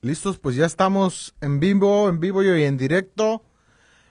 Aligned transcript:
Listos, 0.00 0.38
pues 0.38 0.54
ya 0.54 0.64
estamos 0.64 1.34
en 1.40 1.58
vivo, 1.58 2.08
en 2.08 2.20
vivo 2.20 2.44
y 2.44 2.62
en 2.62 2.76
directo. 2.76 3.42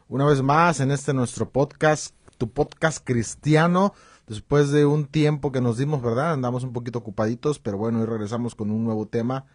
Una 0.10 0.26
vez 0.26 0.42
más 0.42 0.82
en 0.82 0.92
este 0.92 1.14
nuestro 1.14 1.50
podcast, 1.50 2.14
tu 2.38 2.52
podcast 2.52 3.02
cristiano. 3.06 3.94
Después 4.28 4.72
de 4.72 4.86
un 4.86 5.06
tiempo 5.06 5.54
que 5.54 5.62
nos 5.62 5.78
dimos, 5.78 6.02
¿verdad? 6.02 6.34
Andamos 6.34 6.66
un 6.66 6.74
poquito 6.74 7.00
ocupaditos, 7.00 7.60
pero 7.60 7.78
bueno, 7.78 8.02
hoy 8.02 8.06
regresamos 8.06 8.54
con 8.54 8.70
un 8.70 8.84
nuevo 8.84 9.08
tema 9.08 9.46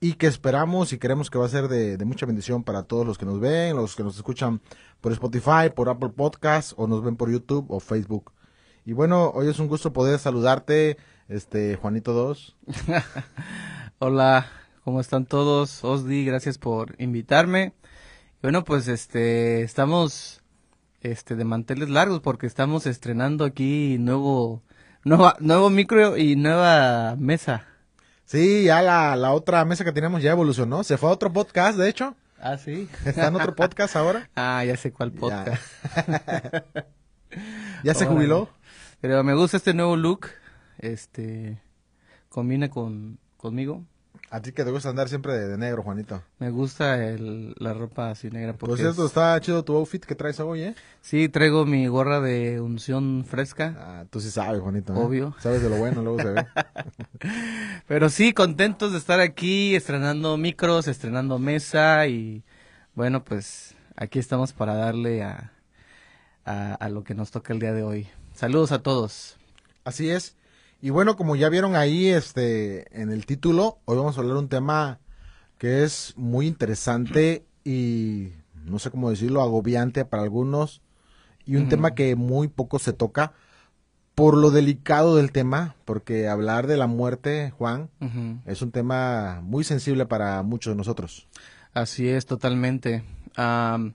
y 0.00 0.14
que 0.14 0.26
esperamos 0.26 0.92
y 0.92 0.98
queremos 0.98 1.30
que 1.30 1.38
va 1.38 1.46
a 1.46 1.48
ser 1.48 1.68
de, 1.68 1.96
mucha 2.04 2.26
bendición 2.26 2.62
para 2.62 2.82
todos 2.82 3.06
los 3.06 3.16
que 3.16 3.24
nos 3.24 3.40
ven, 3.40 3.74
los 3.74 3.96
que 3.96 4.02
nos 4.02 4.16
escuchan 4.16 4.60
por 5.00 5.12
Spotify, 5.12 5.70
por 5.74 5.88
Apple 5.88 6.10
Podcast 6.10 6.74
o 6.76 6.86
nos 6.86 7.02
ven 7.02 7.16
por 7.16 7.32
YouTube 7.32 7.64
o 7.70 7.80
Facebook. 7.80 8.32
Y 8.84 8.92
bueno, 8.92 9.30
hoy 9.30 9.48
es 9.48 9.58
un 9.58 9.68
gusto 9.68 9.94
poder 9.94 10.18
saludarte, 10.18 10.98
este 11.28 11.76
Juanito 11.76 12.12
2. 12.12 12.56
Hola, 13.98 14.46
¿cómo 14.84 15.00
están 15.00 15.24
todos? 15.26 15.82
Osdi, 15.82 16.24
gracias 16.24 16.58
por 16.58 16.94
invitarme. 16.98 17.72
Bueno, 18.42 18.64
pues 18.64 18.86
este 18.88 19.62
estamos 19.62 20.42
este 21.00 21.36
de 21.36 21.44
manteles 21.44 21.88
largos 21.88 22.20
porque 22.20 22.46
estamos 22.46 22.86
estrenando 22.86 23.44
aquí 23.44 23.96
nuevo 23.98 24.62
nueva, 25.04 25.36
nuevo 25.40 25.70
micro 25.70 26.16
y 26.16 26.36
nueva 26.36 27.16
mesa. 27.16 27.66
Sí, 28.26 28.64
ya 28.64 28.82
la, 28.82 29.16
la 29.16 29.32
otra 29.32 29.64
mesa 29.64 29.84
que 29.84 29.92
teníamos 29.92 30.22
ya 30.22 30.32
evolucionó. 30.32 30.84
Se 30.84 30.98
fue 30.98 31.08
a 31.08 31.12
otro 31.12 31.32
podcast, 31.32 31.78
de 31.78 31.88
hecho. 31.88 32.14
Ah, 32.38 32.58
sí. 32.58 32.88
Está 33.04 33.28
en 33.28 33.36
otro 33.36 33.54
podcast 33.56 33.96
ahora. 33.96 34.30
Ah, 34.34 34.64
ya 34.64 34.76
sé 34.76 34.92
cuál 34.92 35.12
podcast. 35.12 35.62
Ya, 36.06 36.64
¿Ya 37.84 37.94
se 37.94 38.06
jubiló. 38.06 38.48
Pero 39.00 39.22
me 39.24 39.34
gusta 39.34 39.56
este 39.56 39.74
nuevo 39.74 39.96
look. 39.96 40.28
Este 40.78 41.62
combina 42.28 42.68
con 42.70 43.18
conmigo. 43.36 43.84
A 44.34 44.40
ti 44.42 44.50
que 44.50 44.64
te 44.64 44.72
gusta 44.72 44.88
andar 44.88 45.08
siempre 45.08 45.32
de, 45.32 45.46
de 45.46 45.56
negro, 45.56 45.84
Juanito. 45.84 46.20
Me 46.40 46.50
gusta 46.50 47.04
el, 47.06 47.54
la 47.58 47.72
ropa 47.72 48.10
así 48.10 48.30
negra 48.30 48.52
Por 48.54 48.68
porque 48.70 48.82
cierto, 48.82 49.02
es- 49.04 49.10
está 49.10 49.38
chido 49.40 49.62
tu 49.62 49.76
outfit 49.76 50.04
que 50.04 50.16
traes 50.16 50.40
hoy, 50.40 50.62
¿eh? 50.62 50.74
sí 51.02 51.28
traigo 51.28 51.64
mi 51.66 51.86
gorra 51.86 52.20
de 52.20 52.60
unción 52.60 53.24
fresca. 53.28 53.76
Ah, 53.78 54.04
tú 54.10 54.18
sí 54.20 54.32
sabes, 54.32 54.60
Juanito. 54.60 54.92
¿eh? 54.92 54.96
Obvio. 54.98 55.36
Sabes 55.38 55.62
de 55.62 55.70
lo 55.70 55.76
bueno, 55.76 56.02
luego 56.02 56.18
se 56.20 56.30
ve. 56.32 56.46
Pero 57.86 58.08
sí, 58.08 58.32
contentos 58.32 58.90
de 58.90 58.98
estar 58.98 59.20
aquí, 59.20 59.76
estrenando 59.76 60.36
micros, 60.36 60.88
estrenando 60.88 61.38
mesa 61.38 62.06
y 62.08 62.42
bueno, 62.96 63.22
pues 63.22 63.76
aquí 63.94 64.18
estamos 64.18 64.52
para 64.52 64.74
darle 64.74 65.22
a, 65.22 65.52
a, 66.44 66.74
a 66.74 66.88
lo 66.88 67.04
que 67.04 67.14
nos 67.14 67.30
toca 67.30 67.52
el 67.52 67.60
día 67.60 67.72
de 67.72 67.84
hoy. 67.84 68.08
Saludos 68.34 68.72
a 68.72 68.80
todos. 68.82 69.36
Así 69.84 70.10
es. 70.10 70.36
Y 70.84 70.90
bueno, 70.90 71.16
como 71.16 71.34
ya 71.34 71.48
vieron 71.48 71.76
ahí 71.76 72.08
este 72.08 73.00
en 73.00 73.10
el 73.10 73.24
título, 73.24 73.78
hoy 73.86 73.96
vamos 73.96 74.18
a 74.18 74.20
hablar 74.20 74.34
de 74.34 74.40
un 74.40 74.50
tema 74.50 74.98
que 75.56 75.82
es 75.82 76.12
muy 76.18 76.46
interesante 76.46 77.46
y 77.64 78.32
no 78.66 78.78
sé 78.78 78.90
cómo 78.90 79.08
decirlo, 79.08 79.40
agobiante 79.40 80.04
para 80.04 80.22
algunos 80.22 80.82
y 81.46 81.56
un 81.56 81.70
tema 81.70 81.94
que 81.94 82.16
muy 82.16 82.48
poco 82.48 82.78
se 82.78 82.92
toca 82.92 83.32
por 84.14 84.36
lo 84.36 84.50
delicado 84.50 85.16
del 85.16 85.32
tema, 85.32 85.74
porque 85.86 86.28
hablar 86.28 86.66
de 86.66 86.76
la 86.76 86.86
muerte, 86.86 87.54
Juan, 87.56 87.88
es 88.44 88.60
un 88.60 88.70
tema 88.70 89.40
muy 89.42 89.64
sensible 89.64 90.04
para 90.04 90.42
muchos 90.42 90.74
de 90.74 90.76
nosotros. 90.76 91.28
Así 91.72 92.10
es, 92.10 92.26
totalmente. 92.26 93.04
Am, 93.36 93.94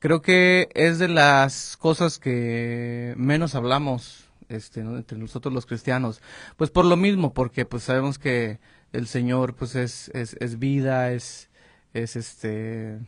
creo 0.00 0.20
que 0.20 0.68
es 0.74 0.98
de 0.98 1.08
las 1.08 1.78
cosas 1.78 2.18
que 2.18 3.14
menos 3.16 3.54
hablamos 3.54 4.25
este, 4.48 4.82
¿no? 4.82 4.96
entre 4.96 5.18
nosotros 5.18 5.52
los 5.52 5.66
cristianos. 5.66 6.20
Pues 6.56 6.70
por 6.70 6.84
lo 6.84 6.96
mismo, 6.96 7.32
porque 7.34 7.64
pues 7.64 7.84
sabemos 7.84 8.18
que 8.18 8.58
el 8.92 9.06
Señor 9.06 9.54
pues 9.54 9.74
es, 9.74 10.08
es, 10.14 10.36
es 10.40 10.58
vida, 10.58 11.12
es, 11.12 11.50
es 11.94 12.16
este, 12.16 12.98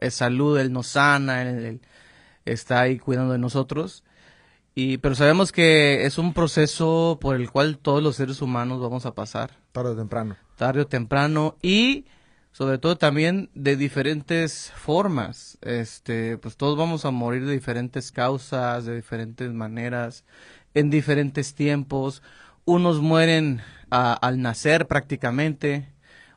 es 0.00 0.14
salud, 0.14 0.58
Él 0.58 0.72
nos 0.72 0.88
sana, 0.88 1.42
Él, 1.42 1.64
Él 1.64 1.80
está 2.44 2.80
ahí 2.80 2.98
cuidando 2.98 3.32
de 3.32 3.38
nosotros. 3.38 4.04
Y, 4.74 4.98
pero 4.98 5.14
sabemos 5.14 5.52
que 5.52 6.04
es 6.04 6.18
un 6.18 6.34
proceso 6.34 7.18
por 7.20 7.36
el 7.36 7.50
cual 7.50 7.78
todos 7.78 8.02
los 8.02 8.16
seres 8.16 8.42
humanos 8.42 8.80
vamos 8.80 9.06
a 9.06 9.14
pasar 9.14 9.52
Tarde 9.72 9.90
o 9.90 9.96
temprano. 9.96 10.36
tarde 10.56 10.82
o 10.82 10.86
temprano 10.86 11.56
y 11.62 12.04
sobre 12.52 12.78
todo 12.78 12.96
también 12.96 13.50
de 13.54 13.76
diferentes 13.76 14.72
formas. 14.76 15.58
Este, 15.62 16.38
pues 16.38 16.56
todos 16.56 16.76
vamos 16.78 17.04
a 17.04 17.10
morir 17.10 17.46
de 17.46 17.52
diferentes 17.52 18.12
causas, 18.12 18.86
de 18.86 18.96
diferentes 18.96 19.52
maneras, 19.52 20.24
en 20.76 20.90
diferentes 20.90 21.54
tiempos. 21.54 22.22
Unos 22.66 23.00
mueren 23.00 23.62
a- 23.90 24.12
al 24.12 24.42
nacer 24.42 24.86
prácticamente, 24.86 25.88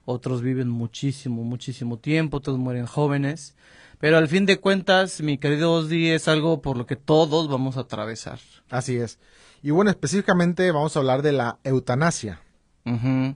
otros 0.05 0.41
viven 0.41 0.69
muchísimo, 0.69 1.43
muchísimo 1.43 1.99
tiempo, 1.99 2.37
otros 2.37 2.57
mueren 2.57 2.85
jóvenes. 2.85 3.55
Pero 3.99 4.17
al 4.17 4.29
fin 4.29 4.45
de 4.45 4.57
cuentas, 4.57 5.19
mi 5.21 5.37
querido 5.37 5.73
Osdi, 5.73 6.09
es 6.09 6.29
algo 6.29 6.61
por 6.61 6.77
lo 6.77 6.85
que 6.85 6.95
todos 6.95 7.49
vamos 7.49 7.75
a 7.75 7.81
atravesar. 7.81 8.39
Así 8.69 8.95
es. 8.95 9.19
Y 9.61 9.71
bueno, 9.71 9.91
específicamente 9.91 10.71
vamos 10.71 10.95
a 10.95 10.99
hablar 10.99 11.21
de 11.21 11.33
la 11.33 11.57
eutanasia. 11.65 12.39
Ujú. 12.85 13.35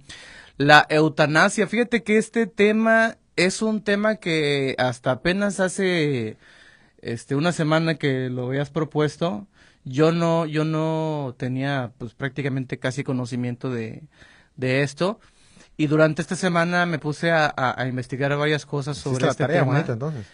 La 0.55 0.85
eutanasia, 0.89 1.67
fíjate 1.67 2.03
que 2.03 2.17
este 2.17 2.47
tema 2.47 3.17
es 3.35 3.61
un 3.61 3.83
tema 3.83 4.15
que 4.15 4.75
hasta 4.77 5.11
apenas 5.11 5.59
hace 5.59 6.37
este 7.01 7.35
una 7.35 7.51
semana 7.51 7.95
que 7.95 8.29
lo 8.29 8.47
habías 8.47 8.69
propuesto, 8.69 9.47
yo 9.85 10.11
no 10.11 10.45
yo 10.45 10.63
no 10.65 11.35
tenía 11.37 11.91
pues 11.97 12.13
prácticamente 12.13 12.79
casi 12.79 13.03
conocimiento 13.03 13.69
de, 13.69 14.03
de 14.55 14.81
esto 14.83 15.19
y 15.77 15.87
durante 15.87 16.21
esta 16.21 16.35
semana 16.35 16.85
me 16.85 16.99
puse 16.99 17.31
a, 17.31 17.45
a- 17.55 17.81
a 17.81 17.87
investigar 17.87 18.35
varias 18.37 18.65
cosas 18.65 18.97
sobre 18.97 19.25
la 19.25 19.31
este 19.31 19.43
tarea, 19.43 19.61
tema. 19.63 19.79
Entonces. 19.81 20.25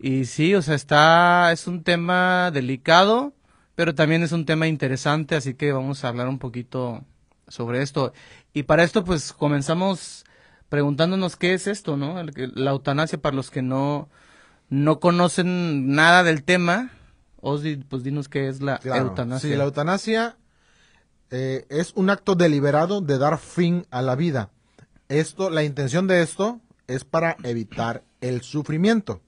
Y 0.00 0.24
sí, 0.26 0.54
o 0.54 0.62
sea, 0.62 0.74
está, 0.74 1.50
es 1.52 1.66
un 1.66 1.82
tema 1.82 2.50
delicado, 2.52 3.32
pero 3.74 3.94
también 3.94 4.22
es 4.22 4.32
un 4.32 4.44
tema 4.44 4.66
interesante, 4.68 5.34
así 5.36 5.54
que 5.54 5.72
vamos 5.72 6.04
a 6.04 6.08
hablar 6.08 6.28
un 6.28 6.38
poquito 6.38 7.04
sobre 7.48 7.82
esto. 7.82 8.12
Y 8.52 8.64
para 8.64 8.84
esto, 8.84 9.04
pues, 9.04 9.32
comenzamos 9.32 10.24
preguntándonos 10.68 11.36
qué 11.36 11.54
es 11.54 11.66
esto, 11.66 11.96
¿no? 11.96 12.22
La 12.54 12.70
eutanasia, 12.72 13.20
para 13.20 13.34
los 13.36 13.50
que 13.50 13.62
no, 13.62 14.08
no 14.68 15.00
conocen 15.00 15.92
nada 15.94 16.22
del 16.22 16.42
tema, 16.44 16.90
Osdi, 17.40 17.76
pues 17.76 18.02
dinos 18.02 18.28
qué 18.28 18.48
es 18.48 18.60
la 18.60 18.78
Claro. 18.78 19.06
eutanasia. 19.08 19.50
Sí, 19.50 19.56
la 19.56 19.64
eutanasia 19.64 20.36
eh, 21.30 21.66
es 21.68 21.92
un 21.94 22.10
acto 22.10 22.34
deliberado 22.34 23.00
de 23.00 23.18
dar 23.18 23.38
fin 23.38 23.86
a 23.90 24.02
la 24.02 24.14
vida. 24.16 24.50
Esto, 25.08 25.50
la 25.50 25.62
intención 25.62 26.06
de 26.06 26.22
esto 26.22 26.60
es 26.86 27.04
para 27.04 27.36
evitar 27.42 28.02
el 28.20 28.42
sufrimiento. 28.42 29.20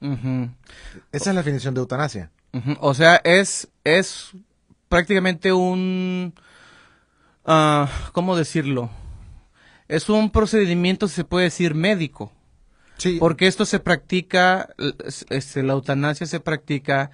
Esa 0.00 0.50
es 1.12 1.26
la 1.34 1.42
definición 1.42 1.74
de 1.74 1.80
eutanasia. 1.80 2.30
O 2.80 2.94
sea, 2.94 3.16
es, 3.24 3.68
es 3.84 4.30
prácticamente 4.88 5.52
un, 5.52 6.34
ah, 7.44 7.88
¿cómo 8.12 8.36
decirlo? 8.36 8.90
Es 9.88 10.08
un 10.08 10.30
procedimiento, 10.30 11.08
se 11.08 11.24
puede 11.24 11.44
decir, 11.44 11.74
médico. 11.74 12.32
Sí, 12.96 13.16
Porque 13.18 13.46
esto 13.46 13.64
se 13.64 13.80
practica, 13.80 14.68
es- 15.04 15.24
este, 15.30 15.62
la 15.62 15.72
eutanasia 15.72 16.26
se 16.26 16.38
practica 16.40 17.10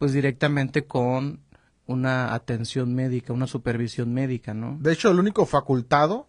pues 0.00 0.12
directamente 0.14 0.86
con 0.86 1.40
una 1.86 2.32
atención 2.32 2.94
médica, 2.94 3.34
una 3.34 3.46
supervisión 3.46 4.14
médica, 4.14 4.54
¿no? 4.54 4.78
de 4.80 4.92
hecho, 4.94 5.10
el 5.10 5.18
único 5.18 5.44
facultado 5.44 6.26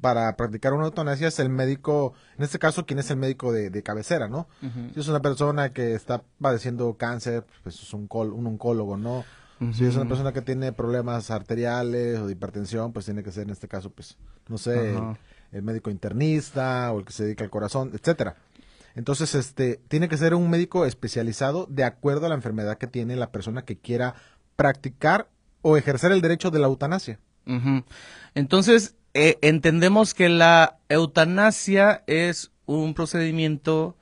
para 0.00 0.34
practicar 0.36 0.72
una 0.72 0.86
eutanasia 0.86 1.28
es 1.28 1.38
el 1.38 1.48
médico, 1.48 2.14
en 2.36 2.42
este 2.42 2.58
caso, 2.58 2.84
quien 2.84 2.98
es 2.98 3.08
el 3.12 3.18
médico 3.18 3.52
de, 3.52 3.70
de 3.70 3.82
cabecera, 3.84 4.26
¿no? 4.26 4.48
Si 4.92 4.98
es 5.00 5.06
una 5.06 5.20
persona 5.22 5.72
que 5.72 5.94
está 5.94 6.24
padeciendo 6.40 6.94
cáncer, 6.94 7.44
pues 7.62 7.80
es 7.80 7.94
un, 7.94 8.08
col- 8.08 8.32
un 8.32 8.46
oncólogo, 8.48 8.96
¿no? 8.96 9.24
Si 9.72 9.84
es 9.84 9.94
una 9.94 10.08
persona 10.08 10.32
que 10.32 10.42
tiene 10.42 10.72
problemas 10.72 11.30
arteriales 11.30 12.18
o 12.18 12.26
de 12.26 12.32
hipertensión, 12.32 12.92
pues 12.92 13.04
tiene 13.04 13.22
que 13.22 13.30
ser 13.30 13.44
en 13.44 13.50
este 13.50 13.68
caso, 13.68 13.90
pues, 13.90 14.16
no 14.48 14.58
sé, 14.58 14.96
el 15.52 15.62
médico 15.62 15.88
internista 15.90 16.90
o 16.92 16.98
el 16.98 17.04
que 17.04 17.12
se 17.12 17.22
dedica 17.24 17.44
al 17.44 17.50
corazón, 17.50 17.92
etcétera. 17.94 18.34
Entonces, 18.94 19.34
este, 19.34 19.80
tiene 19.88 20.08
que 20.08 20.16
ser 20.16 20.34
un 20.34 20.50
médico 20.50 20.84
especializado 20.84 21.66
de 21.70 21.84
acuerdo 21.84 22.26
a 22.26 22.28
la 22.28 22.34
enfermedad 22.34 22.78
que 22.78 22.86
tiene 22.86 23.16
la 23.16 23.32
persona 23.32 23.64
que 23.64 23.78
quiera 23.78 24.14
practicar 24.56 25.28
o 25.62 25.76
ejercer 25.76 26.12
el 26.12 26.20
derecho 26.20 26.50
de 26.50 26.58
la 26.58 26.66
eutanasia. 26.66 27.18
Entonces, 28.34 28.94
eh, 29.14 29.38
entendemos 29.42 30.14
que 30.14 30.28
la 30.28 30.78
eutanasia 30.88 32.04
es 32.06 32.52
un 32.66 32.94
procedimiento 32.94 33.96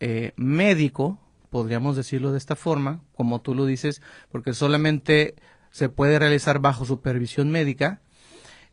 eh, 0.00 0.32
médico, 0.36 1.18
podríamos 1.50 1.96
decirlo 1.96 2.32
de 2.32 2.38
esta 2.38 2.56
forma, 2.56 3.02
como 3.14 3.40
tú 3.40 3.54
lo 3.54 3.66
dices, 3.66 4.00
porque 4.30 4.54
solamente 4.54 5.34
se 5.70 5.88
puede 5.88 6.18
realizar 6.18 6.58
bajo 6.58 6.84
supervisión 6.84 7.50
médica. 7.50 8.00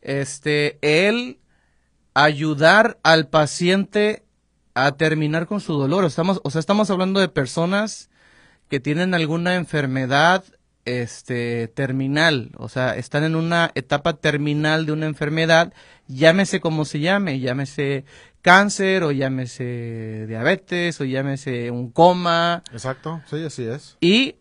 Este, 0.00 0.78
el 0.80 1.38
ayudar 2.14 2.98
al 3.02 3.28
paciente 3.28 4.24
a 4.86 4.92
terminar 4.92 5.46
con 5.46 5.60
su 5.60 5.74
dolor. 5.74 6.04
Estamos, 6.04 6.40
o 6.44 6.50
sea, 6.50 6.60
estamos 6.60 6.90
hablando 6.90 7.20
de 7.20 7.28
personas 7.28 8.10
que 8.68 8.80
tienen 8.80 9.14
alguna 9.14 9.54
enfermedad 9.54 10.44
este 10.84 11.68
terminal, 11.68 12.50
o 12.56 12.70
sea, 12.70 12.96
están 12.96 13.22
en 13.24 13.36
una 13.36 13.70
etapa 13.74 14.14
terminal 14.14 14.86
de 14.86 14.92
una 14.92 15.04
enfermedad, 15.04 15.74
llámese 16.06 16.60
como 16.60 16.86
se 16.86 17.00
llame, 17.00 17.40
llámese 17.40 18.06
cáncer 18.40 19.02
o 19.02 19.12
llámese 19.12 20.24
diabetes 20.26 20.98
o 21.00 21.04
llámese 21.04 21.70
un 21.70 21.90
coma. 21.90 22.62
Exacto, 22.72 23.20
sí, 23.28 23.44
así 23.44 23.64
es. 23.64 23.98
Y 24.00 24.36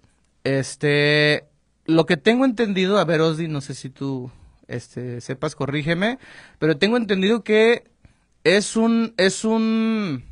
este 0.45 1.45
lo 1.85 2.05
que 2.05 2.15
tengo 2.15 2.45
entendido, 2.45 2.97
a 2.97 3.05
ver 3.05 3.19
Osdi, 3.21 3.49
no 3.49 3.59
sé 3.59 3.73
si 3.73 3.89
tú 3.89 4.31
este 4.69 5.19
sepas, 5.19 5.55
corrígeme, 5.55 6.17
pero 6.59 6.77
tengo 6.77 6.95
entendido 6.95 7.43
que 7.43 7.83
es 8.45 8.77
un 8.77 9.13
es 9.17 9.43
un 9.43 10.23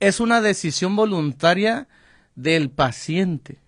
es 0.00 0.20
una 0.20 0.40
decisión 0.40 0.96
voluntaria 0.96 1.88
del 2.34 2.70
paciente. 2.70 3.60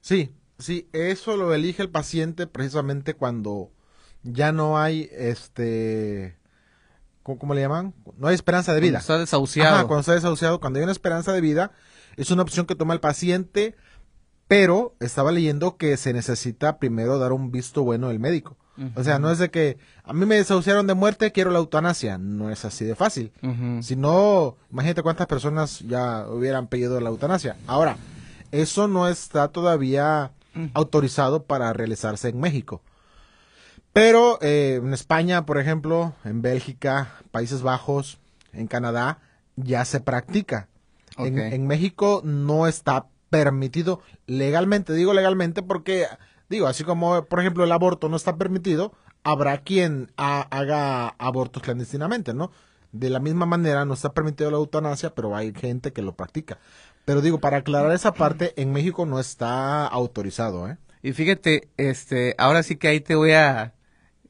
Sí, 0.00 0.32
sí, 0.58 0.88
eso 0.92 1.36
lo 1.36 1.52
elige 1.54 1.82
el 1.82 1.90
paciente 1.90 2.46
precisamente 2.46 3.14
cuando 3.14 3.70
ya 4.22 4.52
no 4.52 4.78
hay 4.78 5.08
este 5.12 6.38
¿cómo, 7.22 7.54
le 7.54 7.60
llaman? 7.60 7.94
No 8.16 8.28
hay 8.28 8.34
esperanza 8.34 8.72
de 8.72 8.80
vida. 8.80 8.98
Cuando 8.98 9.00
está 9.00 9.18
desahuciado. 9.18 9.74
Ajá, 9.74 9.84
cuando 9.86 10.00
está 10.00 10.14
desahuciado, 10.14 10.60
cuando 10.60 10.78
hay 10.78 10.84
una 10.84 10.92
esperanza 10.92 11.32
de 11.32 11.40
vida, 11.40 11.72
es 12.16 12.30
una 12.30 12.42
opción 12.42 12.66
que 12.66 12.74
toma 12.74 12.94
el 12.94 13.00
paciente, 13.00 13.76
pero 14.46 14.96
estaba 15.00 15.30
leyendo 15.30 15.76
que 15.76 15.96
se 15.96 16.12
necesita 16.12 16.78
primero 16.78 17.18
dar 17.18 17.32
un 17.32 17.50
visto 17.50 17.82
bueno 17.82 18.08
del 18.08 18.18
médico. 18.18 18.56
O 18.94 19.02
sea, 19.02 19.18
no 19.18 19.30
es 19.30 19.38
de 19.38 19.50
que 19.50 19.78
a 20.04 20.12
mí 20.12 20.24
me 20.26 20.36
desahuciaron 20.36 20.86
de 20.86 20.94
muerte, 20.94 21.32
quiero 21.32 21.50
la 21.50 21.58
eutanasia. 21.58 22.18
No 22.18 22.50
es 22.50 22.64
así 22.64 22.84
de 22.84 22.94
fácil. 22.94 23.32
Si 23.82 23.96
no, 23.96 24.56
imagínate 24.70 25.02
cuántas 25.02 25.26
personas 25.26 25.80
ya 25.80 26.26
hubieran 26.28 26.66
pedido 26.66 27.00
la 27.00 27.10
eutanasia. 27.10 27.56
Ahora, 27.66 27.96
eso 28.52 28.88
no 28.88 29.08
está 29.08 29.48
todavía 29.48 30.32
autorizado 30.74 31.44
para 31.44 31.72
realizarse 31.72 32.28
en 32.28 32.40
México. 32.40 32.82
Pero 33.92 34.38
eh, 34.42 34.80
en 34.82 34.92
España, 34.92 35.44
por 35.44 35.58
ejemplo, 35.58 36.14
en 36.24 36.42
Bélgica, 36.42 37.14
Países 37.30 37.62
Bajos, 37.62 38.18
en 38.52 38.66
Canadá, 38.66 39.18
ya 39.56 39.84
se 39.84 40.00
practica. 40.00 40.68
En, 41.16 41.38
en 41.38 41.66
México 41.66 42.20
no 42.24 42.66
está 42.68 43.06
permitido 43.30 44.00
legalmente. 44.26 44.92
Digo 44.92 45.14
legalmente 45.14 45.62
porque, 45.62 46.06
digo, 46.48 46.66
así 46.66 46.84
como, 46.84 47.24
por 47.24 47.40
ejemplo, 47.40 47.64
el 47.64 47.72
aborto 47.72 48.08
no 48.08 48.16
está 48.16 48.36
permitido, 48.36 48.92
habrá 49.24 49.58
quien 49.58 50.12
ha- 50.16 50.42
haga 50.50 51.08
abortos 51.18 51.62
clandestinamente, 51.62 52.34
¿no? 52.34 52.50
De 52.92 53.10
la 53.10 53.20
misma 53.20 53.46
manera, 53.46 53.84
no 53.84 53.94
está 53.94 54.12
permitido 54.12 54.50
la 54.50 54.56
eutanasia, 54.56 55.14
pero 55.14 55.36
hay 55.36 55.52
gente 55.52 55.92
que 55.92 56.02
lo 56.02 56.16
practica. 56.16 56.58
Pero 57.04 57.20
digo, 57.20 57.38
para 57.40 57.58
aclarar 57.58 57.92
esa 57.92 58.12
parte, 58.12 58.54
en 58.60 58.72
México 58.72 59.06
no 59.06 59.18
está 59.20 59.86
autorizado, 59.86 60.68
¿eh? 60.68 60.78
Y 61.02 61.12
fíjate, 61.12 61.68
este, 61.76 62.34
ahora 62.38 62.62
sí 62.62 62.76
que 62.76 62.88
ahí 62.88 63.00
te 63.00 63.14
voy 63.14 63.32
a 63.32 63.74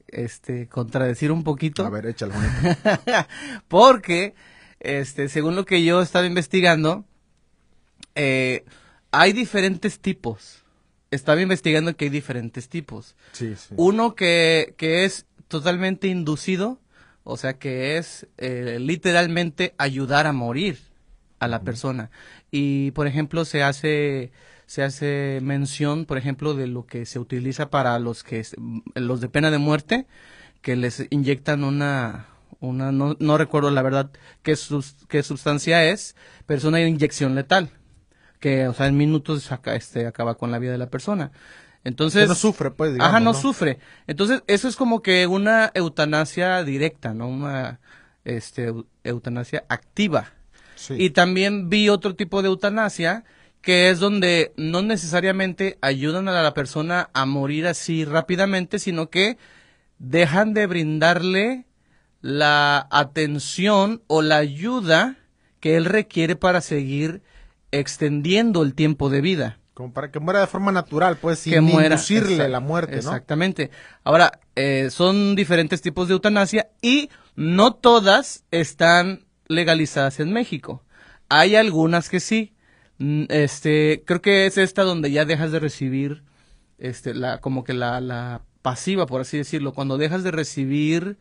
este 0.07 0.67
contradecir 0.67 1.31
un 1.31 1.43
poquito. 1.43 1.85
A 1.85 1.89
ver. 1.89 2.15
Juanito. 2.15 3.27
Porque, 3.67 4.35
este, 4.79 5.29
según 5.29 5.55
lo 5.55 5.65
que 5.65 5.83
yo 5.83 6.01
estaba 6.01 6.25
investigando, 6.25 7.05
eh, 8.15 8.65
hay 9.11 9.33
diferentes 9.33 9.99
tipos. 9.99 10.58
Estaba 11.11 11.41
investigando 11.41 11.95
que 11.95 12.05
hay 12.05 12.09
diferentes 12.11 12.69
tipos. 12.69 13.15
Sí, 13.31 13.55
sí. 13.55 13.73
Uno 13.77 14.15
que, 14.15 14.73
que 14.77 15.05
es 15.05 15.25
totalmente 15.47 16.07
inducido, 16.07 16.79
o 17.23 17.37
sea 17.37 17.53
que 17.57 17.97
es 17.97 18.27
eh, 18.37 18.77
literalmente 18.79 19.73
ayudar 19.77 20.27
a 20.27 20.33
morir 20.33 20.77
a 21.39 21.47
la 21.47 21.61
persona. 21.61 22.11
Y 22.51 22.91
por 22.91 23.07
ejemplo 23.07 23.45
se 23.45 23.63
hace 23.63 24.31
se 24.67 24.83
hace 24.83 25.39
mención, 25.41 26.05
por 26.05 26.19
ejemplo, 26.19 26.53
de 26.53 26.67
lo 26.67 26.85
que 26.85 27.07
se 27.07 27.17
utiliza 27.17 27.71
para 27.71 27.97
los 27.97 28.23
que 28.23 28.45
los 28.93 29.19
de 29.19 29.27
pena 29.29 29.49
de 29.49 29.57
muerte, 29.57 30.05
que 30.61 30.75
les 30.75 31.07
inyectan 31.09 31.63
una 31.63 32.27
una 32.59 32.91
no, 32.91 33.15
no 33.19 33.37
recuerdo 33.37 33.71
la 33.71 33.81
verdad 33.81 34.11
qué 34.43 34.55
sus- 34.55 34.95
qué 35.07 35.23
sustancia 35.23 35.85
es, 35.85 36.15
pero 36.45 36.59
es 36.59 36.65
una 36.65 36.81
inyección 36.81 37.33
letal 37.33 37.71
que 38.39 38.67
o 38.67 38.73
sea 38.73 38.87
en 38.87 38.97
minutos 38.97 39.49
este 39.65 40.07
acaba 40.07 40.35
con 40.35 40.51
la 40.51 40.59
vida 40.59 40.71
de 40.71 40.77
la 40.77 40.89
persona. 40.89 41.31
Entonces 41.83 42.23
Que 42.23 42.27
no 42.29 42.35
sufre, 42.35 42.71
pues, 42.71 42.91
digamos, 42.93 43.09
Ajá, 43.09 43.19
no, 43.19 43.31
¿no? 43.31 43.39
sufre. 43.39 43.79
Entonces, 44.05 44.43
eso 44.47 44.67
es 44.67 44.75
como 44.75 45.01
que 45.01 45.27
una 45.27 45.71
eutanasia 45.73 46.61
directa, 46.63 47.13
¿no? 47.13 47.29
Una 47.29 47.79
este, 48.25 48.71
eu- 48.71 48.85
eutanasia 49.03 49.63
activa. 49.69 50.33
Sí. 50.75 50.95
Y 50.97 51.09
también 51.11 51.69
vi 51.69 51.87
otro 51.89 52.15
tipo 52.15 52.41
de 52.41 52.49
eutanasia 52.49 53.23
que 53.61 53.89
es 53.89 53.99
donde 53.99 54.53
no 54.57 54.81
necesariamente 54.81 55.77
ayudan 55.81 56.27
a 56.27 56.41
la 56.43 56.53
persona 56.53 57.09
a 57.13 57.25
morir 57.25 57.65
así 57.67 58.05
rápidamente, 58.05 58.77
sino 58.79 59.09
que 59.09 59.37
dejan 59.99 60.53
de 60.53 60.65
brindarle 60.67 61.65
la 62.21 62.87
atención 62.91 64.01
o 64.07 64.21
la 64.21 64.37
ayuda 64.37 65.17
que 65.59 65.75
él 65.75 65.85
requiere 65.85 66.35
para 66.35 66.61
seguir 66.61 67.21
extendiendo 67.71 68.63
el 68.63 68.73
tiempo 68.73 69.09
de 69.09 69.21
vida 69.21 69.59
Como 69.73 69.93
para 69.93 70.11
que 70.11 70.19
muera 70.19 70.41
de 70.41 70.47
forma 70.47 70.71
natural, 70.71 71.17
pues, 71.17 71.39
sin 71.39 71.53
que 71.53 71.61
muera. 71.61 71.95
inducirle 71.95 72.35
Exact- 72.37 72.49
la 72.49 72.59
muerte, 72.59 72.91
¿no? 72.93 72.97
Exactamente. 72.99 73.71
Ahora, 74.03 74.39
eh, 74.55 74.89
son 74.91 75.35
diferentes 75.35 75.81
tipos 75.81 76.07
de 76.07 76.13
eutanasia 76.15 76.69
y 76.81 77.09
no 77.35 77.73
todas 77.73 78.43
están 78.51 79.25
legalizadas 79.47 80.19
en 80.19 80.33
México. 80.33 80.83
Hay 81.29 81.55
algunas 81.55 82.09
que 82.09 82.19
sí. 82.19 82.53
Mm, 82.97 83.25
Este, 83.29 84.03
creo 84.05 84.21
que 84.21 84.45
es 84.45 84.57
esta 84.57 84.83
donde 84.83 85.11
ya 85.11 85.23
dejas 85.25 85.51
de 85.51 85.59
recibir, 85.59 86.23
este, 86.77 87.13
la, 87.13 87.39
como 87.39 87.63
que 87.63 87.73
la, 87.73 88.01
la 88.01 88.41
pasiva, 88.61 89.05
por 89.05 89.21
así 89.21 89.37
decirlo, 89.37 89.73
cuando 89.73 89.97
dejas 89.97 90.23
de 90.23 90.31
recibir 90.31 91.17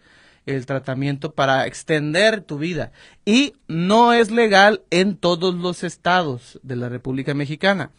el 0.56 0.66
tratamiento 0.66 1.32
para 1.32 1.66
extender 1.66 2.40
tu 2.40 2.58
vida. 2.58 2.92
Y 3.24 3.54
no 3.68 4.12
es 4.12 4.30
legal 4.30 4.82
en 4.90 5.16
todos 5.16 5.54
los 5.54 5.84
estados 5.84 6.58
de 6.62 6.76
la 6.76 6.88
República 6.88 7.34
Mexicana. 7.34 7.90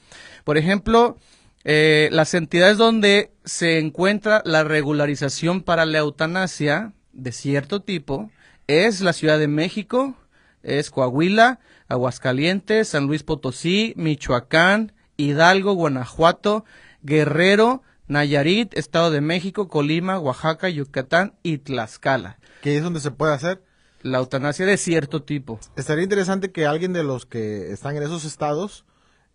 Por 0.43 0.57
ejemplo, 0.57 1.17
eh, 1.63 2.09
las 2.11 2.33
entidades 2.33 2.77
donde 2.77 3.31
se 3.45 3.79
encuentra 3.79 4.41
la 4.45 4.63
regularización 4.63 5.61
para 5.61 5.85
la 5.85 5.99
eutanasia 5.99 6.93
de 7.13 7.31
cierto 7.31 7.81
tipo 7.81 8.31
es 8.67 9.01
la 9.01 9.13
Ciudad 9.13 9.39
de 9.39 9.47
México, 9.47 10.15
es 10.63 10.89
Coahuila, 10.89 11.59
Aguascalientes, 11.87 12.87
San 12.89 13.05
Luis 13.07 13.23
Potosí, 13.23 13.93
Michoacán, 13.95 14.93
Hidalgo, 15.17 15.73
Guanajuato, 15.73 16.65
Guerrero, 17.01 17.83
Nayarit, 18.07 18.75
Estado 18.75 19.11
de 19.11 19.21
México, 19.21 19.69
Colima, 19.69 20.19
Oaxaca, 20.19 20.69
Yucatán 20.69 21.35
y 21.43 21.59
Tlaxcala. 21.59 22.38
Que 22.61 22.77
es 22.77 22.83
donde 22.83 22.99
se 22.99 23.11
puede 23.11 23.33
hacer. 23.33 23.63
La 24.01 24.19
eutanasia 24.19 24.65
de 24.65 24.77
cierto 24.77 25.23
tipo. 25.23 25.59
Estaría 25.75 26.03
interesante 26.03 26.51
que 26.51 26.65
alguien 26.65 26.93
de 26.93 27.03
los 27.03 27.25
que 27.25 27.71
están 27.71 27.97
en 27.97 28.03
esos 28.03 28.23
estados 28.25 28.85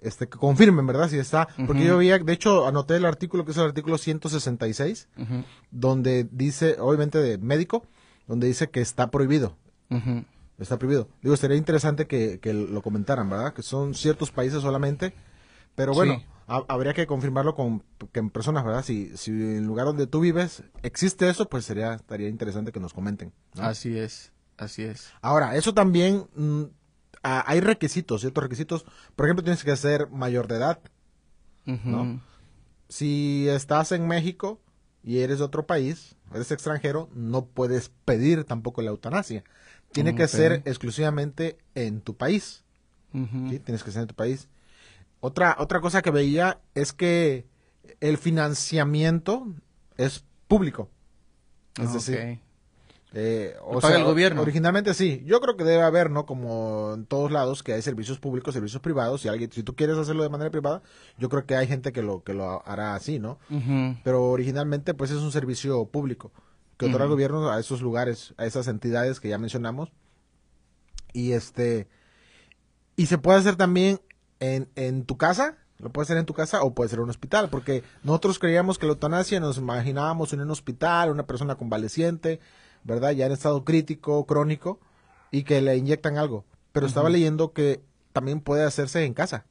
este, 0.00 0.28
que 0.28 0.38
confirmen, 0.38 0.86
¿verdad? 0.86 1.08
Si 1.08 1.18
está. 1.18 1.48
Porque 1.66 1.84
yo 1.84 1.96
veía, 1.98 2.18
de 2.18 2.32
hecho, 2.32 2.66
anoté 2.66 2.96
el 2.96 3.04
artículo 3.06 3.44
que 3.44 3.52
es 3.52 3.56
el 3.56 3.64
artículo 3.64 3.96
166, 3.98 5.08
Ujú, 5.16 5.44
donde 5.70 6.28
dice, 6.30 6.76
obviamente 6.78 7.18
de 7.18 7.38
médico, 7.38 7.86
donde 8.26 8.46
dice 8.46 8.68
que 8.70 8.80
está 8.80 9.10
prohibido. 9.10 9.56
Está 10.58 10.78
prohibido. 10.78 11.08
Digo, 11.22 11.36
sería 11.36 11.56
interesante 11.56 12.06
que, 12.06 12.38
que 12.40 12.52
lo 12.52 12.82
comentaran, 12.82 13.28
¿verdad? 13.30 13.54
Que 13.54 13.62
son 13.62 13.94
ciertos 13.94 14.30
países 14.30 14.60
solamente. 14.62 15.14
Pero 15.74 15.92
bueno, 15.94 16.16
Sí. 16.16 16.26
Ha- 16.46 16.64
habría 16.68 16.92
que 16.94 17.06
confirmarlo 17.06 17.54
con 17.54 17.82
que 18.12 18.20
en 18.20 18.30
personas, 18.30 18.64
¿verdad? 18.64 18.84
Si, 18.84 19.16
si 19.16 19.30
en 19.30 19.56
el 19.56 19.64
lugar 19.64 19.86
donde 19.86 20.06
tú 20.06 20.20
vives 20.20 20.62
existe 20.82 21.28
eso, 21.28 21.48
pues 21.48 21.64
sería 21.64 21.94
estaría 21.94 22.28
interesante 22.28 22.72
que 22.72 22.80
nos 22.80 22.92
comenten. 22.92 23.32
¿no? 23.54 23.62
Así 23.64 23.96
es, 23.96 24.32
así 24.56 24.82
es. 24.82 25.10
Ahora, 25.22 25.56
eso 25.56 25.72
también 25.74 26.26
mm, 26.36 26.62
hay 27.22 27.60
requisitos, 27.60 28.20
ciertos 28.20 28.42
requisitos. 28.44 28.84
Por 29.16 29.26
ejemplo, 29.26 29.42
tienes 29.44 29.64
que 29.64 29.76
ser 29.76 30.08
mayor 30.10 30.46
de 30.48 30.56
edad. 30.56 30.80
¿No? 31.66 32.20
Si 32.88 33.48
estás 33.48 33.92
en 33.92 34.06
México 34.06 34.60
y 35.02 35.20
eres 35.20 35.38
de 35.38 35.44
otro 35.44 35.66
país, 35.66 36.16
eres 36.34 36.50
extranjero, 36.50 37.08
no 37.14 37.46
puedes 37.46 37.90
pedir 38.04 38.44
tampoco 38.44 38.82
la 38.82 38.90
eutanasia. 38.90 39.44
Tiene 39.92 40.14
que 40.14 40.28
ser 40.28 40.52
exclusivamente 40.66 41.56
en 41.74 42.00
tu 42.02 42.14
país. 42.16 42.64
Tienes 43.60 43.82
que 43.82 43.90
ser 43.92 44.02
en 44.02 44.08
tu 44.08 44.14
país. 44.14 44.48
Otra, 45.26 45.56
otra 45.58 45.80
cosa 45.80 46.02
que 46.02 46.10
veía 46.10 46.60
es 46.74 46.92
que 46.92 47.46
el 48.00 48.18
financiamiento 48.18 49.46
es 49.96 50.22
público. 50.48 50.90
Es 51.80 51.88
Ah, 51.88 51.92
decir, 51.94 52.40
eh, 53.14 53.56
paga 53.80 53.96
el 53.96 54.04
gobierno. 54.04 54.42
Originalmente 54.42 54.92
sí. 54.92 55.22
Yo 55.24 55.40
creo 55.40 55.56
que 55.56 55.64
debe 55.64 55.82
haber, 55.82 56.10
¿no? 56.10 56.26
Como 56.26 56.92
en 56.92 57.06
todos 57.06 57.32
lados, 57.32 57.62
que 57.62 57.72
hay 57.72 57.80
servicios 57.80 58.18
públicos, 58.18 58.52
servicios 58.52 58.82
privados. 58.82 59.22
Si 59.22 59.28
alguien, 59.28 59.50
si 59.50 59.62
tú 59.62 59.74
quieres 59.74 59.96
hacerlo 59.96 60.24
de 60.24 60.28
manera 60.28 60.50
privada, 60.50 60.82
yo 61.16 61.30
creo 61.30 61.46
que 61.46 61.56
hay 61.56 61.66
gente 61.66 61.92
que 61.92 62.02
lo, 62.02 62.22
que 62.22 62.34
lo 62.34 62.62
hará 62.68 62.94
así, 62.94 63.18
¿no? 63.18 63.38
Pero 64.04 64.24
originalmente, 64.30 64.92
pues 64.92 65.10
es 65.10 65.18
un 65.22 65.32
servicio 65.32 65.86
público 65.86 66.32
que 66.76 66.84
otorga 66.84 67.04
el 67.04 67.10
gobierno 67.12 67.50
a 67.50 67.58
esos 67.58 67.80
lugares, 67.80 68.34
a 68.36 68.44
esas 68.44 68.68
entidades 68.68 69.20
que 69.20 69.30
ya 69.30 69.38
mencionamos. 69.38 69.90
Y 71.14 71.32
este, 71.32 71.88
y 72.94 73.06
se 73.06 73.16
puede 73.16 73.38
hacer 73.38 73.56
también 73.56 74.00
en, 74.52 74.68
en 74.76 75.04
tu 75.04 75.16
casa, 75.16 75.56
lo 75.78 75.90
puede 75.90 76.04
hacer 76.04 76.16
en 76.18 76.26
tu 76.26 76.34
casa 76.34 76.62
o 76.62 76.74
puede 76.74 76.88
ser 76.90 76.98
en 76.98 77.04
un 77.04 77.10
hospital, 77.10 77.48
porque 77.50 77.82
nosotros 78.02 78.38
creíamos 78.38 78.78
que 78.78 78.86
la 78.86 78.92
eutanasia 78.92 79.40
nos 79.40 79.58
imaginábamos 79.58 80.32
en 80.32 80.40
un 80.40 80.50
hospital, 80.50 81.10
una 81.10 81.26
persona 81.26 81.56
convaleciente, 81.56 82.40
¿verdad? 82.84 83.10
Ya 83.12 83.26
en 83.26 83.32
estado 83.32 83.64
crítico, 83.64 84.24
crónico, 84.26 84.78
y 85.30 85.42
que 85.42 85.60
le 85.60 85.76
inyectan 85.76 86.16
algo. 86.18 86.44
Pero 86.72 86.86
estaba 86.86 87.08
leyendo 87.10 87.52
que 87.52 87.80
también 88.12 88.40
puede 88.40 88.64
hacerse 88.64 89.04
en 89.04 89.14
casa, 89.14 89.46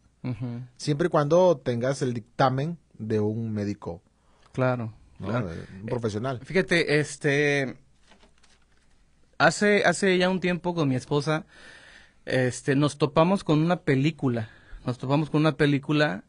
siempre 0.77 1.07
y 1.07 1.09
cuando 1.09 1.57
tengas 1.57 2.01
el 2.01 2.13
dictamen 2.13 2.77
de 2.97 3.19
un 3.19 3.51
médico, 3.51 4.01
Claro. 4.53 4.93
¿no? 5.19 5.27
claro. 5.27 5.49
Un 5.81 5.85
profesional. 5.87 6.39
Fíjate, 6.43 6.99
este, 6.99 7.77
hace, 9.37 9.83
hace 9.85 10.17
ya 10.17 10.29
un 10.29 10.39
tiempo 10.39 10.73
con 10.73 10.87
mi 10.87 10.95
esposa, 10.95 11.45
este, 12.25 12.75
nos 12.75 12.97
topamos 12.97 13.43
con 13.43 13.59
una 13.61 13.81
película, 13.81 14.49
nos 14.85 14.97
topamos 14.97 15.29
con 15.29 15.41
una 15.41 15.53
película 15.57 16.23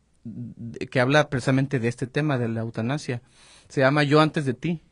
que 0.90 1.00
habla 1.00 1.28
precisamente 1.28 1.78
de 1.78 1.88
este 1.88 2.06
tema 2.06 2.38
de 2.38 2.48
la 2.48 2.60
eutanasia. 2.60 3.20
Se 3.68 3.80
llama 3.80 4.02
Yo 4.04 4.20
antes 4.20 4.44
de 4.44 4.54
ti. 4.54 4.82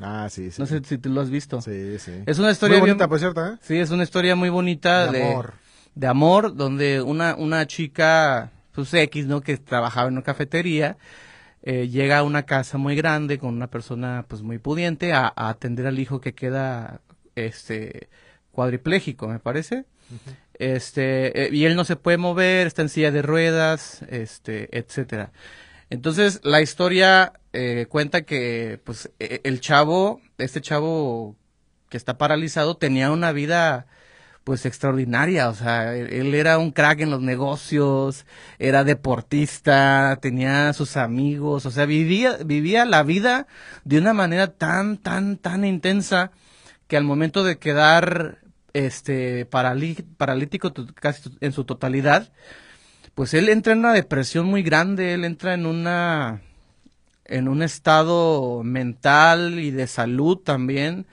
Ah, 0.00 0.28
sí, 0.30 0.50
sí. 0.50 0.60
No 0.60 0.66
sé 0.66 0.80
si 0.84 0.98
tú 0.98 1.10
lo 1.10 1.20
has 1.20 1.30
visto. 1.30 1.60
Sí, 1.60 1.98
sí. 1.98 2.12
Es 2.26 2.38
una 2.38 2.50
historia 2.50 2.78
Muy 2.78 2.86
bien- 2.86 2.96
bonita, 2.96 3.08
por 3.08 3.18
cierto, 3.18 3.46
¿eh? 3.46 3.58
Sí, 3.60 3.76
es 3.76 3.90
una 3.90 4.02
historia 4.04 4.34
muy 4.36 4.48
bonita 4.48 5.06
De 5.10 5.18
de, 5.18 5.24
amor. 5.32 5.54
de 5.94 6.06
amor, 6.06 6.54
donde 6.56 7.02
una, 7.02 7.34
una 7.36 7.66
chica, 7.66 8.50
pues 8.72 8.92
X, 8.92 9.26
¿no? 9.26 9.40
Que 9.42 9.56
trabajaba 9.58 10.08
en 10.08 10.14
una 10.14 10.22
cafetería, 10.22 10.96
eh, 11.62 11.88
llega 11.88 12.18
a 12.18 12.22
una 12.22 12.42
casa 12.44 12.76
muy 12.78 12.96
grande 12.96 13.38
con 13.38 13.54
una 13.54 13.68
persona, 13.68 14.24
pues 14.28 14.42
muy 14.42 14.58
pudiente, 14.58 15.12
a, 15.12 15.32
a 15.34 15.48
atender 15.50 15.86
al 15.86 15.98
hijo 15.98 16.20
que 16.20 16.34
queda, 16.34 17.00
este, 17.34 18.08
cuadripléjico, 18.50 19.28
me 19.28 19.38
parece. 19.38 19.84
Este, 20.58 21.46
eh, 21.46 21.50
y 21.52 21.64
él 21.64 21.76
no 21.76 21.84
se 21.84 21.96
puede 21.96 22.18
mover, 22.18 22.66
está 22.66 22.82
en 22.82 22.88
silla 22.88 23.10
de 23.10 23.22
ruedas, 23.22 24.02
este, 24.08 24.68
etcétera. 24.76 25.32
Entonces, 25.90 26.40
la 26.42 26.62
historia 26.62 27.34
eh, 27.52 27.86
cuenta 27.88 28.22
que, 28.22 28.80
pues, 28.84 29.10
e- 29.18 29.40
el 29.44 29.60
chavo, 29.60 30.20
este 30.38 30.60
chavo 30.60 31.36
que 31.90 31.96
está 31.98 32.16
paralizado, 32.18 32.76
tenía 32.76 33.10
una 33.10 33.32
vida, 33.32 33.86
pues, 34.44 34.64
extraordinaria. 34.66 35.48
O 35.50 35.54
sea, 35.54 35.94
él 35.96 36.34
era 36.34 36.58
un 36.58 36.70
crack 36.72 37.00
en 37.00 37.10
los 37.10 37.20
negocios, 37.22 38.24
era 38.58 38.84
deportista, 38.84 40.18
tenía 40.22 40.72
sus 40.72 40.96
amigos, 40.96 41.66
o 41.66 41.70
sea, 41.70 41.86
vivía, 41.86 42.38
vivía 42.44 42.84
la 42.86 43.02
vida 43.02 43.46
de 43.84 43.98
una 43.98 44.14
manera 44.14 44.48
tan, 44.48 44.96
tan, 44.98 45.36
tan 45.36 45.64
intensa 45.64 46.30
que 46.88 46.96
al 46.96 47.04
momento 47.04 47.44
de 47.44 47.58
quedar, 47.58 48.38
este, 48.72 49.48
paralí- 49.50 50.04
paralítico 50.16 50.72
casi 50.94 51.30
en 51.40 51.52
su 51.52 51.64
totalidad, 51.64 52.30
pues 53.14 53.34
él 53.34 53.48
entra 53.48 53.72
en 53.74 53.80
una 53.80 53.92
depresión 53.92 54.46
muy 54.46 54.62
grande, 54.62 55.14
él 55.14 55.24
entra 55.24 55.54
en 55.54 55.66
una 55.66 56.42
en 57.26 57.48
un 57.48 57.62
estado 57.62 58.62
mental 58.64 59.58
y 59.60 59.70
de 59.70 59.86
salud 59.86 60.38
también 60.38 61.06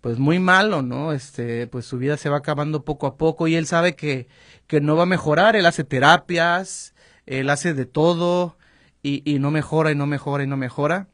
pues 0.00 0.18
muy 0.18 0.38
malo, 0.40 0.82
¿no? 0.82 1.12
Este, 1.12 1.66
pues 1.68 1.86
su 1.86 1.98
vida 1.98 2.16
se 2.16 2.30
va 2.30 2.38
acabando 2.38 2.84
poco 2.84 3.06
a 3.06 3.16
poco 3.16 3.48
y 3.48 3.56
él 3.56 3.66
sabe 3.66 3.96
que 3.96 4.28
que 4.66 4.80
no 4.80 4.96
va 4.96 5.04
a 5.04 5.06
mejorar, 5.06 5.56
él 5.56 5.66
hace 5.66 5.84
terapias, 5.84 6.94
él 7.26 7.50
hace 7.50 7.74
de 7.74 7.86
todo 7.86 8.56
y, 9.02 9.22
y 9.30 9.38
no 9.40 9.50
mejora 9.50 9.92
y 9.92 9.96
no 9.96 10.06
mejora 10.06 10.44
y 10.44 10.46
no 10.46 10.56
mejora. 10.56 11.08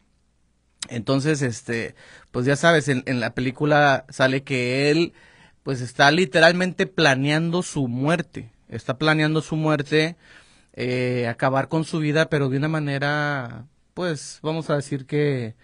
Entonces, 0.88 1.42
este, 1.42 1.94
pues 2.30 2.46
ya 2.46 2.56
sabes, 2.56 2.88
en, 2.88 3.02
en 3.06 3.20
la 3.20 3.34
película 3.34 4.04
sale 4.08 4.44
que 4.44 4.90
él, 4.90 5.14
pues 5.66 5.80
está 5.80 6.12
literalmente 6.12 6.86
planeando 6.86 7.60
su 7.64 7.88
muerte. 7.88 8.52
Está 8.68 8.98
planeando 8.98 9.42
su 9.42 9.56
muerte, 9.56 10.14
eh, 10.74 11.26
acabar 11.28 11.66
con 11.66 11.82
su 11.82 11.98
vida, 11.98 12.28
pero 12.28 12.48
de 12.48 12.58
una 12.58 12.68
manera, 12.68 13.64
pues, 13.92 14.38
vamos 14.44 14.70
a 14.70 14.76
decir 14.76 15.06
que, 15.06 15.56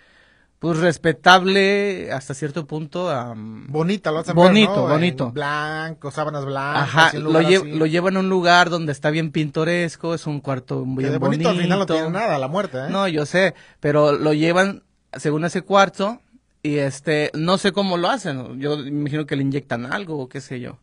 pues, 0.59 0.79
respetable 0.79 2.11
hasta 2.11 2.35
cierto 2.35 2.67
punto. 2.67 3.11
am, 3.11 3.69
Bonita, 3.71 4.11
lo 4.11 4.19
hacen 4.19 4.35
Bonito, 4.35 4.71
ver, 4.73 4.77
¿no? 4.77 4.85
En 4.87 4.91
bonito. 4.91 5.31
blanco, 5.31 6.11
sábanas 6.11 6.45
blancas. 6.47 6.83
Ajá, 6.83 7.19
lo, 7.21 7.41
lle- 7.41 7.59
así. 7.61 7.71
lo 7.71 7.87
llevan 7.87 8.17
a 8.17 8.21
un 8.21 8.29
lugar 8.29 8.71
donde 8.71 8.91
está 8.91 9.11
bien 9.11 9.31
pintoresco, 9.31 10.15
es 10.15 10.27
un 10.27 10.41
cuarto 10.41 10.85
bien 10.85 11.13
de 11.13 11.19
bonito, 11.19 11.49
al 11.49 11.59
final 11.59 11.79
no 11.79 11.87
tiene 11.87 12.11
nada, 12.11 12.41
la 12.41 12.49
muerte, 12.49 12.79
¿eh? 12.79 12.91
no, 12.91 13.07
yo 13.07 13.25
sé, 13.25 13.55
pero 13.79 14.11
lo 14.11 14.33
llevan 14.33 14.83
según 15.13 15.45
ese 15.45 15.63
cuarto 15.63 16.21
y 16.63 16.77
este, 16.79 17.31
no 17.35 17.59
sé 17.59 17.73
cómo 17.73 17.97
lo 17.97 18.09
hacen. 18.09 18.61
Yo 18.61 18.77
me 18.79 18.89
imagino 18.89 19.27
que 19.27 19.37
le 19.37 19.43
inyectan 19.43 19.87
algo 19.87 20.19
o 20.19 20.29
qué 20.29 20.41
sé 20.41 20.61
yo. 20.61 20.79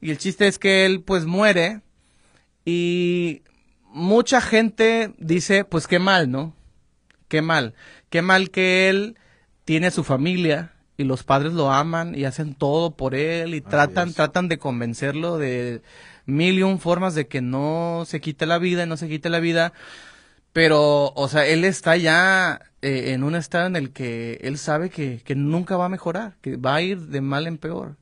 Y 0.00 0.10
el 0.10 0.18
chiste 0.18 0.46
es 0.46 0.58
que 0.58 0.86
él 0.86 1.02
pues 1.02 1.26
muere 1.26 1.82
y 2.64 3.42
mucha 3.84 4.40
gente 4.40 5.14
dice, 5.18 5.64
pues 5.64 5.86
qué 5.86 5.98
mal, 5.98 6.30
¿no? 6.30 6.54
Qué 7.28 7.42
mal. 7.42 7.74
Qué 8.10 8.22
mal 8.22 8.50
que 8.50 8.88
él 8.88 9.16
tiene 9.64 9.90
su 9.90 10.02
familia 10.02 10.72
y 10.96 11.04
los 11.04 11.24
padres 11.24 11.52
lo 11.52 11.70
aman 11.70 12.14
y 12.14 12.24
hacen 12.24 12.54
todo 12.54 12.96
por 12.96 13.14
él 13.14 13.54
y 13.54 13.62
Así 13.64 13.68
tratan 13.68 14.08
es. 14.08 14.14
tratan 14.14 14.48
de 14.48 14.58
convencerlo 14.58 15.38
de 15.38 15.82
mil 16.26 16.58
y 16.58 16.62
un 16.62 16.78
formas 16.78 17.14
de 17.14 17.26
que 17.28 17.40
no 17.40 18.04
se 18.06 18.20
quite 18.20 18.46
la 18.46 18.58
vida 18.58 18.84
y 18.84 18.86
no 18.86 18.96
se 18.96 19.08
quite 19.08 19.28
la 19.30 19.40
vida. 19.40 19.72
Pero, 20.52 21.12
o 21.14 21.28
sea, 21.28 21.46
él 21.46 21.64
está 21.64 21.96
ya 21.96 22.60
eh, 22.82 23.12
en 23.12 23.24
un 23.24 23.34
estado 23.34 23.66
en 23.66 23.76
el 23.76 23.92
que 23.92 24.38
él 24.42 24.58
sabe 24.58 24.90
que, 24.90 25.20
que 25.24 25.34
nunca 25.34 25.76
va 25.76 25.86
a 25.86 25.88
mejorar, 25.88 26.36
que 26.40 26.56
va 26.56 26.76
a 26.76 26.82
ir 26.82 26.98
de 27.08 27.20
mal 27.20 27.46
en 27.46 27.58
peor. 27.58 27.96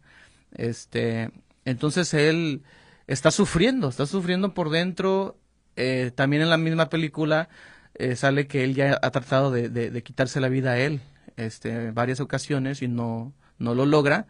Este, 0.55 1.31
entonces 1.65 2.15
él 2.15 2.63
está 3.07 3.31
sufriendo, 3.31 3.89
está 3.89 4.07
sufriendo 4.07 4.55
por 4.55 4.71
dentro. 4.71 5.39
Eh, 5.77 6.11
también 6.15 6.43
en 6.43 6.51
la 6.51 6.57
misma 6.59 6.89
película 6.91 7.49
eh, 7.95 8.17
sale 8.17 8.47
que 8.47 8.65
él 8.65 8.75
ya 8.75 8.99
ha 9.03 9.11
tratado 9.11 9.51
de, 9.51 9.69
de- 9.69 10.03
quitarse 10.03 10.41
la 10.41 10.49
vida 10.49 10.73
a 10.73 10.79
él, 10.79 11.01
este, 11.37 11.91
varias 11.93 12.21
ocasiones 12.21 12.83
y 12.83 12.89
no, 12.89 13.33
no 13.59 13.75
lo 13.75 13.87
logra. 13.87 14.27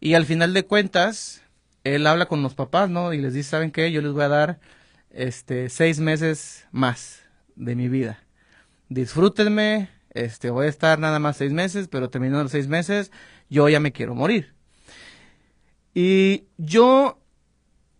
Y 0.00 0.14
al 0.14 0.26
final 0.26 0.52
de 0.54 0.64
cuentas, 0.66 1.42
él 1.84 2.06
habla 2.06 2.26
con 2.26 2.42
los 2.42 2.54
papás, 2.54 2.90
¿no? 2.90 3.12
Y 3.14 3.20
les 3.20 3.34
dice, 3.34 3.50
¿saben 3.50 3.70
qué? 3.72 3.92
Yo 3.92 4.02
les 4.02 4.12
voy 4.12 4.24
a 4.24 4.28
dar, 4.28 4.60
este, 5.10 5.68
seis 5.70 6.00
meses 6.00 6.66
más 6.72 7.22
de 7.56 7.74
mi 7.76 7.88
vida. 7.88 8.25
Disfrútenme, 8.88 9.90
este, 10.10 10.50
voy 10.50 10.66
a 10.66 10.70
estar 10.70 10.98
nada 10.98 11.18
más 11.18 11.36
seis 11.36 11.52
meses, 11.52 11.88
pero 11.88 12.10
terminando 12.10 12.42
los 12.42 12.52
seis 12.52 12.68
meses, 12.68 13.10
yo 13.50 13.68
ya 13.68 13.80
me 13.80 13.92
quiero 13.92 14.14
morir. 14.14 14.54
Y 15.94 16.44
yo 16.58 17.18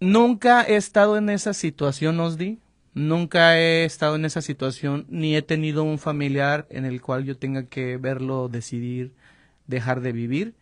nunca 0.00 0.62
he 0.62 0.76
estado 0.76 1.16
en 1.16 1.30
esa 1.30 1.54
situación, 1.54 2.20
Osdi. 2.20 2.60
Nunca 2.94 3.58
he 3.58 3.84
estado 3.84 4.16
en 4.16 4.24
esa 4.24 4.40
situación, 4.40 5.06
ni 5.10 5.36
he 5.36 5.42
tenido 5.42 5.82
un 5.82 5.98
familiar 5.98 6.66
en 6.70 6.86
el 6.86 7.02
cual 7.02 7.24
yo 7.24 7.36
tenga 7.36 7.66
que 7.66 7.98
verlo 7.98 8.48
decidir 8.48 9.12
dejar 9.66 10.00
de 10.00 10.12
vivir. 10.12 10.54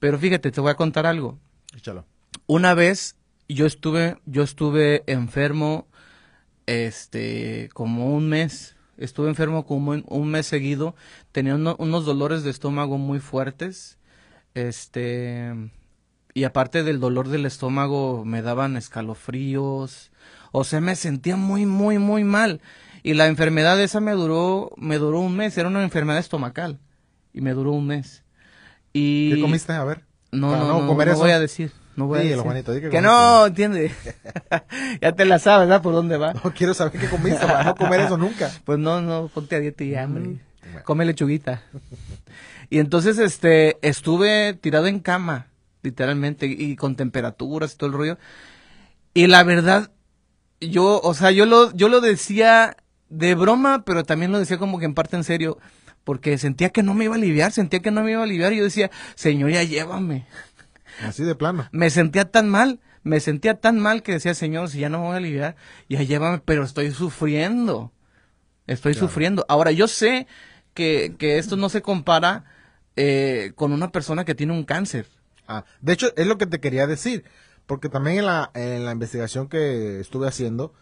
Pero 0.00 0.18
fíjate, 0.18 0.50
te 0.50 0.60
voy 0.60 0.70
a 0.70 0.76
contar 0.76 1.06
algo. 1.06 1.38
Échalo. 1.76 2.06
Una 2.46 2.74
vez 2.74 3.16
yo 3.48 3.66
estuve, 3.66 4.18
yo 4.26 4.42
estuve 4.42 5.04
enfermo, 5.06 5.86
este, 6.66 7.68
como 7.72 8.14
un 8.14 8.28
mes. 8.28 8.76
Estuve 9.00 9.28
enfermo 9.28 9.66
como 9.66 9.92
un, 9.92 10.30
mes 10.30 10.46
seguido. 10.46 10.94
Tenía 11.32 11.56
uno- 11.56 11.74
unos 11.78 12.04
dolores 12.04 12.44
de 12.44 12.50
estómago 12.50 12.98
muy 12.98 13.18
fuertes. 13.18 13.98
Este, 14.54 15.52
y 16.34 16.44
aparte 16.44 16.82
del 16.82 17.00
dolor 17.00 17.28
del 17.28 17.46
estómago, 17.46 18.24
me 18.24 18.42
daban 18.42 18.76
escalofríos. 18.76 20.12
O 20.52 20.64
sea, 20.64 20.80
me 20.80 20.94
sentía 20.96 21.36
muy, 21.36 21.66
muy, 21.66 21.98
muy 21.98 22.24
mal. 22.24 22.60
Y 23.02 23.14
la 23.14 23.26
enfermedad 23.26 23.80
esa 23.80 24.00
me 24.00 24.12
duró, 24.12 24.72
me 24.76 24.98
duró 24.98 25.20
un 25.20 25.36
mes. 25.36 25.56
Era 25.56 25.68
una 25.68 25.82
enfermedad 25.82 26.18
estomacal. 26.20 26.78
Y 27.32 27.40
me 27.40 27.52
duró 27.54 27.72
un 27.72 27.86
mes. 27.86 28.22
Y 28.92 29.34
¿Qué 29.34 29.40
comiste? 29.40 29.72
A 29.72 29.84
ver. 29.84 30.04
no, 30.32 30.50
no, 30.56 30.66
no 30.66 30.80
no, 30.82 30.86
comer 30.86 31.08
no 31.08 31.12
eso. 31.14 31.22
voy 31.22 31.30
a 31.30 31.40
decir. 31.40 31.72
No 31.96 32.06
voy 32.06 32.32
a. 32.32 32.38
Juanito, 32.38 32.72
di 32.72 32.80
que 32.80 32.88
que 32.88 33.00
no, 33.00 33.46
entiende. 33.46 33.92
ya 35.00 35.12
te 35.12 35.24
la 35.24 35.38
sabes, 35.38 35.68
¿verdad? 35.68 35.82
Por 35.82 35.92
dónde 35.92 36.16
va. 36.16 36.32
No 36.44 36.52
quiero 36.54 36.74
saber 36.74 36.98
qué 36.98 37.08
comiste 37.08 37.46
para 37.46 37.64
no 37.64 37.74
comer 37.74 38.00
eso 38.00 38.16
nunca. 38.16 38.50
Pues 38.64 38.78
no, 38.78 39.00
no, 39.00 39.28
ponte 39.28 39.56
a 39.56 39.60
dieta 39.60 39.84
y 39.84 39.94
hambre. 39.94 40.24
Mm, 40.24 40.38
bueno. 40.72 40.84
Come 40.84 41.04
lechuguita. 41.04 41.62
y 42.70 42.78
entonces, 42.78 43.18
este, 43.18 43.78
estuve 43.86 44.54
tirado 44.54 44.86
en 44.86 45.00
cama, 45.00 45.48
literalmente, 45.82 46.46
y 46.46 46.76
con 46.76 46.96
temperaturas 46.96 47.74
y 47.74 47.76
todo 47.76 47.88
el 47.88 47.96
rollo. 47.96 48.18
Y 49.12 49.26
la 49.26 49.42
verdad, 49.42 49.90
yo, 50.60 51.00
o 51.02 51.14
sea, 51.14 51.30
yo 51.30 51.46
lo, 51.46 51.72
yo 51.74 51.88
lo 51.88 52.00
decía 52.00 52.76
de 53.08 53.34
broma, 53.34 53.84
pero 53.84 54.04
también 54.04 54.32
lo 54.32 54.38
decía 54.38 54.58
como 54.58 54.78
que 54.78 54.84
en 54.84 54.94
parte 54.94 55.16
en 55.16 55.24
serio, 55.24 55.58
porque 56.04 56.38
sentía 56.38 56.70
que 56.70 56.82
no 56.82 56.94
me 56.94 57.04
iba 57.04 57.14
a 57.14 57.18
aliviar, 57.18 57.52
sentía 57.52 57.80
que 57.80 57.90
no 57.90 58.02
me 58.02 58.12
iba 58.12 58.20
a 58.20 58.24
aliviar, 58.24 58.52
y 58.52 58.58
yo 58.58 58.64
decía, 58.64 58.90
señor, 59.16 59.50
ya 59.50 59.62
llévame. 59.62 60.26
Así 61.02 61.24
de 61.24 61.34
plano. 61.34 61.68
Me 61.72 61.90
sentía 61.90 62.30
tan 62.30 62.48
mal, 62.48 62.80
me 63.02 63.20
sentía 63.20 63.60
tan 63.60 63.78
mal 63.78 64.02
que 64.02 64.12
decía, 64.12 64.34
Señor, 64.34 64.68
si 64.68 64.80
ya 64.80 64.88
no 64.88 64.98
me 65.00 65.04
voy 65.06 65.14
a 65.14 65.18
aliviar, 65.18 65.56
ya 65.88 66.02
llévame, 66.02 66.40
pero 66.44 66.64
estoy 66.64 66.90
sufriendo. 66.90 67.92
Estoy 68.66 68.92
Claro. 68.92 69.08
sufriendo. 69.08 69.46
Ahora, 69.48 69.72
yo 69.72 69.88
sé 69.88 70.26
que, 70.74 71.14
que 71.18 71.38
esto 71.38 71.56
no 71.56 71.68
se 71.68 71.82
compara 71.82 72.44
eh, 72.96 73.52
con 73.54 73.72
una 73.72 73.90
persona 73.90 74.24
que 74.24 74.34
tiene 74.34 74.52
un 74.52 74.64
cáncer. 74.64 75.08
Ah, 75.48 75.64
de 75.80 75.92
hecho, 75.92 76.12
es 76.16 76.26
lo 76.26 76.38
que 76.38 76.46
te 76.46 76.60
quería 76.60 76.86
decir, 76.86 77.24
porque 77.66 77.88
también 77.88 78.18
en 78.18 78.26
la, 78.26 78.50
en 78.54 78.84
la 78.84 78.92
investigación 78.92 79.48
que 79.48 79.98
estuve 80.00 80.28
haciendo, 80.28 80.74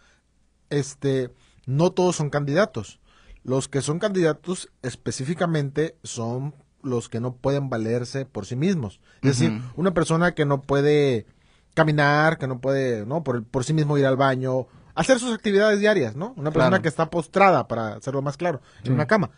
este, 0.69 1.31
no 1.65 1.91
todos 1.91 2.15
son 2.15 2.29
candidatos. 2.29 2.99
Los 3.43 3.67
que 3.67 3.81
son 3.81 3.99
candidatos 3.99 4.69
específicamente 4.81 5.95
son 6.03 6.53
los 6.83 7.09
que 7.09 7.19
no 7.19 7.33
pueden 7.35 7.69
valerse 7.69 8.25
por 8.25 8.45
sí 8.45 8.55
mismos. 8.55 8.99
Es 9.21 9.39
decir, 9.39 9.61
una 9.75 9.93
persona 9.93 10.33
que 10.33 10.45
no 10.45 10.61
puede 10.61 11.25
caminar, 11.73 12.37
que 12.37 12.47
no 12.47 12.59
puede, 12.59 13.05
¿no? 13.05 13.23
Por, 13.23 13.43
por 13.43 13.63
sí 13.63 13.73
mismo 13.73 13.97
ir 13.97 14.05
al 14.05 14.17
baño, 14.17 14.67
hacer 14.95 15.19
sus 15.19 15.33
actividades 15.33 15.79
diarias, 15.79 16.15
¿no? 16.15 16.33
Una 16.37 16.51
persona 16.51 16.69
Claro. 16.71 16.81
que 16.83 16.89
está 16.89 17.09
postrada, 17.09 17.67
para 17.67 17.95
hacerlo 17.95 18.21
más 18.21 18.37
claro, 18.37 18.61
en 18.83 18.93
una 18.93 19.07
cama. 19.07 19.31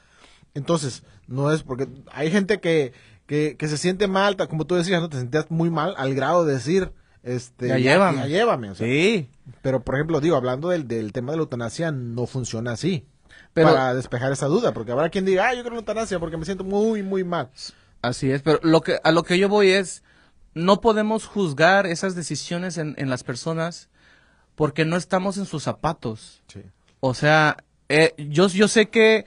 Entonces, 0.54 1.04
no 1.28 1.52
es 1.52 1.64
porque 1.64 1.88
hay 2.12 2.30
gente 2.32 2.60
que, 2.60 2.94
que, 3.26 3.56
que 3.58 3.68
se 3.68 3.78
siente 3.78 4.08
mal, 4.08 4.36
como 4.50 4.66
tú 4.66 4.76
decías, 4.76 5.02
¿no? 5.02 5.10
Te 5.10 5.18
sentías 5.18 5.50
muy 5.50 5.70
mal 5.70 5.94
al 5.98 6.14
grado 6.16 6.46
de 6.46 6.54
decir, 6.56 6.92
este, 7.24 7.68
Ya 7.68 7.78
llévame. 7.78 8.18
ya 8.20 8.28
llévame, 8.28 8.72
o 8.72 8.76
sea, 8.76 8.86
Sí, 8.88 9.30
pero, 9.62 9.84
por 9.84 9.96
ejemplo, 9.96 10.20
digo, 10.20 10.36
hablando 10.36 10.70
del, 10.70 10.88
del 10.88 11.12
tema 11.14 11.32
de 11.32 11.38
la 11.38 11.44
eutanasia, 11.44 11.92
no 11.92 12.26
funciona 12.26 12.72
así. 12.72 13.06
Pero 13.54 13.70
para 13.70 13.94
despejar 13.94 14.32
esa 14.32 14.48
duda, 14.48 14.74
porque 14.74 14.92
habrá 14.92 15.10
quien 15.10 15.26
diga, 15.26 15.48
ah, 15.48 15.54
yo 15.54 15.62
quiero 15.62 15.76
la 15.76 15.80
eutanasia 15.82 16.20
porque 16.20 16.38
me 16.38 16.46
siento 16.46 16.64
muy, 16.64 17.04
muy 17.04 17.24
mal. 17.24 17.50
así 18.02 18.32
es. 18.32 18.42
Pero 18.42 18.60
lo 18.64 18.82
que 18.82 19.00
a 19.04 19.12
lo 19.12 19.24
que 19.24 19.38
yo 19.38 19.50
voy 19.50 19.70
es 19.72 20.04
no 20.54 20.82
podemos 20.82 21.26
juzgar 21.28 21.86
esas 21.86 22.16
decisiones 22.16 22.78
en, 22.78 22.96
en 22.98 23.10
las 23.10 23.24
personas 23.24 23.90
porque 24.56 24.86
no 24.86 24.96
estamos 24.98 25.38
en 25.38 25.46
sus 25.46 25.64
zapatos. 25.64 26.44
Sí. 26.48 26.62
O 27.00 27.14
sea, 27.14 27.58
eh, 27.90 28.14
yo, 28.18 28.48
yo 28.48 28.68
sé 28.68 28.90
que, 28.90 29.26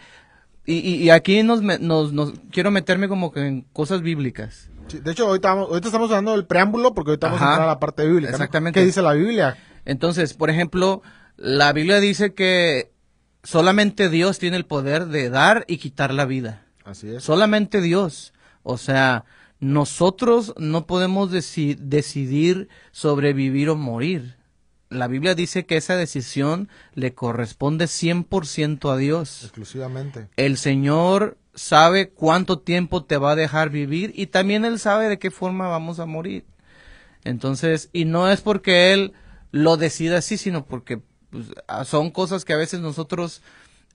y, 0.66 0.75
y- 0.78 1.02
y 1.02 1.11
aquí 1.11 1.43
nos, 1.43 1.61
nos, 1.62 2.12
nos- 2.12 2.33
quiero 2.50 2.71
meterme 2.71 3.09
como 3.09 3.33
que 3.33 3.47
en 3.47 3.62
cosas 3.73 4.00
bíblicas. 4.02 4.69
Sí, 4.88 4.99
De 5.00 5.12
hecho, 5.12 5.26
ahorita, 5.26 5.49
vamos- 5.49 5.69
ahorita 5.71 5.88
estamos 5.88 6.11
hablando 6.11 6.33
del 6.33 6.47
preámbulo 6.47 6.93
porque 6.95 7.12
ahorita 7.12 7.26
vamos 7.28 7.40
a 7.40 7.45
Ajá. 7.45 7.52
entrar 7.54 7.69
a 7.69 7.73
la 7.73 7.81
parte 7.81 8.07
bíblica. 8.07 8.31
Exactamente. 8.33 8.78
¿Qué 8.81 8.87
dice 8.87 9.00
la 9.02 9.12
Biblia? 9.14 9.57
Entonces, 9.87 10.35
por 10.35 10.50
ejemplo, 10.50 11.02
la 11.37 11.73
Biblia 11.73 12.00
dice 12.00 12.33
que 12.35 12.93
solamente 13.44 14.08
Dios 14.10 14.38
tiene 14.40 14.56
el 14.56 14.66
poder 14.66 15.06
de 15.06 15.30
dar 15.30 15.64
y 15.68 15.78
quitar 15.78 16.12
la 16.12 16.24
vida. 16.24 16.64
Así 16.84 17.08
es. 17.08 17.22
Solamente 17.22 17.80
Dios. 17.80 18.32
O 18.62 18.76
sea, 18.78 19.24
nosotros 19.60 20.54
no 20.58 20.86
podemos 20.86 21.30
deci- 21.30 21.76
decidir 21.76 22.68
sobrevivir 22.90 23.68
o 23.70 23.76
morir. 23.76 24.36
La 24.90 25.08
Biblia 25.08 25.34
dice 25.34 25.64
que 25.66 25.76
esa 25.76 25.96
decisión 25.96 26.68
le 26.94 27.14
corresponde 27.14 27.86
100% 27.86 28.92
a 28.92 28.96
Dios. 28.96 29.42
Exclusivamente. 29.44 30.28
El 30.36 30.56
Señor 30.56 31.38
sabe 31.54 32.10
cuánto 32.10 32.58
tiempo 32.58 33.04
te 33.04 33.16
va 33.16 33.32
a 33.32 33.36
dejar 33.36 33.70
vivir 33.70 34.12
y 34.14 34.26
también 34.26 34.64
Él 34.64 34.78
sabe 34.78 35.08
de 35.08 35.18
qué 35.18 35.30
forma 35.30 35.68
vamos 35.68 36.00
a 36.00 36.06
morir. 36.06 36.44
Entonces, 37.24 37.88
y 37.92 38.04
no 38.04 38.30
es 38.30 38.40
porque 38.40 38.92
Él 38.92 39.12
lo 39.50 39.76
decida 39.76 40.18
así, 40.18 40.36
sino 40.36 40.66
porque 40.66 41.00
pues, 41.34 41.48
ah, 41.66 41.84
son 41.84 42.12
cosas 42.12 42.44
que 42.44 42.52
a 42.52 42.56
veces 42.56 42.78
nosotros 42.80 43.42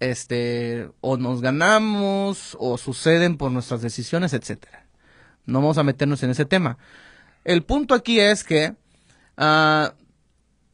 este 0.01 0.89
o 0.99 1.15
nos 1.15 1.41
ganamos 1.41 2.57
o 2.59 2.77
suceden 2.77 3.37
por 3.37 3.49
nuestras 3.49 3.81
decisiones, 3.81 4.33
etcétera. 4.33 4.85
No 5.45 5.59
vamos 5.59 5.77
a 5.77 5.83
meternos 5.83 6.21
en 6.21 6.31
ese 6.31 6.43
tema. 6.43 6.77
El 7.45 7.63
punto 7.63 7.95
aquí 7.95 8.19
es 8.19 8.43
que 8.43 8.75
ah, 9.37 9.93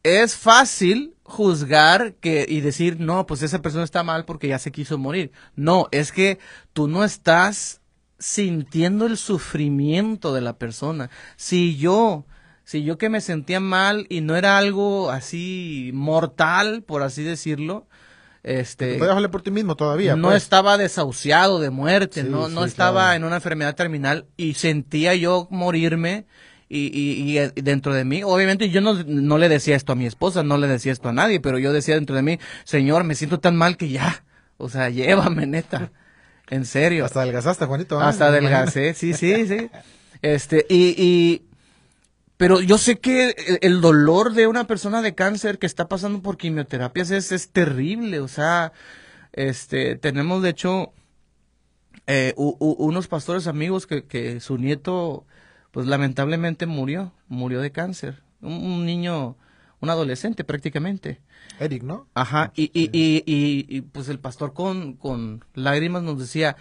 es 0.02 0.34
fácil 0.34 1.14
juzgar 1.22 2.14
que 2.14 2.46
y 2.48 2.62
decir 2.62 2.98
no 2.98 3.26
pues 3.26 3.42
esa 3.42 3.62
persona 3.62 3.84
está 3.84 4.02
mal 4.02 4.24
porque 4.24 4.48
ya 4.48 4.60
se 4.60 4.70
quiso 4.70 4.96
morir 4.96 5.32
no 5.56 5.88
es 5.90 6.12
que 6.12 6.38
tú 6.72 6.86
no 6.86 7.02
estás 7.02 7.80
sintiendo 8.20 9.06
el 9.06 9.16
sufrimiento 9.16 10.32
de 10.32 10.40
la 10.40 10.56
persona 10.56 11.10
si 11.36 11.76
yo 11.76 12.24
si 12.66 12.82
yo 12.82 12.98
que 12.98 13.08
me 13.08 13.20
sentía 13.20 13.60
mal 13.60 14.06
y 14.10 14.20
no 14.20 14.34
era 14.36 14.58
algo 14.58 15.10
así 15.10 15.92
mortal 15.94 16.82
por 16.82 17.02
así 17.02 17.22
decirlo 17.22 17.86
este 18.42 18.96
Puedes 18.98 19.28
por 19.28 19.42
ti 19.42 19.50
mismo 19.50 19.74
todavía. 19.76 20.14
no 20.16 20.28
pues. 20.28 20.42
estaba 20.42 20.76
desahuciado 20.76 21.58
de 21.60 21.70
muerte, 21.70 22.22
Sí, 22.22 22.28
no, 22.28 22.48
no 22.48 22.62
sí, 22.62 22.68
estaba 22.68 23.02
claro. 23.04 23.16
en 23.16 23.24
una 23.24 23.36
enfermedad 23.36 23.74
terminal 23.74 24.26
y 24.36 24.54
sentía 24.54 25.14
yo 25.14 25.48
morirme 25.50 26.26
y, 26.68 26.86
y- 26.86 27.22
y, 27.22 27.38
eh, 27.38 27.52
dentro 27.54 27.94
de 27.94 28.04
mí, 28.04 28.22
obviamente 28.24 28.68
yo 28.70 28.80
no, 28.80 28.94
no 29.04 29.38
le 29.38 29.48
decía 29.48 29.76
esto 29.76 29.92
a 29.92 29.96
mi 29.96 30.06
esposa, 30.06 30.42
no 30.42 30.58
le 30.58 30.66
decía 30.66 30.90
esto 30.92 31.08
a 31.08 31.12
nadie, 31.12 31.38
pero 31.40 31.58
yo 31.60 31.72
decía 31.72 31.94
dentro 31.94 32.16
de 32.16 32.22
mí, 32.22 32.38
Señor, 32.64 33.04
me 33.04 33.14
siento 33.14 33.38
tan 33.38 33.54
mal 33.56 33.76
que 33.76 33.88
ya, 33.88 34.24
o 34.58 34.68
sea, 34.68 34.90
llévame 34.90 35.46
neta, 35.46 35.92
en 36.50 36.64
serio. 36.64 37.04
Hasta 37.04 37.20
adelgazaste, 37.22 37.66
Juanito. 37.66 38.00
¿eh? 38.00 38.04
Hasta 38.04 38.26
adelgacé, 38.26 38.94
sí, 38.94 39.14
sí, 39.14 39.46
sí. 39.46 39.70
Este, 40.22 40.66
y, 40.68 40.94
y, 41.00 41.42
pero 42.36 42.60
yo 42.60 42.78
sé 42.78 42.98
que 42.98 43.30
el- 43.30 43.58
el 43.62 43.80
dolor 43.80 44.34
de 44.34 44.46
una 44.46 44.66
persona 44.66 45.02
de 45.02 45.14
cáncer 45.14 45.58
que 45.58 45.66
está 45.66 45.88
pasando 45.88 46.20
por 46.22 46.36
quimioterapias 46.36 47.10
es, 47.10 47.32
es 47.32 47.50
terrible, 47.50 48.20
o 48.20 48.28
sea, 48.28 48.72
este, 49.32 49.96
tenemos 49.96 50.42
de 50.42 50.50
hecho, 50.50 50.92
eh, 52.06 52.34
u- 52.36 52.56
u- 52.58 52.76
unos 52.78 53.08
pastores 53.08 53.46
amigos 53.46 53.86
que, 53.86 54.04
que 54.04 54.40
su 54.40 54.58
nieto, 54.58 55.26
pues 55.72 55.86
lamentablemente 55.86 56.66
murió, 56.66 57.12
murió 57.28 57.60
de 57.60 57.72
cáncer, 57.72 58.22
un, 58.40 58.52
un 58.52 58.86
niño, 58.86 59.36
un 59.80 59.90
adolescente 59.90 60.44
prácticamente. 60.44 61.20
Eric, 61.58 61.82
¿no? 61.82 62.06
Ajá, 62.14 62.52
y, 62.54 62.64
y, 62.74 62.90
y, 62.92 63.22
y, 63.26 63.66
y, 63.68 63.80
pues 63.82 64.08
el 64.08 64.18
pastor 64.18 64.52
con, 64.52 64.94
con 64.94 65.44
lágrimas 65.54 66.02
nos 66.02 66.18
decía, 66.18 66.56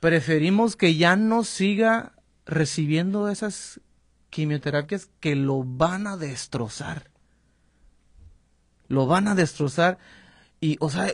preferimos 0.00 0.76
que 0.76 0.96
ya 0.96 1.16
no 1.16 1.44
siga 1.44 2.12
recibiendo 2.44 3.28
esas 3.28 3.80
quimioterapias 4.36 5.08
que 5.18 5.34
lo 5.34 5.64
van 5.64 6.06
a 6.06 6.18
destrozar. 6.18 7.10
Lo 8.86 9.06
van 9.06 9.28
a 9.28 9.34
destrozar. 9.34 9.96
Y, 10.60 10.76
o 10.80 10.90
sea, 10.90 11.10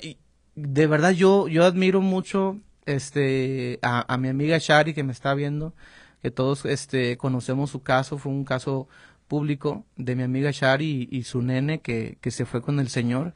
de 0.56 0.86
verdad 0.88 1.12
yo, 1.12 1.46
yo 1.46 1.64
admiro 1.64 2.00
mucho 2.00 2.58
este 2.84 3.78
a, 3.80 4.16
mi 4.16 4.26
amiga 4.26 4.58
Shari 4.58 4.92
que 4.92 5.04
me 5.04 5.12
está 5.12 5.34
viendo, 5.34 5.72
que 6.20 6.32
todos 6.32 6.64
este 6.64 7.16
conocemos 7.16 7.70
su 7.70 7.84
caso, 7.84 8.18
fue 8.18 8.32
un 8.32 8.44
caso 8.44 8.88
público 9.28 9.86
de 9.94 10.16
mi 10.16 10.24
amiga 10.24 10.50
Shari 10.50 11.08
y, 11.08 11.22
su 11.22 11.42
nene 11.42 11.80
que, 11.80 12.18
que 12.20 12.32
se 12.32 12.44
fue 12.44 12.60
con 12.60 12.80
el 12.80 12.88
Señor. 12.88 13.34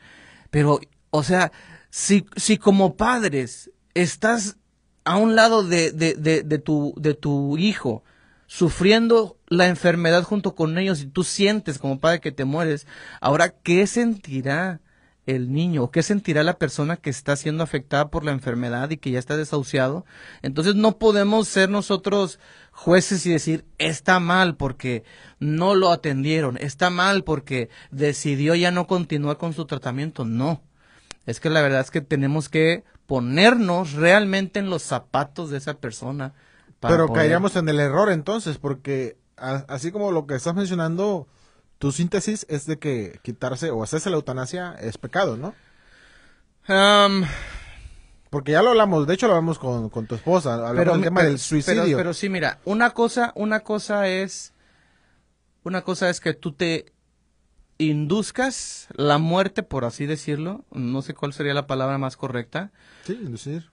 Pero, 0.51 0.81
o 1.11 1.23
sea, 1.23 1.53
si, 1.91 2.27
si 2.35 2.59
como 2.59 2.97
padres 2.97 3.71
estás 3.95 4.57
a 5.05 5.17
un 5.17 5.37
lado 5.37 5.63
de, 5.63 5.93
de, 5.93 6.15
de 6.43 6.59
tu, 6.59 6.93
de 6.97 7.15
tu 7.15 7.57
hijo, 7.57 8.03
sufriendo 8.47 9.39
la 9.49 9.67
enfermedad 9.67 10.23
junto 10.23 10.55
con 10.55 10.79
ellos 10.79 11.01
y 11.03 11.07
tú 11.07 11.25
sientes 11.25 11.79
como 11.79 12.01
padre 12.01 12.21
que 12.21 12.33
te 12.33 12.45
mueres, 12.45 12.87
ahora, 13.21 13.51
¿qué 13.51 13.87
sentirá 13.87 14.81
el 15.27 15.53
niño 15.53 15.83
o 15.83 15.91
qué 15.91 16.05
sentirá 16.05 16.45
la 16.45 16.57
persona 16.57 16.97
que 16.97 17.11
está 17.11 17.35
siendo 17.35 17.65
afectada 17.65 18.11
por 18.11 18.25
la 18.25 18.31
enfermedad 18.31 18.91
y 18.91 18.97
que 18.97 19.11
ya 19.11 19.19
está 19.19 19.37
desahuciado? 19.37 20.05
Entonces 20.43 20.77
no 20.77 20.99
podemos 20.99 21.49
ser 21.49 21.69
nosotros 21.69 22.39
jueces 22.71 23.27
y 23.27 23.31
decir, 23.31 23.65
está 23.79 24.21
mal 24.21 24.57
porque 24.57 25.03
no 25.41 25.75
lo 25.75 25.91
atendieron, 25.91 26.57
está 26.59 26.91
mal 26.91 27.25
porque 27.25 27.69
decidió 27.91 28.55
ya 28.55 28.71
no 28.71 28.87
continuar 28.87 29.39
con 29.39 29.53
su 29.53 29.67
tratamiento. 29.67 30.25
No, 30.25 30.63
es 31.27 31.41
que 31.41 31.51
la 31.51 31.63
verdad 31.63 31.81
es 31.81 31.91
que 31.91 32.01
tenemos 32.01 32.49
que 32.49 32.85
ponernos 33.07 33.93
realmente 33.93 34.61
en 34.61 34.71
los 34.71 34.83
zapatos 34.83 35.51
de 35.51 35.59
esa 35.59 35.75
persona. 35.75 36.35
Pero 36.81 37.07
poder- 37.07 37.21
caeríamos 37.21 37.57
en 37.57 37.69
el 37.69 37.81
error 37.81 38.11
entonces, 38.11 38.59
porque 38.59 39.17
a- 39.37 39.65
así 39.69 39.91
como 39.93 40.13
lo 40.13 40.27
que 40.27 40.35
estás 40.35 40.55
mencionando, 40.55 41.27
tu 41.79 41.93
síntesis 41.93 42.47
es 42.49 42.67
de 42.67 42.79
que 42.79 43.19
quitarse 43.23 43.71
o 43.71 43.83
hacerse 43.83 44.11
la 44.11 44.17
eutanasia 44.17 44.75
es 44.81 44.99
pecado, 44.99 45.37
¿no? 45.37 45.55
Am, 46.69 47.25
Porque 48.31 48.53
ya 48.53 48.63
lo 48.63 48.71
hablamos, 48.71 49.07
de 49.07 49.15
hecho 49.15 49.27
lo 49.29 49.35
hablamos 49.35 49.59
con, 49.59 49.89
con 49.89 50.07
tu 50.07 50.15
esposa, 50.17 50.55
hablamos 50.55 50.95
del 50.95 51.05
tema 51.05 51.21
pero- 51.21 51.31
del 51.31 51.39
suicidio. 51.39 51.85
Pero, 51.85 51.97
pero 51.97 52.15
sí, 52.15 52.29
mira, 52.29 52.59
una 52.65 52.91
cosa, 52.91 53.33
una 53.37 53.61
cosa 53.61 54.09
es, 54.09 54.53
una 55.65 55.83
cosa 55.83 56.11
es 56.11 56.21
que 56.21 56.35
tú 56.35 56.53
te 56.53 56.93
induzcas 57.79 58.89
la 58.95 59.19
muerte, 59.19 59.63
por 59.63 59.85
así 59.85 60.07
decirlo, 60.07 60.65
no 60.73 61.03
sé 61.03 61.15
cuál 61.15 61.33
sería 61.33 61.55
la 61.55 61.67
palabra 61.67 61.99
más 61.99 62.17
correcta. 62.17 62.73
Sí, 63.05 63.13
inducir. 63.23 63.71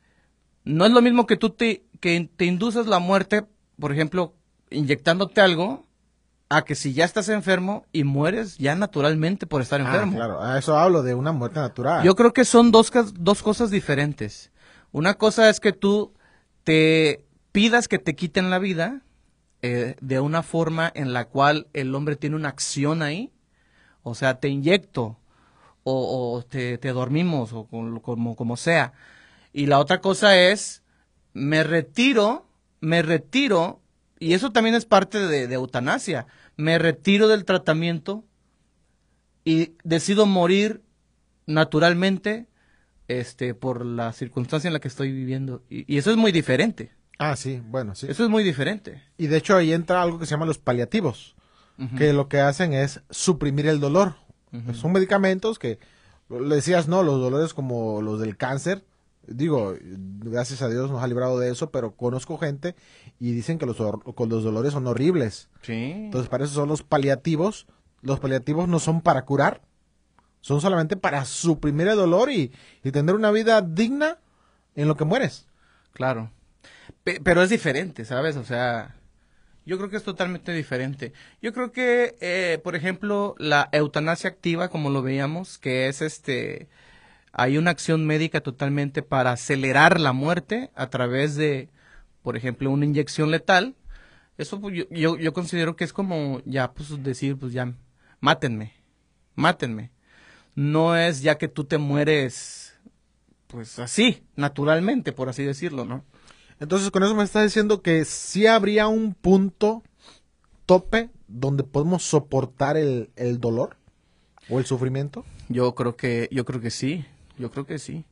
No 0.66 0.86
es 0.86 0.92
lo 0.92 1.02
mismo 1.02 1.26
que 1.26 1.36
tú 1.38 1.50
te, 1.50 1.84
que 2.04 2.30
te 2.36 2.44
induzas 2.44 2.86
la 2.86 3.00
muerte, 3.00 3.46
por 3.80 3.94
ejemplo, 3.94 4.34
inyectándote 4.70 5.40
algo, 5.40 5.86
a 6.50 6.64
que 6.66 6.76
si 6.76 6.92
ya 6.94 7.06
estás 7.06 7.30
enfermo 7.30 7.86
y 7.94 8.04
mueres 8.04 8.58
ya 8.58 8.76
naturalmente 8.76 9.48
por 9.48 9.62
estar 9.62 9.80
Ah, 9.80 9.86
enfermo. 9.86 10.18
claro, 10.18 10.42
a 10.44 10.58
eso 10.60 10.78
hablo 10.78 11.02
de 11.02 11.16
una 11.16 11.32
muerte 11.32 11.62
natural. 11.62 12.04
Yo 12.04 12.14
creo 12.18 12.34
que 12.34 12.44
son 12.44 12.72
dos, 12.72 12.92
dos 13.16 13.42
cosas 13.42 13.72
diferentes. 13.72 14.52
Una 14.92 15.14
cosa 15.14 15.50
es 15.50 15.62
que 15.62 15.72
tú 15.72 16.14
te 16.66 17.24
pidas 17.54 17.88
que 17.88 18.00
te 18.00 18.16
quiten 18.18 18.50
la 18.50 18.60
vida 18.60 19.00
eh, 19.62 19.96
de 20.02 20.20
una 20.20 20.44
forma 20.44 20.92
en 20.94 21.14
la 21.14 21.24
cual 21.30 21.68
el 21.72 21.96
hombre 21.96 22.18
tiene 22.18 22.36
una 22.36 22.50
acción 22.50 23.02
ahí. 23.02 23.32
O 24.04 24.14
sea, 24.14 24.42
te 24.42 24.50
inyecto 24.50 25.18
o, 25.84 26.34
o 26.36 26.44
te, 26.44 26.78
te 26.78 26.90
dormimos 26.90 27.54
o 27.54 27.66
como, 28.02 28.36
como 28.36 28.58
sea. 28.58 28.92
Y 29.54 29.68
la 29.68 29.80
otra 29.80 30.02
cosa 30.02 30.38
es, 30.38 30.83
me 31.34 31.64
retiro, 31.64 32.48
me 32.80 33.02
retiro, 33.02 33.82
y 34.20 34.34
eso 34.34 34.52
también 34.52 34.76
es 34.76 34.86
parte 34.86 35.20
de, 35.20 35.48
de 35.48 35.56
eutanasia, 35.56 36.28
me 36.56 36.78
retiro 36.78 37.28
del 37.28 37.46
tratamiento 37.46 38.24
y 39.44 39.74
decido 39.84 40.26
morir 40.26 40.82
naturalmente 41.46 42.48
este 43.08 43.54
por 43.54 43.86
la 43.86 44.14
circunstancia 44.14 44.70
en 44.70 44.74
la 44.74 44.80
que 44.80 44.88
estoy 44.88 45.12
viviendo 45.12 45.62
y, 45.70 45.94
y 45.94 45.98
eso 45.98 46.10
es 46.10 46.16
muy 46.16 46.32
diferente 46.32 46.94
Ah, 47.20 47.36
sí, 47.36 47.62
bueno, 47.66 47.96
sí. 47.96 48.08
Eso 48.10 48.24
es 48.24 48.30
muy 48.30 48.44
diferente. 48.44 49.02
Y 49.18 49.28
de 49.28 49.38
hecho 49.38 49.56
ahí 49.56 49.74
entra 49.74 50.02
algo 50.02 50.20
que 50.20 50.26
se 50.26 50.32
llama 50.32 50.46
los 50.46 50.58
paliativos, 50.58 51.36
que 51.98 52.14
lo 52.14 52.30
que 52.30 52.40
hacen 52.40 52.74
es 52.74 53.02
suprimir 53.10 53.68
el 53.68 53.80
dolor. 53.80 54.16
Son 54.74 54.92
medicamentos 54.92 55.58
que, 55.58 55.80
le 56.30 56.56
decías, 56.56 56.88
no, 56.88 57.02
los 57.02 57.20
dolores 57.20 57.54
como 57.54 58.02
los 58.02 58.20
del 58.20 58.38
cáncer, 58.38 58.84
digo, 59.28 59.76
gracias 59.82 60.62
a 60.62 60.70
Dios 60.70 60.92
nos 60.92 61.04
ha 61.04 61.08
librado 61.08 61.40
de 61.40 61.52
eso, 61.52 61.72
pero 61.72 61.96
conozco 61.96 62.38
gente 62.38 62.76
y 63.20 63.32
dicen 63.32 63.58
que 63.58 63.66
los, 63.66 63.80
los 63.80 64.44
dolores 64.44 64.74
son 64.74 64.88
horribles. 64.88 65.50
Sí. 65.62 65.92
Entonces, 65.96 66.30
para 66.30 66.46
eso 66.46 66.54
son 66.54 66.70
los 66.70 66.84
paliativos. 66.84 67.68
Los 68.02 68.20
paliativos 68.20 68.68
no 68.68 68.80
son 68.80 69.02
para 69.02 69.24
curar, 69.24 69.62
son 70.42 70.60
solamente 70.60 70.98
para 70.98 71.24
suprimir 71.24 71.88
el 71.88 71.96
dolor 71.96 72.30
y, 72.30 72.52
y 72.84 72.92
tener 72.92 73.16
una 73.16 73.32
vida 73.32 73.62
digna 73.62 74.18
en 74.76 74.88
lo 74.90 74.98
que 74.98 75.06
mueres. 75.06 75.48
Claro. 75.94 76.32
pero 77.04 77.44
es 77.44 77.50
diferente, 77.50 78.04
¿sabes? 78.04 78.36
O 78.36 78.44
sea, 78.44 78.96
yo 79.66 79.78
creo 79.78 79.90
que 79.90 79.98
es 79.98 80.04
totalmente 80.04 80.52
diferente. 80.52 81.14
Yo 81.42 81.54
creo 81.54 81.72
que, 81.72 82.18
eh, 82.20 82.60
por 82.64 82.76
ejemplo, 82.76 83.36
la 83.38 83.70
eutanasia 83.72 84.30
activa, 84.30 84.70
como 84.70 84.90
lo 84.90 85.02
veíamos, 85.02 85.58
que 85.58 85.88
es 85.88 86.02
este, 86.02 86.68
hay 87.34 87.58
una 87.58 87.72
acción 87.72 88.06
médica 88.06 88.42
totalmente 88.42 89.02
para 89.02 89.32
acelerar 89.32 90.00
la 90.00 90.14
muerte 90.14 90.70
a 90.76 90.90
través 90.90 91.36
de, 91.36 91.70
por 92.22 92.38
ejemplo, 92.38 92.70
una 92.70 92.86
inyección 92.86 93.32
letal. 93.32 93.76
Eso 94.38 94.62
pues, 94.62 94.76
yo, 94.76 94.84
yo, 94.92 95.18
yo 95.18 95.34
considero 95.34 95.76
que 95.76 95.84
es 95.84 95.94
como 95.94 96.42
ya, 96.46 96.72
pues 96.74 97.04
decir, 97.04 97.36
pues 97.38 97.52
ya, 97.52 97.74
mátenme, 98.20 98.74
mátenme. 99.36 99.92
No 100.56 100.96
es 100.96 101.24
ya 101.24 101.40
que 101.40 101.48
tú 101.48 101.64
te 101.64 101.80
mueres, 101.80 102.76
pues 103.48 103.80
así, 103.80 104.24
naturalmente, 104.36 105.12
por 105.12 105.28
así 105.28 105.44
decirlo, 105.44 105.86
¿no? 105.86 106.06
Entonces, 106.60 106.92
con 106.92 107.04
eso 107.04 107.16
me 107.16 107.24
está 107.24 107.42
diciendo 107.42 107.82
que 107.82 108.06
sí 108.06 108.46
habría 108.46 108.88
un 108.88 109.16
punto 109.16 109.82
tope 110.68 111.10
donde 111.28 111.64
podemos 111.64 112.04
soportar 112.04 112.78
el, 112.78 113.10
dolor 113.40 113.78
o 114.50 114.60
el 114.60 114.66
sufrimiento. 114.66 115.26
Yo 115.50 115.74
creo 115.74 115.96
que, 115.96 116.30
yo 116.32 116.46
creo 116.46 116.62
que 116.62 116.70
sí, 116.70 117.06
yo 117.38 117.52
creo 117.52 117.66
que 117.66 117.80
sí. 117.80 118.06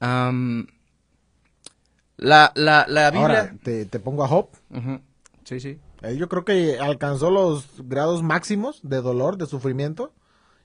la, 0.00 0.42
la, 2.16 2.52
la 2.88 3.10
Biblia... 3.10 3.20
Ahora, 3.20 3.54
te, 3.62 3.86
pongo 4.00 4.24
a 4.24 4.28
Job. 4.28 4.48
Sí, 5.44 5.60
sí. 5.60 5.78
Él 6.02 6.16
yo 6.16 6.28
creo 6.28 6.44
que 6.44 6.78
alcanzó 6.78 7.30
los 7.30 7.66
grados 7.88 8.22
máximos 8.22 8.80
de 8.82 9.02
dolor, 9.02 9.36
de 9.36 9.46
sufrimiento, 9.46 10.14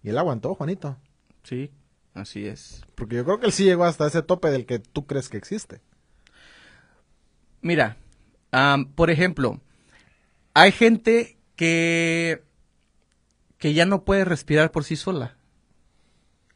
y 0.03 0.09
él 0.09 0.17
aguantó, 0.17 0.55
Juanito. 0.55 0.97
Sí, 1.43 1.71
así 2.13 2.45
es. 2.45 2.85
Porque 2.95 3.17
yo 3.17 3.25
creo 3.25 3.39
que 3.39 3.47
él 3.47 3.51
sí 3.51 3.65
llegó 3.65 3.85
hasta 3.85 4.07
ese 4.07 4.21
tope 4.21 4.49
del 4.49 4.65
que 4.65 4.79
tú 4.79 5.05
crees 5.05 5.29
que 5.29 5.37
existe. 5.37 5.81
Mira, 7.61 7.97
por 8.95 9.09
ejemplo, 9.09 9.59
hay 10.53 10.71
gente 10.71 11.37
que, 11.55 12.43
que 13.57 13.73
ya 13.73 13.85
no 13.85 14.05
puede 14.05 14.23
respirar 14.23 14.71
por 14.71 14.83
sí 14.83 14.95
sola. 14.95 15.34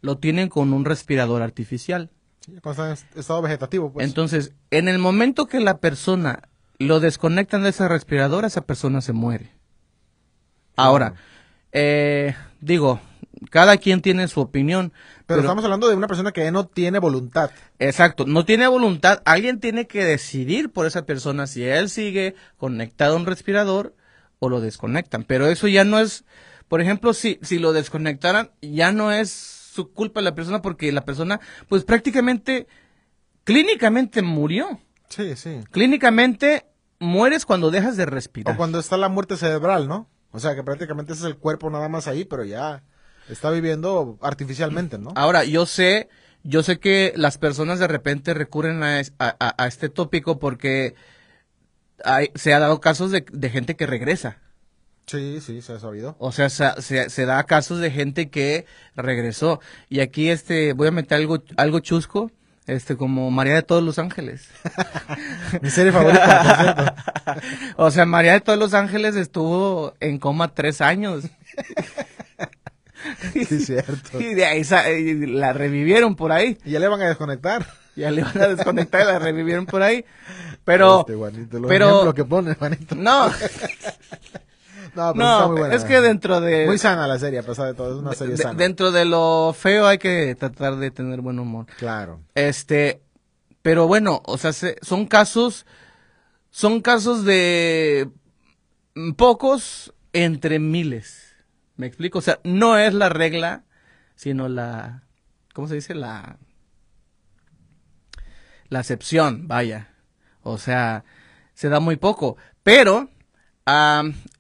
Lo 0.02 0.18
tienen 0.18 0.50
con 0.50 0.74
un 0.74 0.86
respirador 0.86 1.42
artificial. 1.42 2.10
Sí, 2.40 2.56
está 2.56 2.90
en 2.90 2.98
estado 3.16 3.42
vegetativo, 3.42 3.92
pues. 3.92 4.08
Entonces, 4.08 4.54
en 4.72 4.88
el 4.88 5.00
momento 5.00 5.48
que 5.48 5.60
la 5.60 5.80
persona 5.80 6.50
lo 6.78 7.00
desconectan 7.00 7.64
de 7.64 7.70
ese 7.70 7.88
respirador, 7.88 8.46
esa 8.46 8.62
persona 8.62 9.02
se 9.02 9.14
muere. 9.14 9.52
Ahora, 10.78 11.16
eh, 11.74 12.36
digo, 12.62 13.02
cada 13.50 13.78
quien 13.78 14.02
tiene 14.02 14.28
su 14.28 14.40
opinión. 14.40 14.94
Pero, 15.26 15.42
estamos 15.42 15.64
hablando 15.64 15.90
de 15.90 15.96
una 15.96 16.08
persona 16.08 16.32
que 16.32 16.50
no 16.52 16.68
tiene 16.68 17.00
voluntad. 17.00 17.52
Exacto, 17.80 18.26
no 18.26 18.46
tiene 18.46 18.68
voluntad. 18.68 19.22
Alguien 19.26 19.60
tiene 19.60 19.88
que 19.88 20.06
decidir 20.06 20.72
por 20.72 20.86
esa 20.86 21.06
persona 21.06 21.48
si 21.48 21.64
él 21.64 21.90
sigue 21.90 22.36
conectado 22.58 23.14
a 23.14 23.18
un 23.18 23.26
respirador 23.26 23.96
o 24.40 24.50
lo 24.50 24.62
desconectan. 24.62 25.24
Pero 25.24 25.48
eso 25.48 25.68
ya 25.68 25.84
no 25.84 26.00
es, 26.00 26.26
por 26.68 26.82
ejemplo, 26.82 27.14
si, 27.14 27.40
si 27.42 27.60
lo 27.60 27.74
desconectaran, 27.74 28.52
ya 28.62 28.92
no 28.92 29.12
es 29.12 29.59
su 29.80 29.94
culpa 29.94 30.22
la 30.22 30.36
persona 30.36 30.62
porque 30.62 30.92
la 30.92 31.06
persona, 31.06 31.40
pues 31.68 31.84
prácticamente, 31.86 32.68
clínicamente 33.44 34.22
murió. 34.22 34.80
Sí, 35.08 35.36
sí. 35.36 35.62
Clínicamente 35.72 36.66
mueres 37.00 37.46
cuando 37.46 37.72
dejas 37.72 37.96
de 37.98 38.06
respirar. 38.06 38.54
O 38.54 38.58
cuando 38.58 38.80
está 38.80 38.98
la 38.98 39.10
muerte 39.10 39.38
cerebral, 39.38 39.88
¿no? 39.88 40.10
O 40.32 40.40
sea 40.40 40.54
que 40.56 40.64
prácticamente 40.64 41.14
ese 41.14 41.24
es 41.24 41.28
el 41.28 41.38
cuerpo 41.38 41.70
nada 41.70 41.90
más 41.90 42.08
ahí, 42.08 42.26
pero 42.26 42.44
ya 42.44 42.84
está 43.30 43.50
viviendo 43.52 44.18
artificialmente, 44.22 44.98
¿no? 44.98 45.14
Ahora, 45.16 45.44
yo 45.44 45.66
sé, 45.66 46.10
yo 46.44 46.62
sé 46.62 46.80
que 46.80 47.14
las 47.16 47.38
personas 47.38 47.80
de 47.80 47.88
repente 47.88 48.34
recurren 48.34 48.84
a, 48.84 49.02
a, 49.18 49.68
este 49.68 49.90
tópico 49.90 50.40
porque 50.40 50.96
hay, 52.04 52.32
se 52.36 52.54
ha 52.54 52.60
dado 52.60 52.82
casos 52.82 53.12
de, 53.12 53.50
gente 53.50 53.76
que 53.76 53.88
regresa. 53.88 54.38
Sí, 55.10 55.42
sí, 55.42 55.64
se 55.64 55.74
ha 55.74 55.80
sabido. 55.80 56.16
O 56.20 56.32
sea, 56.32 56.50
se, 56.50 57.10
se, 57.10 57.26
da 57.26 57.44
casos 57.46 57.80
de 57.80 57.90
gente 57.90 58.30
que 58.30 58.68
regresó. 58.96 59.60
Y 59.90 60.02
aquí, 60.02 60.30
este, 60.30 60.74
voy 60.74 60.90
a 60.90 60.92
meter 60.92 61.18
algo, 61.18 61.42
algo 61.58 61.80
chusco, 61.80 62.30
este, 62.68 62.96
como 62.96 63.32
María 63.32 63.56
de 63.56 63.64
todos 63.64 63.82
los 63.82 63.98
ángeles. 63.98 64.50
Mi 65.64 65.72
serie 65.72 65.92
favorita, 65.92 66.96
o 67.78 67.90
sea, 67.90 68.06
María 68.06 68.34
de 68.34 68.42
todos 68.42 68.60
los 68.60 68.76
ángeles 68.76 69.16
estuvo 69.16 69.96
en 70.00 70.20
coma 70.20 70.54
tres 70.54 70.80
años. 70.80 71.26
Sí, 73.34 73.46
cierto. 73.46 74.20
Y 74.20 74.34
de 74.34 74.46
ahí 74.46 74.62
la 75.26 75.54
revivieron 75.54 76.18
por 76.18 76.34
ahí. 76.34 76.58
Y 76.66 76.72
ya 76.72 76.80
le 76.80 76.90
van 76.90 77.02
a 77.02 77.08
desconectar. 77.08 77.66
Ya 77.96 78.12
le 78.12 78.24
van 78.24 78.42
a 78.42 78.48
desconectar 78.50 79.04
y 79.04 79.06
la 79.06 79.20
revivieron 79.20 79.66
por 79.66 79.82
ahí. 79.82 80.04
Pero. 80.66 81.06
Este, 81.08 81.60
pero. 81.66 82.14
que 82.14 82.26
pone, 82.26 82.56
Juanito. 82.56 82.96
No. 82.96 83.32
No, 85.08 85.14
pero 85.14 85.30
está 85.30 85.48
muy 85.48 85.58
buena, 85.60 85.76
es 85.76 85.84
que 85.84 86.02
dentro 86.02 86.42
de... 86.42 86.66
Muy 86.66 86.78
sana 86.78 87.08
la 87.08 87.18
serie, 87.18 87.40
a 87.40 87.44
pesar 87.44 87.68
de 87.68 87.74
todo, 87.74 87.96
es 87.96 88.02
una 88.02 88.14
serie 88.14 88.38
sana. 88.38 88.54
Dentro 88.54 88.92
de 88.92 89.06
lo 89.06 89.56
feo 89.58 89.88
hay 89.88 89.98
que 89.98 90.36
tratar 90.36 90.76
de 90.76 90.92
tener 90.92 91.22
buen 91.22 91.40
humor. 91.40 91.66
Claro. 91.78 92.22
Este, 92.36 93.02
pero 93.62 93.88
bueno, 93.88 94.22
o 94.26 94.38
sea, 94.38 94.52
son 94.54 95.06
casos, 95.06 95.66
son 96.50 96.82
casos 96.82 97.26
de 97.26 98.10
pocos 99.16 99.94
entre 100.14 100.60
miles. 100.60 101.36
¿Me 101.76 101.88
explico? 101.88 102.20
O 102.20 102.22
sea, 102.22 102.40
no 102.44 102.78
es 102.78 102.94
la 102.94 103.10
regla, 103.10 103.64
sino 104.16 104.50
la, 104.50 105.04
¿cómo 105.54 105.68
se 105.68 105.76
dice? 105.76 105.96
La, 105.96 106.38
la 108.68 108.80
excepción, 108.80 109.48
vaya. 109.48 109.94
O 110.42 110.58
sea, 110.58 111.04
se 111.54 111.70
da 111.70 111.80
muy 111.80 111.96
poco. 111.96 112.38
Pero, 112.64 113.10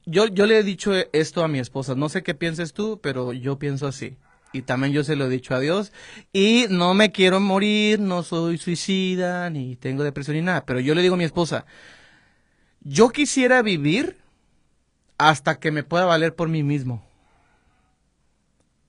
yo, 0.09 0.27
yo 0.27 0.45
le 0.45 0.59
he 0.59 0.63
dicho 0.63 0.91
esto 1.13 1.43
a 1.43 1.47
mi 1.47 1.59
esposa. 1.59 1.95
No 1.95 2.09
sé 2.09 2.23
qué 2.23 2.33
pienses 2.35 2.73
tú, 2.73 2.99
pero 3.01 3.33
yo 3.33 3.59
pienso 3.59 3.87
así. 3.87 4.17
Y 4.51 4.63
también 4.63 4.93
yo 4.93 5.03
se 5.03 5.15
lo 5.15 5.25
he 5.25 5.29
dicho 5.29 5.53
a 5.53 5.59
Dios. 5.59 5.91
Y 6.33 6.65
no 6.69 6.93
me 6.93 7.11
quiero 7.11 7.39
morir, 7.39 7.99
no 7.99 8.23
soy 8.23 8.57
suicida, 8.57 9.49
ni 9.49 9.75
tengo 9.75 10.03
depresión 10.03 10.37
ni 10.37 10.41
nada. 10.41 10.65
Pero 10.65 10.79
yo 10.79 10.95
le 10.95 11.01
digo 11.01 11.15
a 11.15 11.17
mi 11.17 11.23
esposa, 11.23 11.65
yo 12.81 13.09
quisiera 13.09 13.61
vivir 13.61 14.17
hasta 15.17 15.59
que 15.59 15.71
me 15.71 15.83
pueda 15.83 16.05
valer 16.05 16.35
por 16.35 16.49
mí 16.49 16.63
mismo. 16.63 17.05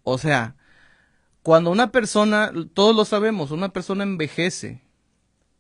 O 0.03 0.17
sea, 0.17 0.57
cuando 1.43 1.71
una 1.71 1.91
persona, 1.91 2.53
todos 2.75 2.97
lo 2.97 3.05
sabemos, 3.05 3.51
una 3.51 3.73
persona 3.73 4.05
envejece, 4.05 4.83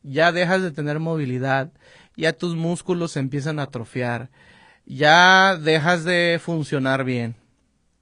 ya 0.02 0.32
dejas 0.32 0.62
de 0.62 0.70
tener 0.70 0.98
movilidad, 0.98 1.72
ya 2.16 2.32
tus 2.32 2.56
músculos 2.56 3.12
se 3.12 3.20
empiezan 3.20 3.58
a 3.58 3.64
atrofiar, 3.64 4.30
ya 4.96 5.56
dejas 5.56 6.04
de 6.04 6.40
funcionar 6.42 7.04
bien. 7.04 7.36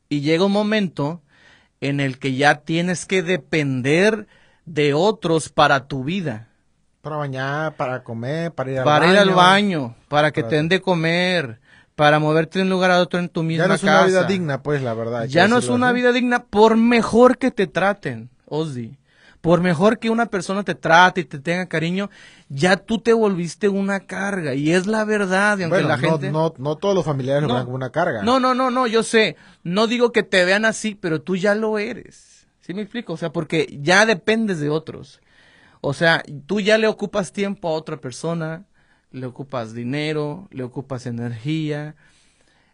Y 0.09 0.21
llega 0.21 0.47
un 0.47 0.53
momento 0.53 1.21
en 1.81 2.01
el 2.01 2.19
que 2.19 2.35
ya 2.35 2.63
tienes 2.63 3.05
que 3.05 3.23
depender 3.23 4.27
de 4.65 4.95
otros 4.95 5.51
para 5.51 5.87
tu 5.87 6.05
vida. 6.05 6.49
Para 7.03 7.17
bañar, 7.17 7.77
para 7.77 8.03
comer, 8.03 8.53
para 8.53 8.71
ir 8.71 8.79
al 8.79 8.85
para 8.85 9.07
baño. 9.07 9.13
ir 9.13 9.19
al 9.19 9.31
baño, 9.31 9.97
para 10.09 10.33
que 10.33 10.43
te 10.43 10.57
den 10.57 10.69
de 10.69 10.81
comer, 10.81 11.61
para 11.95 12.19
moverte 12.19 12.59
de 12.59 12.65
un 12.65 12.71
lugar 12.71 12.91
a 12.91 13.01
otro 13.01 13.21
en 13.21 13.29
tu 13.29 13.43
misma 13.43 13.69
casa. 13.69 13.77
Ya 13.77 13.93
no 13.93 13.99
es 13.99 14.03
una 14.03 14.07
vida 14.07 14.25
digna, 14.25 14.63
pues, 14.63 14.83
la 14.83 14.95
verdad. 14.95 15.25
Ya 15.25 15.47
no 15.47 15.59
es 15.59 15.69
una 15.69 15.93
vida 15.93 16.13
digna 16.13 16.45
por 16.45 16.77
mejor 16.77 17.39
que 17.39 17.51
te 17.51 17.67
traten, 17.67 18.31
Ozzy. 18.47 18.99
Por 19.41 19.61
mejor 19.61 19.99
que 19.99 20.11
una 20.11 20.27
persona 20.27 20.65
te 20.65 20.75
trate 20.75 21.21
y 21.21 21.25
te 21.25 21.39
tenga 21.39 21.67
cariño, 21.67 22.11
ya 22.49 22.77
tú 22.77 22.99
te 22.99 23.13
volviste 23.13 23.69
una 23.69 24.01
carga. 24.01 24.55
Y 24.55 24.73
es 24.73 24.87
la 24.87 25.05
verdad. 25.05 25.59
Y 25.59 25.63
aunque 25.63 25.83
la 25.83 25.99
gente... 25.99 26.31
no, 26.31 26.53
no 26.59 26.77
todos 26.77 26.95
los 26.95 27.05
familiares 27.05 27.49
lo 27.49 27.55
ven 27.55 27.65
como 27.65 27.77
una 27.77 27.91
carga. 27.91 28.23
No, 28.23 28.41
no, 28.41 28.55
no, 28.55 28.71
no, 28.71 28.87
yo 28.87 29.03
sé. 29.03 29.37
No 29.63 29.87
digo 29.87 30.11
que 30.13 30.23
te 30.23 30.45
vean 30.45 30.65
así, 30.65 30.95
pero 30.95 31.23
tú 31.23 31.37
ya 31.37 31.55
lo 31.55 31.79
eres. 31.79 32.47
¿Sí 32.61 32.75
me 32.75 32.83
explico? 32.83 33.13
O 33.13 33.17
sea, 33.17 33.33
porque 33.33 33.79
ya 33.81 34.07
dependes 34.07 34.61
de 34.61 34.71
otros. 34.71 35.21
O 35.81 35.95
sea, 35.95 36.25
tú 36.47 36.61
ya 36.61 36.77
le 36.77 36.89
ocupas 36.89 37.33
tiempo 37.33 37.69
a 37.69 37.73
otra 37.73 37.97
persona 37.99 38.65
le 39.11 39.27
ocupas 39.27 39.75
dinero, 39.75 40.49
le 40.51 40.63
ocupas 40.63 41.07
energía. 41.07 41.95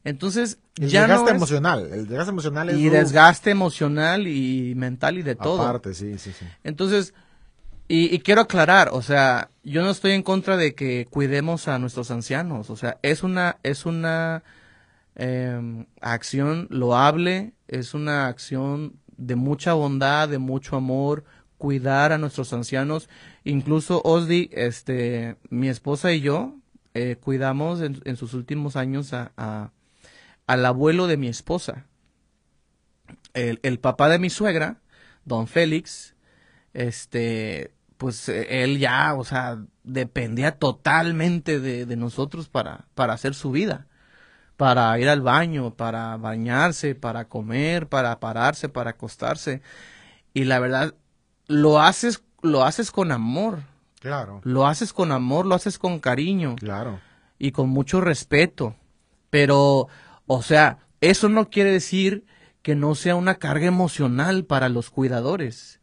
Entonces, 0.05 0.59
el 0.79 0.91
ya 0.91 1.01
desgaste 1.03 1.31
emocional, 1.31 1.89
el 1.91 2.07
desgaste 2.07 2.31
emocional 2.31 2.69
es 2.71 2.79
y 2.79 2.89
desgaste 2.89 3.51
emocional 3.51 4.27
y 4.29 4.75
mental 4.77 5.19
y 5.19 5.23
de 5.23 5.35
todo. 5.35 5.63
Aparte, 5.63 5.95
sí, 5.95 6.19
sí, 6.19 6.31
sí. 6.39 6.45
Entonces, 6.63 7.15
Y, 7.87 8.15
y 8.15 8.21
quiero 8.21 8.41
aclarar, 8.43 8.89
o 8.93 9.03
sea, 9.03 9.51
yo 9.63 9.83
no 9.83 9.91
estoy 9.91 10.13
en 10.13 10.23
contra 10.23 10.57
de 10.57 10.75
que 10.75 11.07
cuidemos 11.11 11.69
a 11.69 11.79
nuestros 11.79 12.11
ancianos, 12.11 12.71
o 12.71 12.77
sea, 12.77 12.97
es 13.03 13.23
una, 13.23 13.59
es 13.63 13.85
una 13.85 14.43
em, 15.17 15.87
acción 16.01 16.67
loable, 16.71 17.53
es 17.69 17.93
una 17.95 18.27
acción 18.27 18.95
de 19.17 19.37
mucha 19.37 19.75
bondad, 19.75 20.29
de 20.31 20.39
mucho 20.39 20.77
amor, 20.77 21.25
cuidar 21.59 22.13
a 22.13 22.19
nuestros 22.19 22.53
ancianos. 22.53 23.09
Incluso 23.45 24.01
Osdi, 24.05 24.49
este, 24.53 25.37
mi 25.51 25.69
esposa 25.69 26.13
y 26.13 26.21
yo 26.21 26.57
eh, 26.95 27.17
cuidamos 27.23 27.81
en, 27.81 28.01
en 28.05 28.17
sus 28.17 28.35
últimos 28.35 28.77
años 28.77 29.13
a, 29.13 29.33
a- 29.37 29.71
al 30.47 30.65
abuelo 30.67 31.07
de 31.07 31.17
mi 31.17 31.29
esposa. 31.29 31.87
El, 33.33 33.61
el 33.63 33.79
papá 33.79 34.09
de 34.09 34.19
mi 34.19 34.31
suegra, 34.31 34.81
don 35.25 35.47
Félix, 35.47 36.15
este, 36.73 37.75
pues 37.97 38.29
eh, 38.29 38.63
él 38.65 38.79
ya, 38.79 39.15
o 39.15 39.25
sea, 39.25 39.59
dependía 39.83 40.59
totalmente 40.59 41.61
de, 41.61 41.87
de 41.87 41.97
nosotros 41.97 42.49
para, 42.49 42.87
para 42.95 43.15
hacer 43.15 43.35
su 43.35 43.51
vida, 43.51 43.87
para 44.57 44.99
ir 44.99 45.09
al 45.09 45.21
baño, 45.21 45.75
para 45.75 46.17
bañarse, 46.17 46.95
para 46.95 47.29
comer, 47.29 47.89
para 47.89 48.21
pararse, 48.21 48.69
para 48.69 48.91
acostarse. 48.91 49.63
Y 50.33 50.45
la 50.45 50.59
verdad, 50.59 50.95
lo 51.47 51.81
haces, 51.81 52.23
lo 52.43 52.65
haces 52.65 52.91
con 52.91 53.13
amor, 53.13 53.61
Claro, 54.01 54.41
lo 54.45 54.67
haces 54.67 54.93
con 54.93 55.13
amor, 55.13 55.47
lo 55.47 55.55
haces 55.55 55.79
con 55.79 55.99
cariño 55.99 56.57
claro. 56.57 57.01
y 57.39 57.53
con 57.53 57.71
mucho 57.71 58.03
respeto. 58.03 58.77
Pero, 59.31 59.89
o 60.27 60.43
sea, 60.43 60.79
eso 61.01 61.29
no 61.29 61.51
quiere 61.51 61.71
decir 61.71 62.25
que 62.63 62.75
no 62.75 62.95
sea 62.95 63.15
una 63.15 63.35
carga 63.37 63.67
emocional 63.67 64.47
para 64.47 64.69
los 64.69 64.91
cuidadores. 64.91 65.81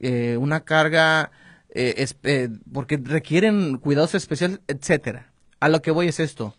Eh, 0.00 0.36
una 0.38 0.64
carga, 0.64 1.30
eh, 1.70 2.06
eh, 2.24 2.48
porque 2.72 3.00
requieren 3.02 3.78
cuidados 3.78 4.14
especiales, 4.14 4.60
etcétera. 4.68 5.32
A 5.60 5.68
lo 5.68 5.82
que 5.82 5.90
voy 5.90 6.08
es 6.08 6.20
esto. 6.20 6.54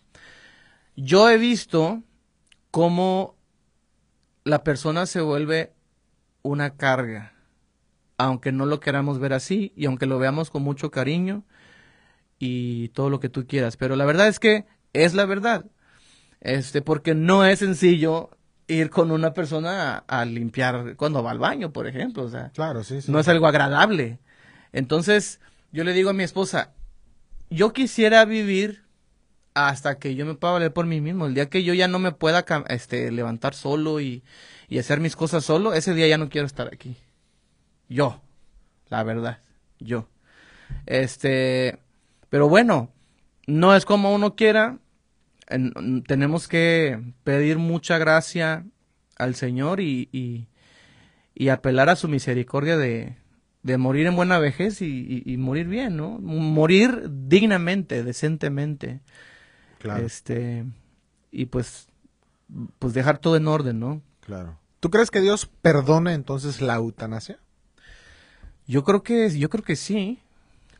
Yo 0.96 1.30
he 1.30 1.38
visto 1.38 2.02
cómo 2.70 3.36
la 4.44 4.64
persona 4.64 5.06
se 5.06 5.20
vuelve 5.20 5.72
una 6.42 6.76
carga, 6.76 7.34
aunque 8.18 8.52
no 8.52 8.66
lo 8.66 8.80
queramos 8.80 9.18
ver 9.18 9.32
así 9.32 9.72
y 9.76 9.86
aunque 9.86 10.06
lo 10.06 10.18
veamos 10.18 10.50
con 10.50 10.62
mucho 10.62 10.90
cariño 10.90 11.44
y 12.38 12.88
todo 12.88 13.10
lo 13.10 13.20
que 13.20 13.28
tú 13.28 13.46
quieras. 13.46 13.76
Pero 13.76 13.94
la 13.96 14.04
verdad 14.04 14.28
es 14.28 14.40
que 14.40 14.66
es 14.92 15.14
la 15.14 15.24
verdad. 15.24 15.66
Este, 16.42 16.82
porque 16.82 17.14
no 17.14 17.44
es 17.46 17.60
sencillo 17.60 18.30
ir 18.66 18.90
con 18.90 19.10
una 19.12 19.32
persona 19.32 20.04
a, 20.06 20.20
a 20.20 20.24
limpiar 20.24 20.96
cuando 20.96 21.22
va 21.22 21.30
al 21.30 21.38
baño, 21.38 21.72
por 21.72 21.86
ejemplo. 21.86 22.24
O 22.24 22.28
sea, 22.28 22.50
Claro, 22.52 22.82
sí, 22.84 23.00
sí. 23.00 23.10
no 23.10 23.20
es 23.20 23.28
algo 23.28 23.46
agradable. 23.46 24.18
Entonces, 24.72 25.40
yo 25.72 25.84
le 25.84 25.92
digo 25.92 26.10
a 26.10 26.14
mi 26.14 26.24
esposa, 26.24 26.72
yo 27.48 27.72
quisiera 27.72 28.24
vivir 28.24 28.82
hasta 29.54 29.98
que 29.98 30.14
yo 30.14 30.26
me 30.26 30.34
pueda 30.34 30.54
valer 30.54 30.72
por 30.72 30.86
mí 30.86 31.00
mismo. 31.00 31.26
El 31.26 31.34
día 31.34 31.48
que 31.48 31.62
yo 31.62 31.74
ya 31.74 31.86
no 31.86 31.98
me 31.98 32.12
pueda 32.12 32.44
este, 32.68 33.12
levantar 33.12 33.54
solo 33.54 34.00
y, 34.00 34.22
y 34.68 34.78
hacer 34.78 34.98
mis 35.00 35.14
cosas 35.14 35.44
solo, 35.44 35.74
ese 35.74 35.94
día 35.94 36.08
ya 36.08 36.18
no 36.18 36.28
quiero 36.28 36.46
estar 36.46 36.68
aquí. 36.68 36.96
Yo, 37.88 38.20
la 38.88 39.02
verdad, 39.04 39.38
yo. 39.78 40.08
Este, 40.86 41.78
pero 42.30 42.48
bueno, 42.48 42.90
no 43.46 43.76
es 43.76 43.84
como 43.84 44.14
uno 44.14 44.34
quiera. 44.34 44.78
En- 45.48 46.02
tenemos 46.04 46.48
que 46.48 47.00
pedir 47.24 47.58
mucha 47.58 47.98
gracia 47.98 48.64
al 49.16 49.34
Señor 49.34 49.80
y, 49.80 50.08
y, 50.12 50.46
y 51.34 51.48
apelar 51.48 51.88
a 51.90 51.96
su 51.96 52.08
misericordia 52.08 52.76
de, 52.78 53.16
de 53.62 53.76
morir 53.78 54.06
en 54.06 54.16
buena 54.16 54.38
vejez 54.38 54.80
y 54.82 55.36
morir 55.38 55.66
bien, 55.68 55.96
¿no? 55.96 56.18
Morir 56.20 57.08
dignamente, 57.10 58.02
decentemente. 58.02 59.00
Claro, 59.78 60.06
Este, 60.06 60.64
y 61.30 61.46
pues, 61.46 61.88
pues 62.78 62.94
dejar 62.94 63.18
todo 63.18 63.36
en 63.36 63.48
orden, 63.48 63.80
¿no? 63.80 64.02
claro. 64.20 64.58
¿Tú 64.80 64.90
crees 64.90 65.10
que 65.10 65.20
Dios 65.20 65.46
perdona 65.62 66.12
entonces 66.14 66.60
la 66.60 66.74
eutanasia? 66.76 67.38
Yo 68.66 68.84
creo 68.84 69.02
que, 69.02 69.36
yo 69.38 69.48
creo 69.48 69.64
que 69.64 69.76
sí. 69.76 70.18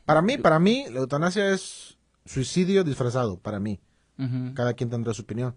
Para 0.04 0.22
mí, 0.22 0.38
para 0.38 0.58
mí, 0.58 0.86
la 0.90 1.00
eutanasia 1.00 1.52
es 1.52 1.96
suicidio 2.24 2.84
disfrazado, 2.84 3.38
para 3.38 3.60
mí. 3.60 3.80
Cada 4.54 4.74
quien 4.74 4.88
tendrá 4.90 5.12
su 5.14 5.22
opinión. 5.22 5.54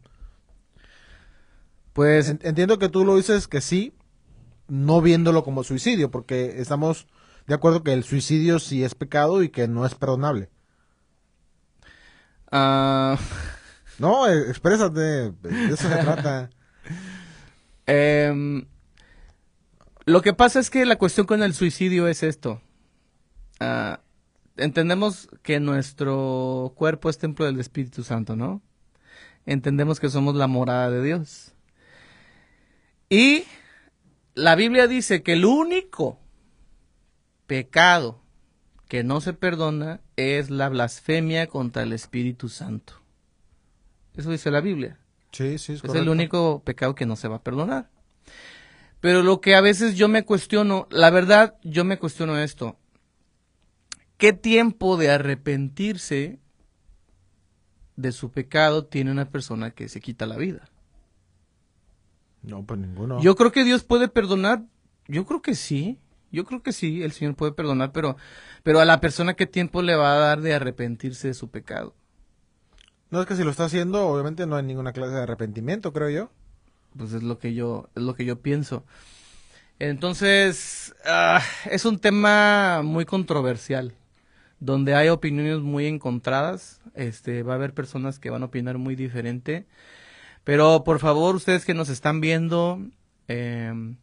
Pues, 1.94 2.30
En- 2.30 2.40
Entiendo 2.44 2.80
que 2.80 2.90
tú 2.90 3.06
lo 3.06 3.16
dices 3.16 3.48
que 3.48 3.62
sí, 3.62 3.94
no 4.68 5.02
viéndolo 5.02 5.44
como 5.44 5.64
suicidio, 5.64 6.10
porque 6.12 6.60
estamos 6.60 7.08
de 7.48 7.54
acuerdo 7.54 7.84
que 7.84 7.94
el 7.94 8.04
suicidio 8.04 8.58
sí 8.60 8.84
es 8.84 8.96
pecado 8.96 9.44
y 9.44 9.50
que 9.50 9.68
no 9.68 9.86
es 9.86 9.94
perdonable. 9.96 10.50
ah, 12.52 13.18
No, 14.00 14.28
eh, 14.28 14.50
exprésate, 14.50 15.00
de 15.32 15.74
eso 15.74 15.88
se 15.88 15.96
trata. 15.98 16.50
Em, 17.88 18.66
lo 20.06 20.22
que 20.24 20.34
pasa 20.34 20.60
es 20.60 20.70
que 20.72 20.86
la 20.86 20.98
cuestión 20.98 21.28
con 21.28 21.44
el 21.44 21.54
suicidio 21.54 22.08
es 22.08 22.24
esto. 22.24 22.62
Ah, 23.60 24.02
entendemos 24.58 25.30
que 25.44 25.60
nuestro 25.60 26.74
cuerpo 26.76 27.10
es 27.10 27.18
templo 27.18 27.46
del 27.46 27.60
Espíritu 27.60 28.04
Santo, 28.04 28.36
¿no? 28.36 28.62
Entendemos 29.46 30.00
que 30.00 30.10
somos 30.10 30.36
la 30.36 30.48
morada 30.48 30.90
de 30.90 31.04
Dios. 31.04 31.54
Y 33.10 33.44
la 34.34 34.56
Biblia 34.56 34.88
dice 34.88 35.24
que 35.24 35.34
el 35.34 35.46
único 35.46 36.20
pecado 37.48 38.22
que 38.88 39.04
no 39.04 39.22
se 39.22 39.34
perdona 39.34 40.02
es 40.16 40.50
la 40.50 40.70
blasfemia 40.70 41.48
contra 41.48 41.84
el 41.84 41.94
Espíritu 41.94 42.50
Santo. 42.50 42.94
Eso 44.16 44.32
dice 44.32 44.52
la 44.52 44.62
Biblia. 44.62 45.00
Sí, 45.32 45.58
sí, 45.58 45.74
es, 45.74 45.84
Es 45.84 45.94
el 45.96 46.10
único 46.10 46.64
pecado 46.64 46.96
que 46.96 47.06
no 47.06 47.16
se 47.16 47.28
va 47.28 47.38
a 47.38 47.44
perdonar. 47.44 47.90
Pero 49.02 49.22
lo 49.22 49.42
que 49.42 49.56
a 49.56 49.62
veces 49.62 49.96
yo 49.96 50.08
me 50.08 50.24
cuestiono, 50.24 50.88
la 50.90 51.10
verdad, 51.10 51.56
yo 51.64 51.84
me 51.84 52.00
cuestiono 52.00 52.40
esto. 52.40 52.78
¿Qué 54.18 54.34
tiempo 54.34 54.98
de 54.98 55.12
arrepentirse 55.12 56.40
de 57.96 58.12
su 58.12 58.32
pecado 58.32 58.86
tiene 58.86 59.12
una 59.12 59.30
persona 59.30 59.72
que 59.72 59.90
se 59.90 60.00
quita 60.00 60.26
la 60.26 60.38
vida? 60.38 60.70
No, 62.44 62.64
pues 62.64 62.80
ninguno. 62.80 63.20
Yo 63.22 63.36
creo 63.36 63.52
que 63.52 63.64
Dios 63.64 63.84
puede 63.84 64.08
perdonar. 64.08 64.64
Yo 65.08 65.26
creo 65.26 65.42
que 65.42 65.56
sí. 65.56 66.00
Yo 66.32 66.46
creo 66.46 66.62
que 66.62 66.74
sí, 66.74 67.02
el 67.02 67.14
Señor 67.14 67.36
puede 67.36 67.54
perdonar, 67.54 67.92
pero, 67.94 68.18
pero 68.64 68.82
a 68.82 68.86
la 68.86 69.00
persona 69.00 69.36
qué 69.36 69.46
tiempo 69.46 69.82
le 69.82 69.96
va 69.96 70.14
a 70.14 70.18
dar 70.18 70.42
de 70.42 70.54
arrepentirse 70.54 71.30
de 71.30 71.34
su 71.34 71.50
pecado. 71.50 71.96
No 73.10 73.22
es 73.22 73.28
que 73.28 73.36
si 73.36 73.44
lo 73.44 73.52
está 73.52 73.66
haciendo, 73.66 74.06
obviamente 74.08 74.46
no 74.46 74.58
hay 74.58 74.64
ninguna 74.64 74.92
clase 74.92 75.14
de 75.14 75.22
arrepentimiento, 75.22 75.94
creo 75.94 76.10
yo. 76.10 76.32
Pues 76.98 77.14
es 77.14 77.24
lo 77.24 77.40
que 77.40 77.54
yo, 77.54 77.90
es 77.96 78.04
lo 78.04 78.16
que 78.16 78.26
yo 78.26 78.42
pienso. 78.42 78.84
Entonces, 79.80 80.94
ah, 81.06 81.42
es 81.70 81.86
un 81.86 82.00
tema 82.00 82.82
muy 82.84 83.06
controversial, 83.06 83.94
donde 84.66 84.96
hay 84.96 85.10
opiniones 85.10 85.60
muy 85.60 85.86
encontradas. 85.86 86.82
Este, 86.96 87.44
va 87.44 87.54
a 87.54 87.56
haber 87.56 87.74
personas 87.74 88.20
que 88.20 88.30
van 88.30 88.44
a 88.44 88.48
opinar 88.48 88.78
muy 88.78 88.96
diferente. 88.96 89.66
Pero 90.44 90.84
por 90.84 91.00
favor, 91.00 91.36
ustedes 91.36 91.66
que 91.66 91.74
nos 91.74 91.90
están 91.90 92.22
viendo, 92.22 92.80
em, 93.28 93.98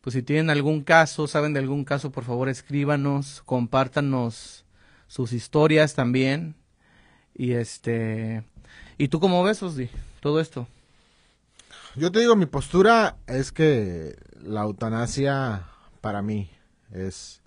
pues 0.00 0.14
si 0.14 0.22
tienen 0.22 0.50
algún 0.50 0.82
caso, 0.82 1.26
saben 1.26 1.52
de 1.52 1.60
algún 1.60 1.84
caso, 1.84 2.10
por 2.10 2.24
favor 2.24 2.48
escríbanos, 2.48 3.42
compártanos 3.44 4.64
sus 5.06 5.32
historias 5.32 5.94
también. 5.94 6.54
Y 7.34 7.52
este, 7.52 8.42
¿y 8.96 9.08
tú 9.08 9.20
cómo 9.20 9.42
ves, 9.42 9.62
Osdi, 9.62 9.90
todo 10.20 10.40
esto? 10.40 10.66
Yo 11.94 12.10
te 12.10 12.20
digo, 12.20 12.36
mi 12.36 12.46
postura 12.46 13.16
es 13.26 13.52
que 13.52 14.16
la 14.42 14.62
eutanasia 14.62 15.66
para 16.00 16.22
mí 16.22 16.50
es, 16.90 17.42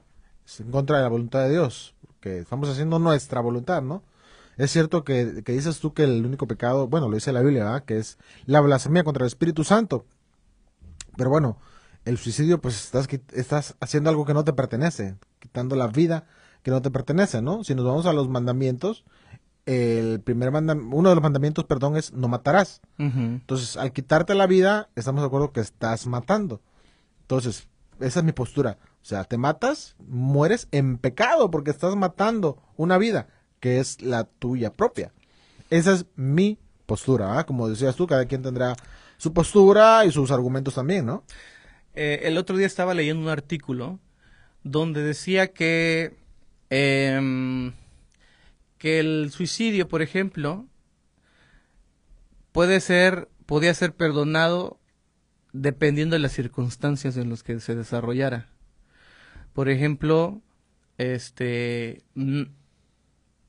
es 0.45 0.59
en 0.59 0.69
contra 0.69 0.97
de 0.97 1.03
la 1.03 1.09
voluntad 1.09 1.41
de 1.45 1.51
Dios, 1.51 1.94
que 2.25 2.39
estamos 2.39 2.67
haciendo 2.69 2.97
nuestra 2.97 3.39
voluntad, 3.39 3.83
¿no? 3.83 4.01
Es 4.57 4.71
cierto 4.71 5.03
que, 5.03 5.43
que 5.45 5.51
dices 5.51 5.79
tú 5.79 5.93
que 5.93 6.03
el 6.05 6.25
único 6.25 6.47
pecado, 6.47 6.87
bueno, 6.87 7.07
lo 7.07 7.13
dice 7.13 7.31
la 7.31 7.41
Biblia, 7.41 7.65
¿verdad? 7.65 7.83
Que 7.85 7.99
es 7.99 8.17
la 8.47 8.61
blasfemia 8.61 9.03
contra 9.03 9.23
el 9.25 9.27
Espíritu 9.27 9.63
Santo. 9.63 10.05
Pero 11.17 11.29
bueno, 11.29 11.57
el 12.03 12.17
suicidio, 12.17 12.59
pues 12.59 12.83
estás, 12.85 13.07
estás 13.33 13.75
haciendo 13.79 14.09
algo 14.09 14.25
que 14.25 14.33
no 14.33 14.43
te 14.43 14.53
pertenece, 14.53 15.17
quitando 15.39 15.75
la 15.75 15.85
vida 15.87 16.25
que 16.63 16.71
no 16.71 16.81
te 16.81 16.89
pertenece, 16.89 17.43
¿no? 17.43 17.63
Si 17.63 17.75
nos 17.75 17.85
vamos 17.85 18.07
a 18.07 18.13
los 18.13 18.27
mandamientos, 18.27 19.05
el 19.67 20.19
primer 20.21 20.51
mandam- 20.51 20.89
uno 20.91 21.09
de 21.09 21.15
los 21.15 21.21
mandamientos, 21.23 21.65
perdón, 21.65 21.95
es 21.95 22.11
no 22.11 22.27
matarás. 22.27 22.81
Entonces, 23.35 23.77
al 23.77 23.91
quitarte 23.93 24.33
la 24.33 24.47
vida, 24.47 24.89
estamos 24.95 25.21
de 25.21 25.27
acuerdo 25.27 25.51
que 25.51 25.59
estás 25.59 26.07
matando. 26.07 26.59
Entonces, 27.21 27.67
esa 27.99 28.19
es 28.19 28.25
mi 28.25 28.31
postura. 28.31 28.79
O 29.05 29.07
sea, 29.07 29.23
te 29.23 29.37
matas, 29.37 29.95
mueres 29.99 30.67
en 30.71 30.97
pecado 30.97 31.51
porque 31.51 31.69
estás 31.69 31.95
matando 31.95 32.63
una 32.75 32.97
vida 32.97 33.27
que 33.59 33.79
es 33.79 34.01
la 34.01 34.23
tuya 34.23 34.73
propia. 34.73 35.13
Esa 35.69 35.93
es 35.93 36.07
mi 36.15 36.57
postura, 36.87 37.37
¿ah? 37.37 37.45
Como 37.45 37.69
decías 37.69 37.95
tú, 37.95 38.07
cada 38.07 38.25
quien 38.25 38.41
tendrá 38.41 38.75
su 39.17 39.31
postura 39.31 40.05
y 40.05 40.11
sus 40.11 40.31
argumentos 40.31 40.73
también, 40.73 41.05
¿no? 41.05 41.23
Eh, 41.93 42.21
el 42.23 42.35
otro 42.39 42.57
día 42.57 42.65
estaba 42.65 42.95
leyendo 42.95 43.21
un 43.21 43.29
artículo 43.29 43.99
donde 44.63 45.03
decía 45.03 45.53
que 45.53 46.17
em, 46.71 47.73
que 48.79 48.99
el 48.99 49.29
suicidio, 49.31 49.87
por 49.87 50.01
ejemplo, 50.01 50.65
puede 52.51 52.79
ser, 52.79 53.29
podía 53.45 53.75
ser 53.75 53.93
perdonado 53.93 54.79
dependiendo 55.53 56.15
de 56.15 56.21
las 56.21 56.31
circunstancias 56.31 57.17
en 57.17 57.29
las 57.29 57.43
que 57.43 57.59
se 57.59 57.75
desarrollara. 57.75 58.54
Por 59.55 59.69
ejemplo, 59.69 60.41
este, 60.97 62.03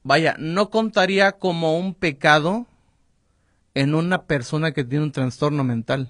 vaya, 0.05 0.37
no 0.38 0.71
contaría 0.71 1.33
como 1.33 1.77
un 1.81 1.95
pecado 1.95 2.69
en 3.75 3.92
una 3.97 4.23
persona 4.23 4.71
que 4.71 4.85
tiene 4.85 5.05
un 5.05 5.11
trastorno 5.11 5.64
mental. 5.64 6.09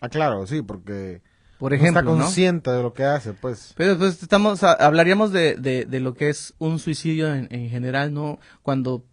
Ah, 0.00 0.08
claro, 0.08 0.44
sí, 0.48 0.60
porque 0.62 1.22
por 1.58 1.72
ejemplo, 1.72 2.02
no 2.02 2.10
está 2.10 2.24
consciente 2.24 2.70
de 2.72 2.82
lo 2.82 2.92
que 2.92 3.04
hace, 3.04 3.32
pues. 3.32 3.74
Pero 3.76 3.96
pues 3.96 4.20
estamos, 4.24 4.64
hablaríamos 4.64 5.30
de, 5.30 5.54
de, 5.54 6.00
lo 6.00 6.14
que 6.14 6.28
es 6.28 6.54
un 6.58 6.80
suicidio 6.80 7.32
en, 7.32 7.46
en, 7.52 7.70
general, 7.70 8.12
¿no? 8.12 8.40
Cuando 8.62 9.04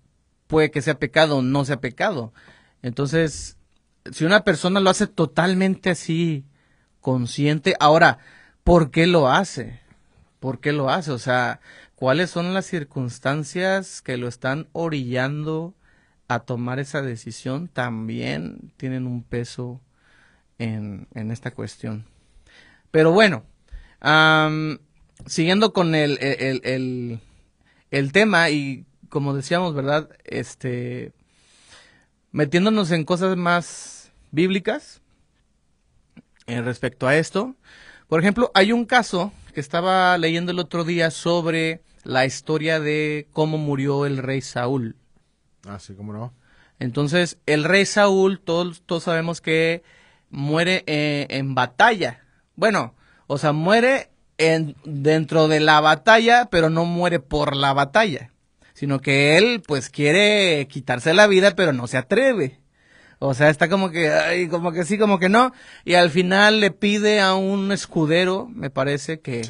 puede 0.47 0.71
que 0.71 0.81
sea 0.81 0.97
pecado 0.97 1.37
o 1.37 1.41
no 1.43 1.65
sea 1.65 1.79
pecado. 1.79 2.33
Entonces, 2.81 3.57
si 4.11 4.25
una 4.25 4.43
persona 4.43 4.79
lo 4.79 4.89
hace 4.89 5.05
totalmente 5.05 5.91
así, 5.91 6.45
consciente, 6.99 7.75
ahora, 7.79 8.17
¿por 8.67 8.91
qué 8.91 9.07
lo 9.07 9.29
hace? 9.29 9.79
¿Por 10.41 10.59
qué 10.59 10.73
lo 10.73 10.89
hace? 10.89 11.11
O 11.11 11.19
sea, 11.19 11.61
¿cuáles 11.95 12.29
son 12.29 12.53
las 12.53 12.65
circunstancias 12.65 14.01
que 14.01 14.17
lo 14.17 14.27
están 14.27 14.67
orillando 14.73 15.73
a 16.27 16.41
tomar 16.41 16.77
esa 16.79 17.01
decisión? 17.01 17.69
También 17.69 18.73
tienen 18.75 19.07
un 19.07 19.23
peso 19.23 19.79
en, 20.59 21.07
en 21.13 21.31
esta 21.31 21.51
cuestión. 21.51 22.07
Pero 22.91 23.13
bueno, 23.13 23.45
siguiendo 25.25 25.71
con 25.71 25.95
el, 25.95 26.17
el, 26.19 27.21
el, 27.89 28.11
tema 28.11 28.49
y 28.49 28.85
como 29.07 29.33
decíamos, 29.33 29.75
¿verdad? 29.75 30.09
Este, 30.25 31.13
metiéndonos 32.33 32.91
en 32.91 33.05
cosas 33.05 33.37
más 33.37 34.11
bíblicas 34.31 34.99
en 36.47 36.65
respecto 36.65 37.07
a 37.07 37.15
esto. 37.15 37.55
Por 38.07 38.21
ejemplo, 38.21 38.51
hay 38.53 38.71
un 38.71 38.85
caso 38.85 39.33
que 39.53 39.59
estaba 39.59 40.17
leyendo 40.17 40.51
el 40.51 40.59
otro 40.59 40.83
día 40.83 41.11
sobre 41.11 41.81
la 42.03 42.25
historia 42.25 42.79
de 42.79 43.27
cómo 43.33 43.57
murió 43.57 44.05
el 44.05 44.17
rey 44.17 44.41
Saúl. 44.41 44.95
Ah, 45.67 45.79
sí, 45.79 45.93
cómo 45.93 46.13
no. 46.13 46.33
Entonces, 46.79 47.37
el 47.45 47.65
rey 47.65 47.85
Saúl, 47.85 48.39
todos, 48.39 48.81
todos 48.85 49.03
sabemos 49.03 49.41
que 49.41 49.83
muere 50.29 50.83
eh, 50.87 51.27
en 51.29 51.53
batalla. 51.53 52.23
Bueno, 52.55 52.95
o 53.27 53.37
sea, 53.37 53.51
muere 53.51 54.09
en, 54.37 54.75
dentro 54.85 55.49
de 55.49 55.59
la 55.59 55.81
batalla, 55.81 56.47
pero 56.49 56.69
no 56.69 56.85
muere 56.85 57.19
por 57.19 57.55
la 57.57 57.73
batalla, 57.73 58.31
sino 58.73 59.01
que 59.01 59.37
él 59.37 59.61
pues 59.67 59.89
quiere 59.89 60.67
quitarse 60.69 61.13
la 61.13 61.27
vida, 61.27 61.55
pero 61.55 61.73
no 61.73 61.87
se 61.87 61.97
atreve. 61.97 62.59
O 63.19 63.33
sea, 63.33 63.49
está 63.49 63.67
como 63.67 63.89
que, 63.89 64.09
ay, 64.09 64.47
como 64.47 64.71
que 64.71 64.85
sí, 64.85 64.97
como 64.97 65.17
que 65.19 65.29
no. 65.29 65.53
Y 65.85 65.95
al 65.95 66.11
final 66.11 66.59
le 66.59 66.71
pide 66.71 67.19
a 67.19 67.33
un 67.35 67.71
escudero, 67.71 68.47
me 68.53 68.69
parece 68.69 69.19
que, 69.19 69.41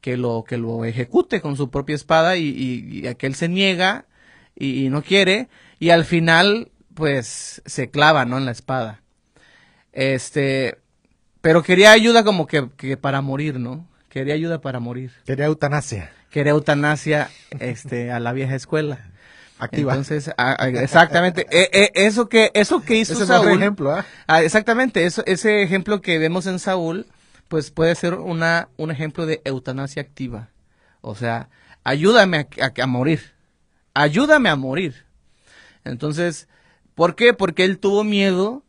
que 0.00 0.16
lo, 0.16 0.44
que 0.44 0.58
lo 0.58 0.84
ejecute 0.84 1.40
con 1.40 1.56
su 1.56 1.70
propia 1.70 1.94
espada 1.94 2.36
y, 2.36 2.48
y, 2.48 3.06
aquel 3.06 3.34
se 3.34 3.48
niega 3.48 4.06
y, 4.56 4.84
y, 4.84 4.88
no 4.88 5.02
quiere. 5.02 5.48
Y 5.78 5.90
al 5.90 6.04
final, 6.04 6.70
pues, 6.94 7.62
se 7.64 7.90
clava, 7.90 8.24
¿no? 8.24 8.38
En 8.38 8.46
la 8.46 8.52
espada. 8.52 9.00
Este, 9.92 10.78
pero 11.40 11.62
quería 11.62 11.92
ayuda 11.92 12.24
como 12.24 12.46
que, 12.46 12.68
que 12.76 12.96
para 12.96 13.20
morir, 13.20 13.60
¿no? 13.60 13.86
Quería 14.08 14.34
ayuda 14.34 14.60
para 14.60 14.80
morir. 14.80 15.12
Quería 15.24 15.46
eutanasia. 15.46 16.10
Quería 16.30 16.52
eutanasia 16.52 17.30
este, 17.60 18.10
a 18.10 18.20
la 18.20 18.32
vieja 18.32 18.54
escuela. 18.54 19.11
Activa. 19.62 19.92
Entonces, 19.92 20.28
exactamente. 20.80 21.46
E, 21.52 21.70
e, 21.72 22.06
eso 22.06 22.28
que 22.28 22.50
eso 22.52 22.80
que 22.80 22.96
hizo 22.96 23.12
ese 23.12 23.26
Saúl. 23.26 23.52
ejemplo, 23.52 23.92
¿ah? 23.92 24.04
¿ah? 24.26 24.42
Exactamente. 24.42 25.06
Eso, 25.06 25.22
ese 25.24 25.62
ejemplo 25.62 26.00
que 26.00 26.18
vemos 26.18 26.48
en 26.48 26.58
Saúl, 26.58 27.06
pues 27.46 27.70
puede 27.70 27.94
ser 27.94 28.14
una, 28.14 28.70
un 28.76 28.90
ejemplo 28.90 29.24
de 29.24 29.40
eutanasia 29.44 30.02
activa. 30.02 30.48
O 31.00 31.14
sea, 31.14 31.48
ayúdame 31.84 32.48
a, 32.60 32.82
a 32.82 32.86
morir. 32.88 33.34
Ayúdame 33.94 34.48
a 34.48 34.56
morir. 34.56 35.06
Entonces, 35.84 36.48
¿por 36.96 37.14
qué? 37.14 37.32
Porque 37.32 37.64
él 37.64 37.78
tuvo 37.78 38.02
miedo 38.02 38.64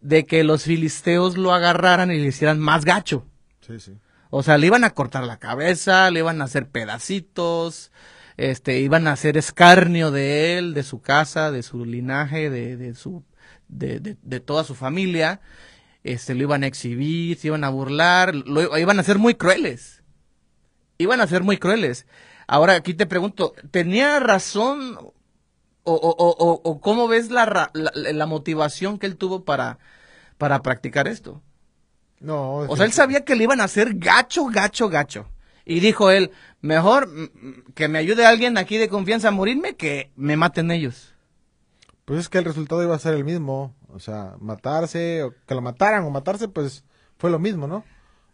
de 0.00 0.24
que 0.24 0.42
los 0.42 0.62
filisteos 0.62 1.36
lo 1.36 1.52
agarraran 1.52 2.10
y 2.10 2.18
le 2.18 2.28
hicieran 2.28 2.60
más 2.60 2.86
gacho. 2.86 3.26
Sí, 3.66 3.78
sí. 3.78 3.92
O 4.30 4.42
sea, 4.42 4.56
le 4.56 4.68
iban 4.68 4.84
a 4.84 4.90
cortar 4.94 5.24
la 5.24 5.38
cabeza, 5.38 6.10
le 6.10 6.20
iban 6.20 6.40
a 6.40 6.44
hacer 6.44 6.66
pedacitos, 6.66 7.92
este, 8.40 8.80
iban 8.80 9.06
a 9.06 9.12
hacer 9.12 9.36
escarnio 9.36 10.10
de 10.10 10.56
él, 10.56 10.72
de 10.72 10.82
su 10.82 11.02
casa, 11.02 11.50
de 11.50 11.62
su 11.62 11.84
linaje, 11.84 12.48
de, 12.48 12.78
de 12.78 12.94
su, 12.94 13.22
de, 13.68 14.00
de, 14.00 14.40
toda 14.40 14.64
su 14.64 14.74
familia. 14.74 15.42
Este, 16.04 16.34
lo 16.34 16.44
iban 16.44 16.64
a 16.64 16.66
exhibir, 16.66 17.36
se 17.36 17.48
iban 17.48 17.64
a 17.64 17.68
burlar, 17.68 18.34
lo, 18.34 18.78
iban 18.78 18.98
a 18.98 19.02
ser 19.02 19.18
muy 19.18 19.34
crueles. 19.34 20.02
Iban 20.96 21.20
a 21.20 21.26
ser 21.26 21.42
muy 21.42 21.58
crueles. 21.58 22.06
Ahora 22.46 22.76
aquí 22.76 22.94
te 22.94 23.04
pregunto, 23.04 23.52
¿tenía 23.70 24.18
razón 24.20 24.96
o, 25.82 25.92
o, 25.92 26.60
o, 26.64 26.80
cómo 26.80 27.08
ves 27.08 27.30
la, 27.30 27.70
la, 27.74 28.26
motivación 28.26 28.98
que 28.98 29.06
él 29.06 29.18
tuvo 29.18 29.44
para, 29.44 29.78
para 30.38 30.62
practicar 30.62 31.08
esto? 31.08 31.42
No. 32.20 32.54
O 32.54 32.76
sea, 32.76 32.86
él 32.86 32.92
sabía 32.92 33.22
que 33.22 33.36
le 33.36 33.44
iban 33.44 33.60
a 33.60 33.64
hacer 33.64 33.96
gacho, 33.96 34.46
gacho, 34.46 34.88
gacho. 34.88 35.28
Y 35.64 35.80
dijo 35.80 36.10
él, 36.10 36.30
mejor 36.60 37.08
que 37.74 37.88
me 37.88 37.98
ayude 37.98 38.26
alguien 38.26 38.58
aquí 38.58 38.78
de 38.78 38.88
confianza 38.88 39.28
a 39.28 39.32
morirme 39.32 39.76
que 39.76 40.10
me 40.16 40.36
maten 40.36 40.70
ellos. 40.70 41.14
Pues 42.04 42.20
es 42.20 42.28
que 42.28 42.38
el 42.38 42.44
resultado 42.44 42.82
iba 42.82 42.94
a 42.94 42.98
ser 42.98 43.14
el 43.14 43.24
mismo. 43.24 43.74
O 43.92 43.98
sea, 43.98 44.34
matarse, 44.40 45.22
o 45.22 45.34
que 45.46 45.54
lo 45.54 45.60
mataran 45.60 46.04
o 46.04 46.10
matarse, 46.10 46.48
pues 46.48 46.84
fue 47.18 47.30
lo 47.30 47.38
mismo, 47.38 47.66
¿no? 47.66 47.84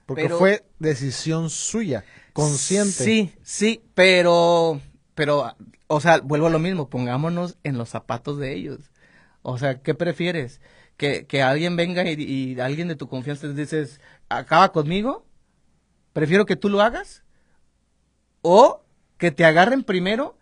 Porque 0.07 0.29
fue 0.29 0.65
decisión 0.79 1.51
suya, 1.51 2.05
consciente. 2.33 2.93
Sí, 2.93 3.33
sí, 3.43 3.83
pero, 3.95 4.81
pero 5.15 5.57
o 5.89 6.01
sea, 6.01 6.21
vuelvo 6.21 6.47
a 6.47 6.51
lo 6.51 6.61
mismo, 6.61 6.89
pongámonos 6.89 7.59
en 7.65 7.77
los 7.77 7.89
zapatos 7.89 8.39
de 8.39 8.55
ellos. 8.55 8.93
O 9.43 9.59
sea, 9.59 9.81
¿qué 9.83 9.95
prefieres? 9.95 10.61
¿Que, 10.97 11.27
que 11.27 11.43
alguien 11.43 11.77
venga 11.77 12.05
y, 12.05 12.59
alguien 12.61 12.89
de 12.89 12.97
tu 12.97 13.09
confianza 13.09 13.49
te 13.49 13.55
dices, 13.55 14.01
acaba 14.29 14.73
conmigo? 14.73 15.26
Prefiero 16.17 16.47
que 16.47 16.57
tú 16.57 16.71
lo 16.71 16.81
hagas. 16.81 17.25
O 18.41 18.83
que 19.19 19.31
te 19.33 19.45
agarren 19.45 19.85
primero 19.85 20.39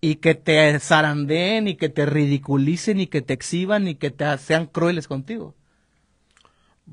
y 0.00 0.16
que 0.16 0.36
te 0.36 0.78
zarandeen 0.78 1.66
y 1.66 1.74
que 1.74 1.88
te 1.88 2.06
ridiculicen 2.06 3.00
y 3.00 3.08
que 3.08 3.22
te 3.22 3.34
exhiban 3.34 3.88
y 3.88 3.96
que 3.96 4.12
te 4.12 4.38
sean 4.38 4.66
crueles 4.66 5.08
contigo. 5.08 5.56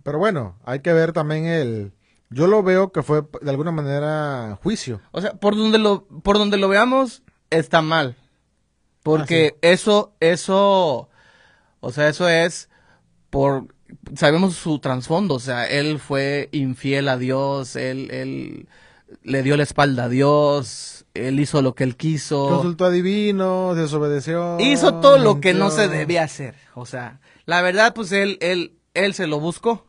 Pero 0.01 0.17
bueno, 0.17 0.57
hay 0.65 0.79
que 0.79 0.93
ver 0.93 1.13
también 1.13 1.45
el... 1.45 1.91
Yo 2.31 2.47
lo 2.47 2.63
veo 2.63 2.91
que 2.91 3.03
fue 3.03 3.21
de 3.39 3.51
alguna 3.51 3.71
manera 3.71 4.57
juicio. 4.63 4.99
O 5.11 5.21
sea, 5.21 5.33
por 5.33 5.55
donde 5.55 5.77
lo, 5.77 6.07
por 6.07 6.39
donde 6.39 6.57
lo 6.57 6.69
veamos, 6.69 7.21
está 7.51 7.83
mal. 7.83 8.17
Porque 9.03 9.51
ah, 9.53 9.59
eso, 9.61 10.15
eso, 10.19 11.07
o 11.81 11.91
sea, 11.91 12.07
eso 12.07 12.27
es 12.27 12.67
por, 13.29 13.72
sabemos 14.15 14.55
su 14.55 14.79
trasfondo, 14.79 15.35
o 15.35 15.39
sea, 15.39 15.67
él 15.67 15.99
fue 15.99 16.49
infiel 16.51 17.07
a 17.07 17.17
Dios, 17.17 17.75
él, 17.75 18.09
él 18.11 18.67
le 19.23 19.43
dio 19.43 19.57
la 19.57 19.63
espalda 19.63 20.05
a 20.05 20.09
Dios, 20.09 21.05
él 21.13 21.39
hizo 21.39 21.61
lo 21.61 21.75
que 21.75 21.83
él 21.83 21.95
quiso. 21.95 22.49
Consultó 22.49 22.85
a 22.85 22.89
divino, 22.89 23.75
desobedeció. 23.75 24.57
Hizo 24.59 24.95
todo 24.99 25.17
lo 25.17 25.39
que 25.39 25.53
no 25.53 25.69
se 25.69 25.87
debía 25.87 26.23
hacer, 26.23 26.55
o 26.75 26.85
sea, 26.85 27.19
la 27.45 27.61
verdad, 27.61 27.93
pues 27.93 28.11
él, 28.11 28.37
él, 28.41 28.77
él 28.93 29.13
se 29.13 29.27
lo 29.27 29.39
buscó. 29.39 29.85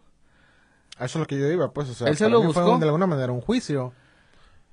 Eso 0.97 1.05
es 1.05 1.17
lo 1.17 1.27
que 1.27 1.39
yo 1.39 1.51
iba, 1.51 1.73
pues, 1.73 1.89
o 1.89 1.95
sea, 1.95 2.09
él 2.09 2.17
se 2.17 2.29
lo 2.29 2.43
buscó. 2.43 2.63
Fue 2.63 2.79
de 2.79 2.85
alguna 2.87 3.07
manera 3.07 3.33
un 3.33 3.41
juicio. 3.41 3.93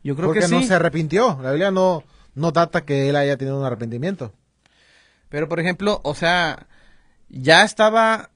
Yo 0.03 0.15
creo 0.15 0.33
que 0.33 0.41
sí. 0.41 0.53
no 0.53 0.63
se 0.63 0.73
arrepintió. 0.73 1.39
La 1.41 1.51
Biblia 1.51 1.71
no, 1.71 2.03
no 2.35 2.51
data 2.51 2.85
que 2.85 3.09
él 3.09 3.15
haya 3.15 3.37
tenido 3.37 3.59
un 3.59 3.65
arrepentimiento. 3.65 4.33
Pero, 5.29 5.47
por 5.47 5.59
ejemplo, 5.59 6.01
o 6.03 6.13
sea, 6.13 6.67
ya 7.29 7.63
estaba, 7.63 8.31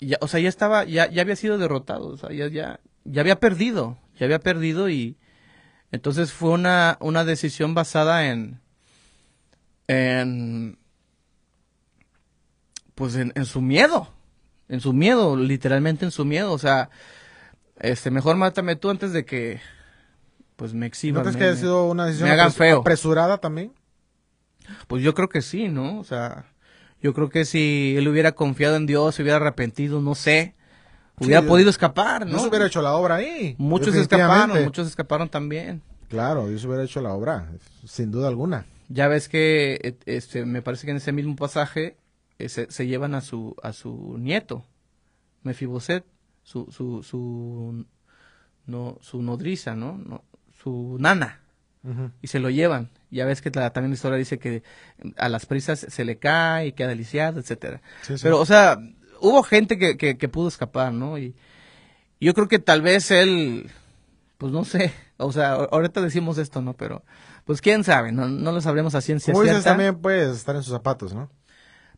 ya, 0.00 0.18
o 0.20 0.28
sea, 0.28 0.40
ya 0.40 0.48
estaba, 0.48 0.84
ya, 0.84 1.10
ya 1.10 1.22
había 1.22 1.36
sido 1.36 1.58
derrotado, 1.58 2.08
o 2.08 2.16
sea, 2.16 2.30
ya, 2.32 2.48
ya, 2.48 2.80
ya 3.04 3.20
había 3.20 3.40
perdido, 3.40 3.98
ya 4.18 4.26
había 4.26 4.38
perdido 4.38 4.88
y 4.88 5.16
entonces 5.90 6.32
fue 6.32 6.50
una, 6.50 6.98
una 7.00 7.24
decisión 7.24 7.74
basada 7.74 8.26
en, 8.28 8.60
en, 9.86 10.78
pues 12.94 13.16
en, 13.16 13.32
en 13.34 13.44
su 13.44 13.60
miedo, 13.60 14.12
en 14.68 14.80
su 14.80 14.92
miedo, 14.92 15.36
literalmente 15.36 16.04
en 16.04 16.10
su 16.10 16.24
miedo, 16.24 16.52
o 16.52 16.58
sea, 16.58 16.90
este, 17.80 18.10
mejor 18.10 18.36
mátame 18.36 18.76
tú 18.76 18.90
antes 18.90 19.12
de 19.12 19.24
que 19.24 19.60
pues 20.56 20.74
me 20.74 20.86
exhiban. 20.86 21.22
¿No 21.22 21.22
crees 21.22 21.36
que 21.36 21.44
haya 21.44 21.56
sido 21.56 21.86
una 21.86 22.06
decisión 22.06 22.30
apresurada 22.30 23.38
también? 23.38 23.72
Pues 24.88 25.02
yo 25.02 25.14
creo 25.14 25.28
que 25.28 25.40
sí, 25.40 25.68
¿no? 25.68 25.98
O 26.00 26.04
sea, 26.04 26.46
yo 27.02 27.14
creo 27.14 27.28
que 27.28 27.44
si 27.44 27.94
él 27.96 28.08
hubiera 28.08 28.32
confiado 28.32 28.76
en 28.76 28.86
Dios, 28.86 29.14
se 29.14 29.22
hubiera 29.22 29.36
arrepentido, 29.36 30.00
no 30.00 30.14
sé, 30.14 30.54
hubiera 31.18 31.42
podido 31.42 31.70
escapar, 31.70 32.26
¿no? 32.26 32.38
Se 32.38 32.48
hubiera 32.48 32.66
hecho 32.66 32.82
la 32.82 32.94
obra 32.94 33.16
ahí. 33.16 33.54
Muchos 33.58 33.94
escaparon, 33.94 34.64
muchos 34.64 34.88
escaparon 34.88 35.28
también. 35.28 35.82
Claro, 36.08 36.48
Dios 36.48 36.64
hubiera 36.64 36.84
hecho 36.84 37.00
la 37.00 37.12
obra, 37.12 37.48
sin 37.86 38.10
duda 38.10 38.28
alguna. 38.28 38.66
Ya 38.88 39.08
ves 39.08 39.28
que 39.28 39.78
eh, 39.82 39.96
este, 40.06 40.46
me 40.46 40.62
parece 40.62 40.86
que 40.86 40.92
en 40.92 40.96
ese 40.96 41.12
mismo 41.12 41.36
pasaje 41.36 41.98
eh, 42.38 42.48
se, 42.48 42.70
se 42.70 42.86
llevan 42.86 43.14
a 43.14 43.20
su, 43.20 43.54
a 43.62 43.72
su 43.72 44.16
nieto, 44.18 44.64
Mefiboset, 45.42 46.04
su, 46.42 46.70
su, 46.70 47.02
su, 47.02 47.84
no, 48.66 48.98
su 49.02 49.22
nodriza, 49.22 49.74
¿no? 49.74 49.98
no 49.98 50.24
su 50.62 50.96
nana, 50.98 51.40
y 52.20 52.26
se 52.26 52.40
lo 52.40 52.50
llevan. 52.50 52.90
Ya 53.10 53.24
ves 53.24 53.40
que 53.40 53.50
la- 53.50 53.70
también 53.72 53.90
la 53.90 53.94
historia 53.96 54.18
dice 54.18 54.38
que 54.38 54.62
a 55.16 55.28
las 55.28 55.46
prisas 55.46 55.80
se 55.88 56.04
le 56.04 56.18
cae 56.18 56.68
y 56.68 56.72
queda 56.72 56.88
deliciada, 56.88 57.40
etcétera. 57.40 57.80
Sí, 58.02 58.16
sí. 58.18 58.22
Pero, 58.22 58.38
o 58.40 58.46
sea, 58.46 58.78
hubo 59.20 59.42
gente 59.42 59.78
que, 59.78 59.96
que, 59.96 60.18
que 60.18 60.28
pudo 60.28 60.48
escapar, 60.48 60.92
¿no? 60.92 61.18
Y 61.18 61.34
yo 62.20 62.34
creo 62.34 62.48
que 62.48 62.58
tal 62.58 62.82
vez 62.82 63.10
él, 63.10 63.70
pues 64.36 64.52
no 64.52 64.64
sé, 64.64 64.92
o 65.16 65.32
sea, 65.32 65.52
ahorita 65.54 66.00
decimos 66.02 66.36
esto, 66.38 66.60
¿no? 66.62 66.74
Pero, 66.74 67.02
pues 67.44 67.60
quién 67.62 67.82
sabe, 67.84 68.12
no, 68.12 68.28
no 68.28 68.52
lo 68.52 68.60
sabremos 68.60 68.94
a 68.94 69.00
ciencia 69.00 69.32
Como 69.32 69.42
dices, 69.42 69.58
cierta. 69.62 69.70
también 69.70 69.96
puedes 70.02 70.36
estar 70.36 70.54
en 70.56 70.62
sus 70.62 70.72
zapatos, 70.74 71.14
¿no? 71.14 71.30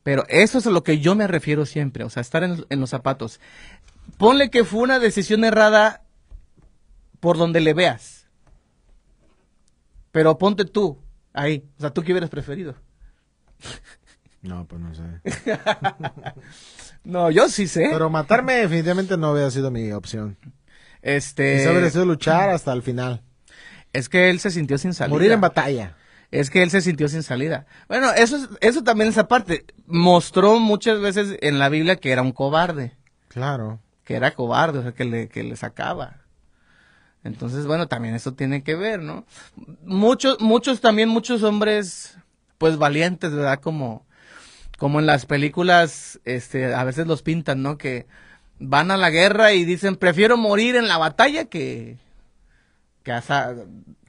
Pero 0.02 0.24
eso 0.28 0.58
es 0.58 0.66
a 0.66 0.70
lo 0.70 0.82
que 0.84 0.98
yo 1.00 1.14
me 1.14 1.26
refiero 1.26 1.66
siempre, 1.66 2.04
o 2.04 2.08
sea, 2.10 2.20
estar 2.22 2.42
en, 2.44 2.64
en 2.70 2.80
los 2.80 2.88
zapatos. 2.90 3.38
Ponle 4.16 4.48
que 4.48 4.64
fue 4.64 4.80
una 4.80 4.98
decisión 4.98 5.44
errada 5.44 6.02
por 7.20 7.36
donde 7.36 7.60
le 7.60 7.74
veas. 7.74 8.19
Pero 10.12 10.36
ponte 10.38 10.64
tú 10.64 10.98
ahí, 11.32 11.64
o 11.78 11.80
sea, 11.80 11.90
tú 11.90 12.02
qué 12.02 12.12
hubieras 12.12 12.30
preferido. 12.30 12.74
No, 14.42 14.66
pues 14.66 14.80
no 14.80 14.94
sé. 14.94 15.02
No, 17.02 17.30
yo 17.30 17.48
sí 17.48 17.66
sé. 17.66 17.88
Pero 17.90 18.10
matarme 18.10 18.54
definitivamente 18.56 19.16
no 19.16 19.32
hubiera 19.32 19.50
sido 19.50 19.70
mi 19.70 19.90
opción. 19.92 20.36
este, 21.00 21.62
Eso 21.62 21.70
hubiera 21.70 21.88
sido 21.88 22.04
luchar 22.04 22.50
hasta 22.50 22.74
el 22.74 22.82
final. 22.82 23.22
es 23.94 24.10
que 24.10 24.28
él 24.28 24.38
se 24.38 24.50
sintió 24.50 24.76
sin 24.76 24.92
salida. 24.92 25.14
Morir 25.14 25.32
en 25.32 25.40
batalla. 25.40 25.96
Es 26.30 26.50
que 26.50 26.62
él 26.62 26.70
se 26.70 26.82
sintió 26.82 27.08
sin 27.08 27.22
salida. 27.22 27.64
Bueno, 27.88 28.12
eso 28.12 28.36
es, 28.36 28.48
eso 28.60 28.84
también 28.84 29.08
esa 29.08 29.28
parte 29.28 29.64
mostró 29.86 30.60
muchas 30.60 31.00
veces 31.00 31.38
en 31.40 31.58
la 31.58 31.70
Biblia 31.70 31.96
que 31.96 32.12
era 32.12 32.20
un 32.20 32.32
cobarde. 32.32 32.94
Claro. 33.28 33.80
que 34.04 34.14
era 34.16 34.32
cobarde, 34.32 34.80
o 34.80 34.82
sea, 34.82 34.92
que 34.92 35.04
le, 35.06 35.28
que 35.28 35.42
le 35.42 35.56
sacaba. 35.56 36.18
Entonces, 37.22 37.66
bueno, 37.66 37.86
también 37.88 38.14
eso 38.14 38.32
tiene 38.32 38.62
que 38.62 38.74
ver, 38.74 39.02
¿no? 39.02 39.24
Muchos, 39.84 40.40
muchos 40.40 40.80
también, 40.80 41.08
muchos 41.08 41.42
hombres, 41.42 42.16
pues 42.58 42.78
valientes, 42.78 43.32
¿verdad? 43.34 43.60
Como, 43.60 44.06
como 44.78 45.00
en 45.00 45.06
las 45.06 45.26
películas, 45.26 46.20
este, 46.24 46.74
a 46.74 46.84
veces 46.84 47.06
los 47.06 47.22
pintan, 47.22 47.62
¿no? 47.62 47.76
Que 47.76 48.06
van 48.58 48.90
a 48.90 48.96
la 48.96 49.10
guerra 49.10 49.52
y 49.52 49.64
dicen, 49.64 49.96
prefiero 49.96 50.36
morir 50.36 50.76
en 50.76 50.88
la 50.88 50.98
batalla 50.98 51.44
que, 51.46 51.98
que 53.02 53.12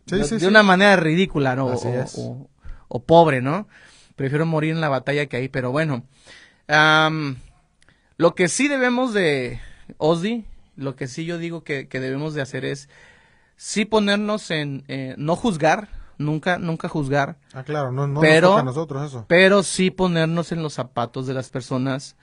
Sí, 0.06 0.16
de, 0.18 0.24
sí, 0.24 0.30
de 0.36 0.40
sí. 0.40 0.46
una 0.46 0.64
manera 0.64 0.96
ridícula, 0.96 1.56
¿no? 1.56 1.70
Así 1.70 1.88
o, 1.88 2.02
es. 2.02 2.16
o- 2.18 2.48
o 2.88 3.04
pobre, 3.04 3.42
¿no? 3.42 3.68
Prefiero 4.16 4.46
morir 4.46 4.72
en 4.72 4.82
la 4.82 4.90
batalla 4.90 5.26
que 5.26 5.38
ahí, 5.38 5.48
pero 5.48 5.72
bueno. 5.72 6.04
lo 8.18 8.36
que 8.36 8.48
sí 8.50 8.68
debemos 8.68 9.14
de, 9.14 9.60
Osdi, 9.98 10.46
lo 10.82 10.96
que 10.96 11.08
sí 11.08 11.26
yo 11.26 11.38
digo 11.38 11.64
que, 11.64 11.88
que 11.88 12.00
debemos 12.00 12.34
de 12.34 12.42
hacer 12.42 12.66
es 12.66 12.90
sí 13.56 13.86
ponernos 13.86 14.52
en, 14.52 14.84
eh, 14.88 15.16
no 15.18 15.36
juzgar, 15.36 15.88
nunca, 16.18 16.58
nunca 16.58 16.88
juzgar, 16.90 17.38
Ah, 17.54 17.64
claro, 17.64 17.92
no, 17.92 18.08
no 18.08 18.20
Pero- 18.22 18.48
nos 18.48 18.52
toca 18.52 18.62
a 18.62 18.66
nosotros 18.66 19.06
eso. 19.08 19.26
pero 19.28 19.64
sí 19.64 19.92
ponernos 19.92 20.52
en 20.52 20.62
los 20.64 20.74
zapatos 20.74 21.28
de 21.28 21.34
las 21.34 21.50
personas 21.50 22.16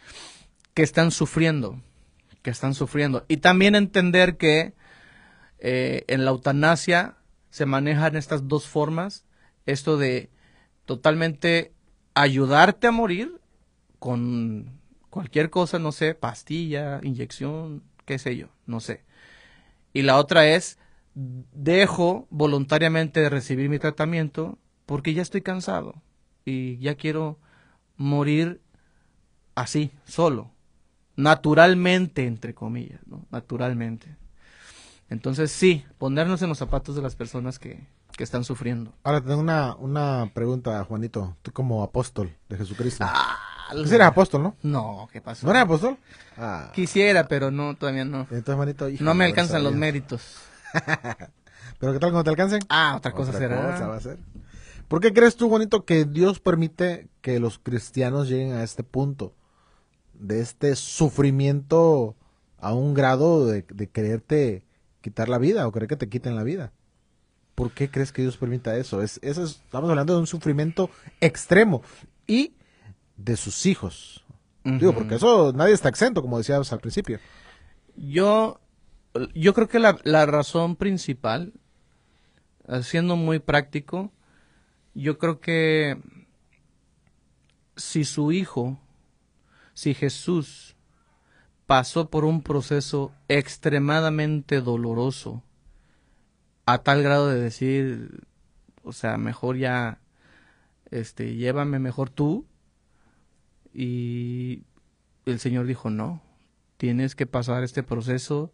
que 0.74 0.82
están 0.82 1.11
sufriendo, 1.11 1.80
que 2.42 2.50
están 2.50 2.74
sufriendo. 2.74 3.24
Y 3.28 3.38
también 3.38 3.74
entender 3.74 4.36
que 4.36 4.74
eh, 5.59 6.04
en 6.06 6.24
la 6.24 6.30
eutanasia 6.30 7.16
se 7.50 7.66
manejan 7.66 8.14
estas 8.16 8.46
dos 8.46 8.66
formas, 8.68 9.24
esto 9.66 9.96
de 9.96 10.30
totalmente 10.84 11.72
ayudarte 12.14 12.86
a 12.86 12.92
morir 12.92 13.40
con 13.98 14.78
cualquier 15.11 15.50
cosa, 15.50 15.78
no 15.78 15.90
sé, 15.92 16.14
pastilla, 16.14 17.00
inyección, 17.02 17.82
qué 18.09 18.18
sé 18.18 18.38
yo, 18.38 18.46
no 18.64 18.80
sé. 18.80 19.04
Y 19.92 20.00
la 20.00 20.16
otra 20.16 20.46
es, 20.46 20.78
dejo 21.14 22.26
voluntariamente 22.30 23.20
de 23.20 23.28
recibir 23.28 23.68
mi 23.68 23.78
tratamiento 23.78 24.56
porque 24.86 25.12
ya 25.12 25.20
estoy 25.20 25.42
cansado 25.42 26.02
y 26.46 26.78
ya 26.78 26.94
quiero 26.94 27.38
morir 27.98 28.62
así, 29.54 29.90
solo, 30.06 30.50
naturalmente, 31.16 32.24
entre 32.24 32.54
comillas, 32.54 33.06
¿no? 33.06 33.26
Naturalmente. 33.30 34.16
Entonces 35.11 35.52
sí, 35.52 35.84
ponernos 35.98 36.40
en 36.40 36.48
los 36.48 36.56
zapatos 36.56 36.96
de 36.96 37.02
las 37.02 37.14
personas 37.14 37.59
que, 37.59 37.86
que 38.16 38.24
están 38.24 38.42
sufriendo. 38.42 38.94
Ahora 39.02 39.20
tengo 39.20 39.40
una, 39.40 39.74
una 39.76 40.30
pregunta, 40.32 40.82
Juanito. 40.84 41.36
Tú 41.42 41.52
como 41.52 41.82
apóstol 41.82 42.34
de 42.48 42.56
Jesucristo. 42.56 43.04
Ah, 43.06 43.36
Sí 43.71 43.95
eres 43.95 44.07
apóstol, 44.07 44.43
¿no? 44.43 44.57
No, 44.62 45.09
¿qué 45.12 45.21
pasó? 45.21 45.47
¿No 45.47 45.51
eres 45.53 45.62
apóstol? 45.64 45.97
Ah. 46.37 46.71
Quisiera, 46.75 47.29
pero 47.29 47.51
no, 47.51 47.77
todavía 47.77 48.05
no. 48.05 48.27
Entonces, 48.31 48.93
hijo, 48.95 49.05
No 49.05 49.14
me 49.14 49.25
alcanzan 49.25 49.62
los 49.64 49.75
méritos. 49.75 50.37
Pero 51.81 51.93
¿qué 51.93 51.99
tal 52.01 52.11
cuando 52.11 52.25
te 52.25 52.31
alcancen? 52.31 52.61
Ah, 52.69 52.95
otra 52.97 53.12
cosa 53.12 53.31
Otra 53.31 53.41
será. 53.41 53.71
cosa 53.73 53.87
va 53.87 53.97
a 53.97 54.01
ser. 54.01 54.19
¿Por 54.89 55.01
qué 55.01 55.12
crees 55.12 55.37
tú, 55.37 55.49
Juanito, 55.49 55.85
que 55.85 56.05
Dios 56.05 56.41
permite 56.41 57.09
que 57.21 57.39
los 57.39 57.59
cristianos 57.59 58.29
lleguen 58.29 58.53
a 58.55 58.64
este 58.64 58.83
punto? 58.83 59.33
De 60.14 60.41
este 60.41 60.75
sufrimiento 60.75 62.16
a 62.59 62.73
un 62.75 62.95
grado 62.95 63.47
de, 63.47 63.64
de 63.69 63.87
quererte 63.89 64.64
quitar 65.03 65.29
la 65.29 65.39
vida 65.39 65.66
o 65.69 65.73
querer 65.73 65.89
que 65.89 65.97
te 65.97 66.09
quiten 66.09 66.35
la 66.35 66.43
vida. 66.43 66.73
¿Por 67.55 67.71
qué 67.71 67.91
crees 67.91 68.11
que 68.12 68.23
Dios 68.23 68.37
permita 68.37 68.77
eso? 68.77 69.03
Es, 69.03 69.21
eso 69.23 69.45
es- 69.45 69.61
estamos 69.64 69.89
hablando 69.91 70.14
de 70.14 70.21
un 70.21 70.27
sufrimiento 70.27 70.91
extremo 71.21 71.83
y 72.27 72.53
de 73.19 73.37
sus 73.37 73.66
hijos. 73.66 74.25
Digo, 74.64 74.93
porque 74.93 75.14
eso 75.14 75.53
nadie 75.55 75.73
está 75.73 75.89
exento, 75.89 76.21
como 76.21 76.39
decíamos 76.39 76.73
al 76.73 76.81
principio. 76.81 77.19
Yo, 77.97 78.61
yo 79.35 79.55
creo 79.55 79.69
que 79.69 79.79
la, 79.79 79.99
la 80.05 80.27
razón 80.27 80.77
principal, 80.77 81.55
siendo 82.83 83.16
muy 83.16 83.39
práctico, 83.39 84.12
yo 84.95 85.16
creo 85.19 85.41
que 85.41 85.99
si 87.77 88.05
su 88.05 88.33
hijo, 88.33 88.79
si 89.73 89.95
Jesús 89.95 90.77
pasó 91.66 92.11
por 92.11 92.25
un 92.25 92.43
proceso 92.43 93.12
extremadamente 93.29 94.61
doloroso, 94.61 95.43
a 96.66 96.79
tal 96.79 97.03
grado 97.03 97.29
de 97.29 97.41
decir, 97.41 98.27
o 98.83 98.93
sea, 98.93 99.16
mejor 99.16 99.57
ya, 99.57 100.01
este, 100.91 101.37
llévame 101.37 101.79
mejor 101.79 102.11
tú, 102.11 102.47
y 103.81 104.64
el 105.24 105.39
Señor 105.39 105.66
dijo, 105.66 105.89
no, 105.89 106.20
tienes 106.79 107.14
que 107.14 107.26
pasar 107.26 107.62
este 107.62 107.85
proceso, 107.85 108.53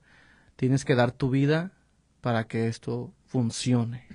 tienes 0.55 0.85
que 0.85 0.95
dar 0.95 1.13
tu 1.13 1.31
vida 1.31 1.73
para 2.21 2.47
que 2.47 2.69
esto 2.69 3.11
funcione. 3.25 4.07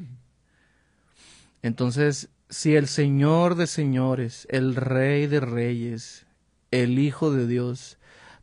Entonces, 1.64 2.30
si 2.50 2.76
el 2.76 2.88
Señor 2.88 3.56
de 3.56 3.66
señores, 3.66 4.46
el 4.52 4.76
Rey 4.76 5.26
de 5.26 5.40
reyes, 5.40 6.28
el 6.70 7.00
Hijo 7.00 7.32
de 7.32 7.48
Dios, 7.48 7.98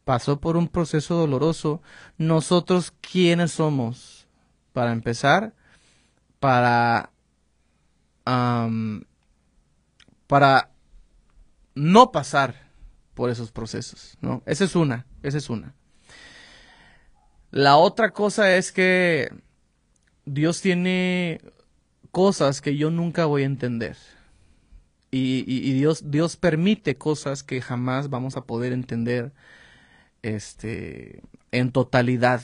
pasó 0.04 0.40
por 0.40 0.56
un 0.56 0.66
proceso 0.66 1.14
doloroso, 1.14 1.82
nosotros 2.18 2.92
quiénes 3.00 3.52
somos, 3.52 4.26
para 4.72 4.90
empezar, 4.90 5.54
para, 6.40 7.12
para 10.26 10.70
no 11.76 12.10
pasar 12.10 12.72
por 13.14 13.30
esos 13.30 13.52
procesos, 13.52 14.18
¿no? 14.20 14.42
Esa 14.46 14.64
es 14.64 14.74
una, 14.74 15.06
esa 15.22 15.38
es 15.38 15.48
una. 15.48 15.74
La 17.52 17.76
otra 17.76 18.10
cosa 18.10 18.56
es 18.56 18.72
que 18.72 19.30
Dios 20.24 20.60
tiene 20.60 21.40
cosas 22.10 22.60
que 22.60 22.76
yo 22.76 22.90
nunca 22.90 23.26
voy 23.26 23.42
a 23.42 23.46
entender. 23.46 23.96
Y, 25.10 25.72
Dios, 25.72 26.10
Dios 26.10 26.36
permite 26.36 26.96
cosas 26.96 27.42
que 27.42 27.62
jamás 27.62 28.10
vamos 28.10 28.36
a 28.36 28.44
poder 28.44 28.74
entender 28.74 29.32
este, 30.20 31.22
en 31.52 31.72
totalidad. 31.72 32.42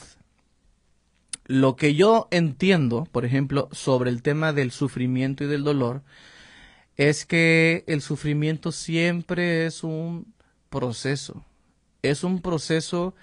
Lo 1.45 1.75
que 1.75 1.93
yo 1.93 2.27
entiendo, 2.31 3.03
por 3.11 3.25
ejemplo, 3.25 3.69
sobre 3.71 4.09
el 4.09 4.23
tema 4.23 4.53
del 4.53 4.71
sufrimiento 4.71 5.43
y 5.43 5.47
del 5.47 5.63
dolor, 5.63 6.01
es 6.97 7.25
que 7.25 7.83
el 7.87 8.01
sufrimiento 8.01 8.71
siempre 8.71 9.65
es 9.65 9.83
un 9.83 10.33
proceso. 10.69 11.45
Es 12.01 12.23
un 12.23 12.41
proceso 12.41 13.15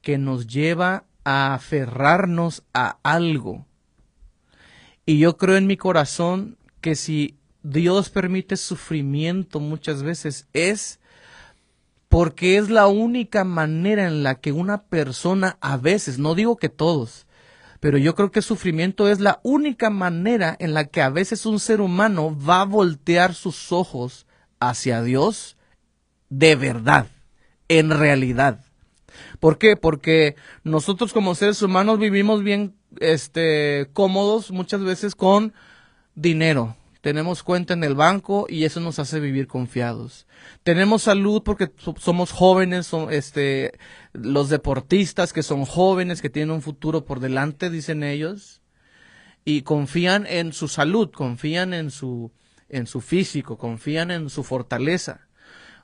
que 0.00 0.18
nos 0.18 0.46
lleva 0.46 1.04
a 1.24 1.54
aferrarnos 1.54 2.62
a 2.72 2.98
algo. 3.02 3.66
Y 5.04 5.18
yo 5.18 5.36
creo 5.36 5.56
en 5.56 5.66
mi 5.66 5.76
corazón 5.76 6.56
que 6.80 6.94
si 6.94 7.36
Dios 7.62 8.10
permite 8.10 8.56
sufrimiento 8.56 9.60
muchas 9.60 10.02
veces 10.02 10.48
es 10.52 11.00
porque 12.08 12.58
es 12.58 12.68
la 12.68 12.88
única 12.88 13.42
manera 13.44 14.06
en 14.06 14.22
la 14.22 14.34
que 14.34 14.52
una 14.52 14.82
persona 14.82 15.56
a 15.60 15.78
veces, 15.78 16.18
no 16.18 16.34
digo 16.34 16.56
que 16.56 16.68
todos, 16.68 17.26
Pero 17.82 17.98
yo 17.98 18.14
creo 18.14 18.30
que 18.30 18.42
sufrimiento 18.42 19.08
es 19.08 19.18
la 19.18 19.40
única 19.42 19.90
manera 19.90 20.54
en 20.60 20.72
la 20.72 20.84
que 20.84 21.02
a 21.02 21.08
veces 21.10 21.46
un 21.46 21.58
ser 21.58 21.80
humano 21.80 22.32
va 22.48 22.60
a 22.60 22.64
voltear 22.64 23.34
sus 23.34 23.72
ojos 23.72 24.24
hacia 24.60 25.02
Dios 25.02 25.56
de 26.28 26.54
verdad, 26.54 27.08
en 27.66 27.90
realidad. 27.90 28.60
¿Por 29.40 29.58
qué? 29.58 29.74
Porque 29.76 30.36
nosotros 30.62 31.12
como 31.12 31.34
seres 31.34 31.60
humanos 31.60 31.98
vivimos 31.98 32.44
bien 32.44 32.76
este 33.00 33.90
cómodos 33.92 34.52
muchas 34.52 34.84
veces 34.84 35.16
con 35.16 35.52
dinero, 36.14 36.76
tenemos 37.02 37.42
cuenta 37.42 37.74
en 37.74 37.82
el 37.82 37.96
banco 37.96 38.46
y 38.48 38.64
eso 38.64 38.80
nos 38.80 39.00
hace 39.00 39.18
vivir 39.18 39.48
confiados. 39.48 40.28
Tenemos 40.62 41.02
salud 41.02 41.42
porque 41.44 41.70
somos 41.98 42.30
jóvenes, 42.30 42.86
son, 42.86 43.12
este, 43.12 43.72
los 44.12 44.48
deportistas 44.48 45.32
que 45.32 45.42
son 45.42 45.64
jóvenes, 45.64 46.22
que 46.22 46.30
tienen 46.30 46.54
un 46.54 46.62
futuro 46.62 47.04
por 47.04 47.18
delante, 47.18 47.70
dicen 47.70 48.04
ellos, 48.04 48.62
y 49.44 49.62
confían 49.62 50.26
en 50.28 50.52
su 50.52 50.68
salud, 50.68 51.10
confían 51.10 51.74
en 51.74 51.90
su, 51.90 52.30
en 52.68 52.86
su 52.86 53.00
físico, 53.00 53.58
confían 53.58 54.12
en 54.12 54.30
su 54.30 54.44
fortaleza. 54.44 55.26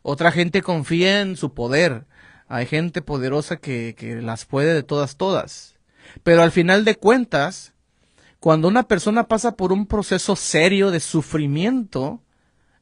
Otra 0.02 0.30
gente 0.30 0.62
confía 0.62 1.20
en 1.20 1.36
su 1.36 1.52
poder. 1.52 2.06
Hay 2.46 2.66
gente 2.66 3.02
poderosa 3.02 3.56
que, 3.56 3.96
que 3.98 4.22
las 4.22 4.44
puede 4.44 4.72
de 4.72 4.84
todas, 4.84 5.16
todas. 5.16 5.74
Pero 6.22 6.42
al 6.42 6.52
final 6.52 6.84
de 6.84 6.94
cuentas, 6.94 7.74
cuando 8.40 8.68
una 8.68 8.84
persona 8.84 9.26
pasa 9.26 9.56
por 9.56 9.72
un 9.72 9.86
proceso 9.86 10.36
serio 10.36 10.90
de 10.90 11.00
sufrimiento, 11.00 12.22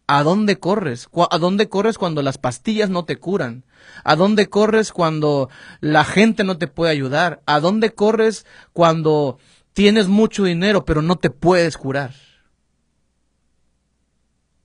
¿a 0.06 0.22
dónde 0.22 0.58
corres? 0.58 1.08
¿A 1.30 1.38
dónde 1.38 1.68
corres 1.68 1.96
cuando 1.98 2.22
las 2.22 2.38
pastillas 2.38 2.90
no 2.90 3.04
te 3.04 3.16
curan? 3.16 3.64
¿A 4.04 4.16
dónde 4.16 4.48
corres 4.48 4.92
cuando 4.92 5.48
la 5.80 6.04
gente 6.04 6.44
no 6.44 6.58
te 6.58 6.68
puede 6.68 6.92
ayudar? 6.92 7.42
¿A 7.46 7.60
dónde 7.60 7.94
corres 7.94 8.44
cuando 8.72 9.38
tienes 9.72 10.08
mucho 10.08 10.44
dinero 10.44 10.84
pero 10.84 11.00
no 11.00 11.16
te 11.16 11.30
puedes 11.30 11.78
curar? 11.78 12.14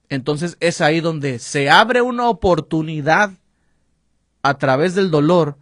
Entonces 0.09 0.57
es 0.59 0.81
ahí 0.81 0.99
donde 0.99 1.39
se 1.39 1.69
abre 1.69 2.01
una 2.01 2.27
oportunidad 2.27 3.31
a 4.43 4.57
través 4.57 4.93
del 4.93 5.09
dolor 5.09 5.57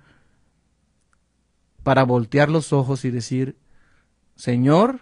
para 1.84 2.04
voltear 2.04 2.50
los 2.50 2.74
ojos 2.74 3.06
y 3.06 3.12
decir, 3.12 3.58
Señor, 4.36 5.02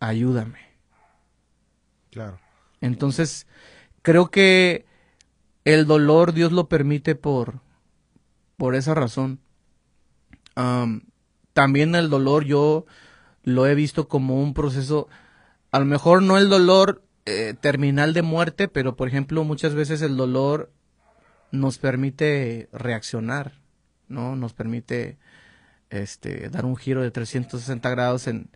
ayúdame. 0.00 0.58
Claro. 2.10 2.38
Entonces, 2.80 3.46
creo 4.02 4.30
que 4.30 4.86
el 5.64 5.86
dolor 5.86 6.32
Dios 6.32 6.52
lo 6.52 6.68
permite 6.68 7.14
por, 7.14 7.60
por 8.56 8.74
esa 8.74 8.94
razón. 8.94 9.40
también 11.52 11.94
el 11.94 12.08
dolor 12.08 12.44
yo 12.44 12.86
lo 13.42 13.66
he 13.66 13.74
visto 13.74 14.08
como 14.08 14.42
un 14.42 14.54
proceso, 14.54 15.08
a 15.70 15.78
lo 15.78 15.84
mejor 15.84 16.22
no 16.22 16.38
el 16.38 16.48
dolor 16.48 17.02
eh, 17.26 17.54
terminal 17.60 18.14
de 18.14 18.22
muerte, 18.22 18.68
pero 18.68 18.96
por 18.96 19.08
ejemplo 19.08 19.44
muchas 19.44 19.74
veces 19.74 20.02
el 20.02 20.16
dolor 20.16 20.70
nos 21.50 21.78
permite 21.78 22.68
reaccionar, 22.72 23.52
¿no? 24.08 24.36
Nos 24.36 24.52
permite 24.52 25.18
este, 25.90 26.48
dar 26.50 26.64
un 26.64 26.76
giro 26.76 27.02
de 27.02 27.10
360 27.10 27.90
grados 27.90 28.26
en, 28.26 28.50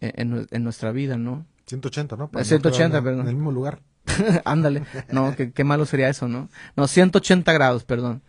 en, 0.00 0.64
nuestra 0.64 0.92
vida, 0.92 1.16
¿no? 1.16 1.46
180, 1.66 2.16
¿no? 2.16 2.30
180, 2.42 3.02
perdón. 3.02 3.22
En 3.22 3.28
el 3.28 3.34
mismo 3.34 3.52
lugar. 3.52 3.80
Ándale, 4.44 4.84
no, 5.10 5.34
qué, 5.36 5.64
malo 5.64 5.84
sería 5.84 6.08
eso, 6.08 6.28
¿no? 6.28 6.48
No, 6.76 6.86
180 6.86 7.52
grados, 7.52 7.84
perdón. 7.84 8.22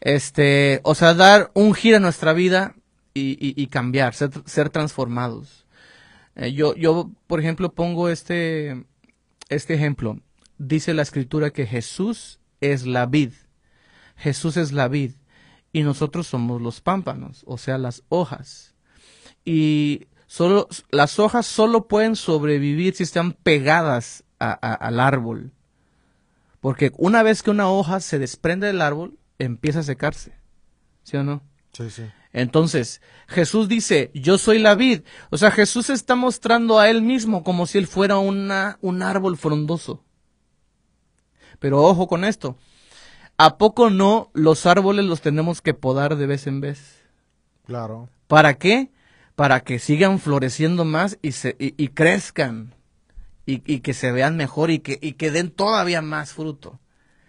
Este, 0.00 0.80
o 0.82 0.94
sea, 0.94 1.14
dar 1.14 1.50
un 1.54 1.74
giro 1.74 1.98
a 1.98 2.00
nuestra 2.00 2.32
vida 2.32 2.74
y, 3.12 3.36
y, 3.38 3.66
cambiar, 3.66 4.14
ser, 4.14 4.30
ser 4.46 4.70
transformados. 4.70 5.66
Eh, 6.36 6.52
yo, 6.52 6.74
yo, 6.74 7.10
por 7.26 7.40
ejemplo, 7.40 7.72
pongo 7.72 8.08
este, 8.08 8.84
este 9.48 9.74
ejemplo. 9.74 10.18
Dice 10.56 10.94
la 10.94 11.02
escritura 11.02 11.50
que 11.50 11.66
Jesús 11.66 12.40
es 12.60 12.86
la 12.86 13.06
vid. 13.06 13.32
Jesús 14.16 14.56
es 14.56 14.72
la 14.72 14.88
vid 14.88 15.12
y 15.72 15.82
nosotros 15.82 16.26
somos 16.26 16.60
los 16.60 16.80
pámpanos, 16.80 17.42
o 17.46 17.58
sea, 17.58 17.78
las 17.78 18.02
hojas. 18.08 18.74
Y 19.44 20.06
Solo, 20.30 20.68
las 20.92 21.18
hojas 21.18 21.44
solo 21.44 21.88
pueden 21.88 22.14
sobrevivir 22.14 22.94
si 22.94 23.02
están 23.02 23.32
pegadas 23.32 24.22
al 24.38 25.00
árbol. 25.00 25.50
Porque 26.60 26.92
una 26.98 27.24
vez 27.24 27.42
que 27.42 27.50
una 27.50 27.68
hoja 27.68 27.98
se 27.98 28.20
desprende 28.20 28.68
del 28.68 28.80
árbol, 28.80 29.18
empieza 29.40 29.80
a 29.80 29.82
secarse. 29.82 30.32
¿Sí 31.02 31.16
o 31.16 31.24
no? 31.24 31.42
Sí, 31.72 31.90
sí. 31.90 32.04
Entonces, 32.32 33.02
Jesús 33.26 33.66
dice, 33.66 34.12
yo 34.14 34.38
soy 34.38 34.60
la 34.60 34.76
vid. 34.76 35.00
O 35.30 35.36
sea, 35.36 35.50
Jesús 35.50 35.90
está 35.90 36.14
mostrando 36.14 36.78
a 36.78 36.88
él 36.90 37.02
mismo 37.02 37.42
como 37.42 37.66
si 37.66 37.78
él 37.78 37.88
fuera 37.88 38.18
una, 38.18 38.78
un 38.82 39.02
árbol 39.02 39.36
frondoso. 39.36 40.04
Pero 41.58 41.82
ojo 41.82 42.06
con 42.06 42.24
esto. 42.24 42.56
¿A 43.36 43.58
poco 43.58 43.90
no 43.90 44.30
los 44.34 44.64
árboles 44.64 45.06
los 45.06 45.22
tenemos 45.22 45.60
que 45.60 45.74
podar 45.74 46.14
de 46.14 46.26
vez 46.28 46.46
en 46.46 46.60
vez? 46.60 47.04
Claro. 47.66 48.08
¿Para 48.28 48.54
qué? 48.54 48.92
Para 49.40 49.60
que 49.60 49.78
sigan 49.78 50.18
floreciendo 50.18 50.84
más 50.84 51.18
y, 51.22 51.32
se, 51.32 51.56
y, 51.58 51.88
crezcan 51.88 52.74
y, 53.46 53.62
y, 53.64 53.80
que 53.80 53.94
se 53.94 54.12
vean 54.12 54.36
mejor 54.36 54.70
y 54.70 54.80
que, 54.80 54.98
y 55.00 55.14
que 55.14 55.30
den 55.30 55.50
todavía 55.50 56.02
más 56.02 56.34
fruto. 56.34 56.78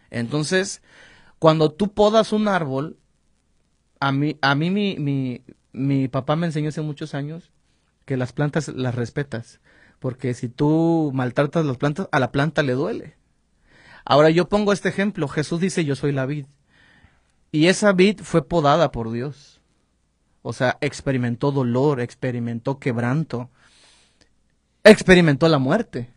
Entonces, 0.10 0.82
cuando 1.40 1.72
tú 1.72 1.94
podas 1.94 2.34
un 2.34 2.50
árbol, 2.50 2.98
a 4.02 4.12
mí, 4.12 4.38
a 4.42 4.56
mí 4.56 4.70
mi, 4.72 4.98
mi, 5.00 5.42
mi 5.72 6.10
papá 6.10 6.36
me 6.36 6.48
enseñó 6.48 6.68
hace 6.68 6.82
muchos 6.82 7.16
años 7.16 7.54
que 8.04 8.18
las 8.18 8.34
plantas 8.34 8.68
las 8.68 8.94
respetas, 8.94 9.62
porque 10.00 10.34
si 10.34 10.50
tú 10.50 11.12
maltratas 11.14 11.66
las 11.66 11.78
plantas, 11.78 12.10
a 12.12 12.20
la 12.20 12.34
planta 12.34 12.62
le 12.62 12.74
duele. 12.74 13.16
Ahora 14.04 14.30
yo 14.32 14.50
pongo 14.50 14.74
este 14.74 14.90
ejemplo, 14.90 15.30
Jesús 15.30 15.62
dice 15.62 15.86
yo 15.86 15.96
soy 15.96 16.12
la 16.12 16.26
vid, 16.26 16.48
y 17.54 17.68
esa 17.68 17.94
vid 17.94 18.20
fue 18.22 18.46
podada 18.46 18.92
por 18.92 19.14
Dios. 19.14 19.61
O 20.42 20.54
sea, 20.54 20.78
experimentó 20.82 21.52
dolor, 21.52 22.00
experimentó 22.00 22.80
quebranto, 22.80 23.50
experimentó 24.84 25.48
la 25.48 25.60
muerte. 25.60 26.12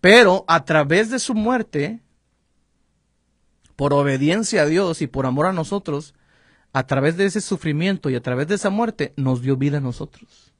Pero 0.00 0.44
a 0.48 0.64
través 0.64 1.10
de 1.10 1.18
su 1.18 1.34
muerte, 1.34 2.00
por 3.76 3.92
obediencia 3.94 4.62
a 4.62 4.66
Dios 4.66 5.02
y 5.02 5.06
por 5.06 5.26
amor 5.26 5.46
a 5.46 5.52
nosotros, 5.52 6.14
a 6.72 6.86
través 6.86 7.16
de 7.16 7.26
ese 7.26 7.40
sufrimiento 7.40 8.10
y 8.10 8.16
a 8.16 8.22
través 8.22 8.48
de 8.48 8.56
esa 8.56 8.70
muerte, 8.70 9.12
nos 9.16 9.40
dio 9.40 9.56
vida 9.56 9.78
a 9.78 9.80
nosotros. 9.80 10.52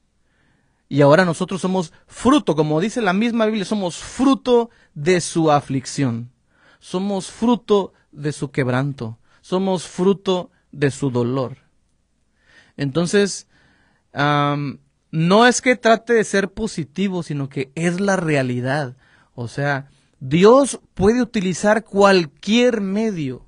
Y 0.88 1.00
ahora 1.00 1.24
nosotros 1.24 1.60
somos 1.60 1.92
fruto, 2.06 2.54
como 2.54 2.80
dice 2.80 3.02
la 3.02 3.12
misma 3.12 3.46
Biblia, 3.46 3.64
somos 3.64 3.96
fruto 3.96 4.70
de 4.94 5.20
su 5.20 5.50
aflicción. 5.50 6.30
Somos 6.78 7.30
fruto 7.30 7.92
de 8.12 8.32
su 8.32 8.50
quebranto. 8.50 9.18
Somos 9.40 9.86
fruto 9.86 10.50
de 10.70 10.90
su 10.90 11.10
dolor. 11.10 11.65
Entonces, 12.76 13.46
no 14.12 15.46
es 15.46 15.60
que 15.62 15.76
trate 15.76 16.14
de 16.14 16.24
ser 16.24 16.52
positivo, 16.52 17.22
sino 17.22 17.48
que 17.48 17.72
es 17.74 18.00
la 18.00 18.16
realidad. 18.16 18.96
O 19.34 19.48
sea, 19.48 19.88
Dios 20.20 20.80
puede 20.94 21.22
utilizar 21.22 21.84
cualquier 21.84 22.80
medio 22.80 23.46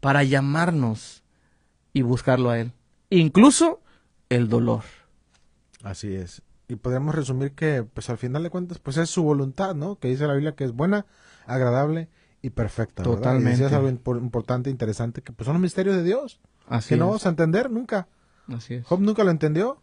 para 0.00 0.22
llamarnos 0.24 1.22
y 1.92 2.02
buscarlo 2.02 2.50
a 2.50 2.58
Él. 2.58 2.72
Incluso 3.10 3.80
el 4.28 4.48
dolor. 4.48 4.82
Así 5.82 6.14
es. 6.14 6.42
Y 6.68 6.76
podríamos 6.76 7.14
resumir 7.14 7.52
que, 7.52 7.84
pues 7.84 8.10
al 8.10 8.18
final 8.18 8.42
de 8.42 8.50
cuentas, 8.50 8.78
pues 8.78 8.96
es 8.96 9.08
su 9.08 9.22
voluntad, 9.22 9.74
¿no? 9.74 9.98
Que 9.98 10.08
dice 10.08 10.26
la 10.26 10.34
Biblia 10.34 10.56
que 10.56 10.64
es 10.64 10.72
buena, 10.72 11.06
agradable 11.46 12.08
y 12.42 12.50
perfecta. 12.50 13.02
Totalmente. 13.02 13.62
Y 13.62 13.74
algo 13.74 13.88
importante, 13.88 14.68
interesante, 14.68 15.22
que 15.22 15.32
pues 15.32 15.46
son 15.46 15.54
los 15.54 15.62
misterios 15.62 15.94
de 15.94 16.02
Dios. 16.02 16.40
Así 16.66 16.90
que 16.90 16.96
no 16.96 17.06
vamos 17.06 17.24
a 17.24 17.28
entender 17.28 17.70
nunca. 17.70 18.08
Así 18.48 18.80
Job 18.82 19.00
nunca 19.00 19.24
lo 19.24 19.30
entendió, 19.30 19.80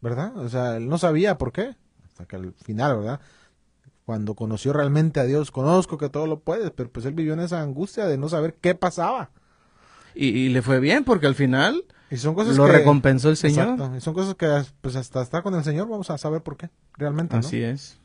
¿verdad? 0.00 0.36
O 0.36 0.48
sea, 0.48 0.76
él 0.76 0.88
no 0.88 0.98
sabía 0.98 1.38
por 1.38 1.52
qué, 1.52 1.74
hasta 2.06 2.26
que 2.26 2.36
al 2.36 2.54
final, 2.64 2.98
¿verdad? 2.98 3.20
Cuando 4.04 4.34
conoció 4.34 4.72
realmente 4.72 5.20
a 5.20 5.24
Dios, 5.24 5.50
conozco 5.50 5.98
que 5.98 6.08
todo 6.08 6.26
lo 6.26 6.40
puedes, 6.40 6.70
pero 6.70 6.90
pues 6.90 7.04
él 7.04 7.14
vivió 7.14 7.34
en 7.34 7.40
esa 7.40 7.60
angustia 7.60 8.06
de 8.06 8.16
no 8.16 8.28
saber 8.28 8.54
qué 8.60 8.74
pasaba. 8.74 9.30
Y, 10.14 10.48
le 10.48 10.62
fue 10.62 10.80
bien, 10.80 11.04
porque 11.04 11.26
al 11.26 11.36
final 11.36 11.84
y 12.10 12.16
son 12.16 12.34
cosas 12.34 12.56
lo 12.56 12.66
recompensó 12.66 13.28
el 13.28 13.36
Señor. 13.36 13.68
Exacto, 13.68 13.96
y 13.96 14.00
son 14.00 14.14
cosas 14.14 14.34
que 14.34 14.64
pues 14.80 14.96
hasta 14.96 15.22
estar 15.22 15.42
con 15.42 15.54
el 15.54 15.62
Señor 15.62 15.88
vamos 15.88 16.10
a 16.10 16.18
saber 16.18 16.42
por 16.42 16.56
qué, 16.56 16.70
realmente. 16.94 17.36
Así 17.36 17.62
es. 17.62 17.98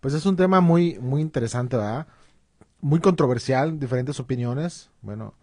Pues 0.00 0.14
es 0.14 0.26
un 0.26 0.36
tema 0.36 0.60
muy, 0.60 0.98
muy 0.98 1.20
interesante, 1.22 1.76
¿verdad? 1.76 2.06
Muy 2.80 3.00
controversial, 3.00 3.78
diferentes 3.78 4.20
opiniones. 4.20 4.90
Bueno, 5.00 5.34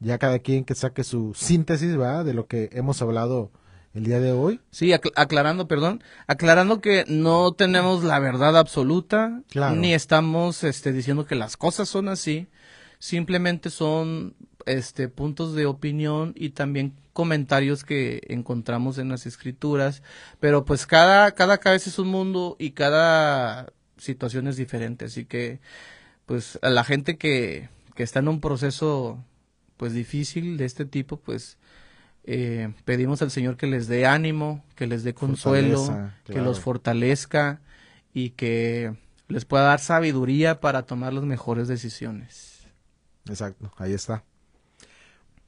ya 0.00 0.18
cada 0.18 0.38
quien 0.38 0.64
que 0.64 0.74
saque 0.74 1.04
su 1.04 1.34
síntesis, 1.34 1.96
¿verdad? 1.96 2.24
De 2.24 2.34
lo 2.34 2.46
que 2.46 2.70
hemos 2.72 3.00
hablado 3.02 3.50
el 3.96 4.04
día 4.04 4.20
de 4.20 4.32
hoy. 4.32 4.60
Sí, 4.70 4.92
aclarando, 4.92 5.68
perdón, 5.68 6.02
aclarando 6.26 6.80
que 6.80 7.04
no 7.08 7.52
tenemos 7.52 8.04
la 8.04 8.18
verdad 8.18 8.56
absoluta, 8.58 9.42
ni 9.74 9.94
estamos 9.94 10.64
este, 10.64 10.92
diciendo 10.92 11.24
que 11.24 11.34
las 11.34 11.56
cosas 11.56 11.88
son 11.88 12.08
así, 12.08 12.46
simplemente 12.98 13.70
son 13.70 14.34
este 14.66 15.08
puntos 15.08 15.54
de 15.54 15.64
opinión 15.64 16.34
y 16.36 16.50
también 16.50 16.94
comentarios 17.14 17.84
que 17.84 18.20
encontramos 18.28 18.98
en 18.98 19.08
las 19.08 19.24
escrituras, 19.24 20.02
pero 20.40 20.66
pues 20.66 20.86
cada 20.86 21.30
cada 21.32 21.58
cabeza 21.58 21.88
es 21.88 21.98
un 21.98 22.08
mundo 22.08 22.56
y 22.58 22.72
cada 22.72 23.72
situación 23.96 24.46
es 24.46 24.56
diferente, 24.56 25.06
así 25.06 25.24
que 25.24 25.60
pues 26.26 26.58
a 26.60 26.68
la 26.68 26.84
gente 26.84 27.16
que 27.16 27.70
que 27.94 28.02
está 28.02 28.18
en 28.18 28.28
un 28.28 28.40
proceso 28.42 29.24
pues 29.76 29.92
difícil 29.92 30.56
de 30.56 30.64
este 30.64 30.84
tipo, 30.84 31.18
pues 31.18 31.58
eh, 32.24 32.72
pedimos 32.84 33.22
al 33.22 33.30
Señor 33.30 33.56
que 33.56 33.66
les 33.66 33.86
dé 33.86 34.06
ánimo, 34.06 34.64
que 34.74 34.86
les 34.86 35.04
dé 35.04 35.14
consuelo, 35.14 36.10
que 36.24 36.40
los 36.40 36.60
fortalezca 36.60 37.60
y 38.12 38.30
que 38.30 38.96
les 39.28 39.44
pueda 39.44 39.64
dar 39.64 39.80
sabiduría 39.80 40.60
para 40.60 40.82
tomar 40.82 41.12
las 41.12 41.24
mejores 41.24 41.68
decisiones. 41.68 42.66
Exacto, 43.28 43.72
ahí 43.76 43.92
está. 43.92 44.24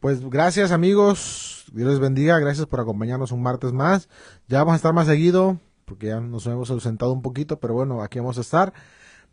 Pues 0.00 0.20
gracias 0.28 0.70
amigos, 0.70 1.64
Dios 1.72 1.90
les 1.90 1.98
bendiga, 1.98 2.38
gracias 2.38 2.66
por 2.66 2.80
acompañarnos 2.80 3.32
un 3.32 3.42
martes 3.42 3.72
más. 3.72 4.08
Ya 4.46 4.58
vamos 4.58 4.74
a 4.74 4.76
estar 4.76 4.92
más 4.92 5.08
seguido, 5.08 5.58
porque 5.84 6.08
ya 6.08 6.20
nos 6.20 6.46
hemos 6.46 6.70
ausentado 6.70 7.12
un 7.12 7.22
poquito, 7.22 7.58
pero 7.58 7.74
bueno, 7.74 8.02
aquí 8.02 8.20
vamos 8.20 8.38
a 8.38 8.42
estar. 8.42 8.72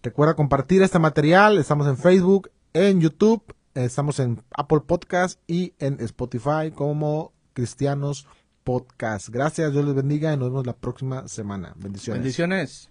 Recuerda 0.01 0.35
compartir 0.35 0.81
este 0.81 0.97
material, 0.97 1.59
estamos 1.59 1.87
en 1.87 1.97
Facebook, 1.97 2.49
en 2.73 3.01
YouTube, 3.01 3.43
estamos 3.75 4.19
en 4.19 4.41
Apple 4.55 4.81
Podcast 4.81 5.39
y 5.47 5.73
en 5.79 5.99
Spotify 5.99 6.71
como 6.73 7.33
Cristianos 7.53 8.27
Podcast. 8.63 9.29
Gracias, 9.29 9.73
Dios 9.73 9.85
les 9.85 9.93
bendiga 9.93 10.33
y 10.33 10.37
nos 10.37 10.49
vemos 10.49 10.65
la 10.65 10.75
próxima 10.75 11.27
semana. 11.27 11.73
Bendiciones. 11.77 12.21
Bendiciones. 12.21 12.89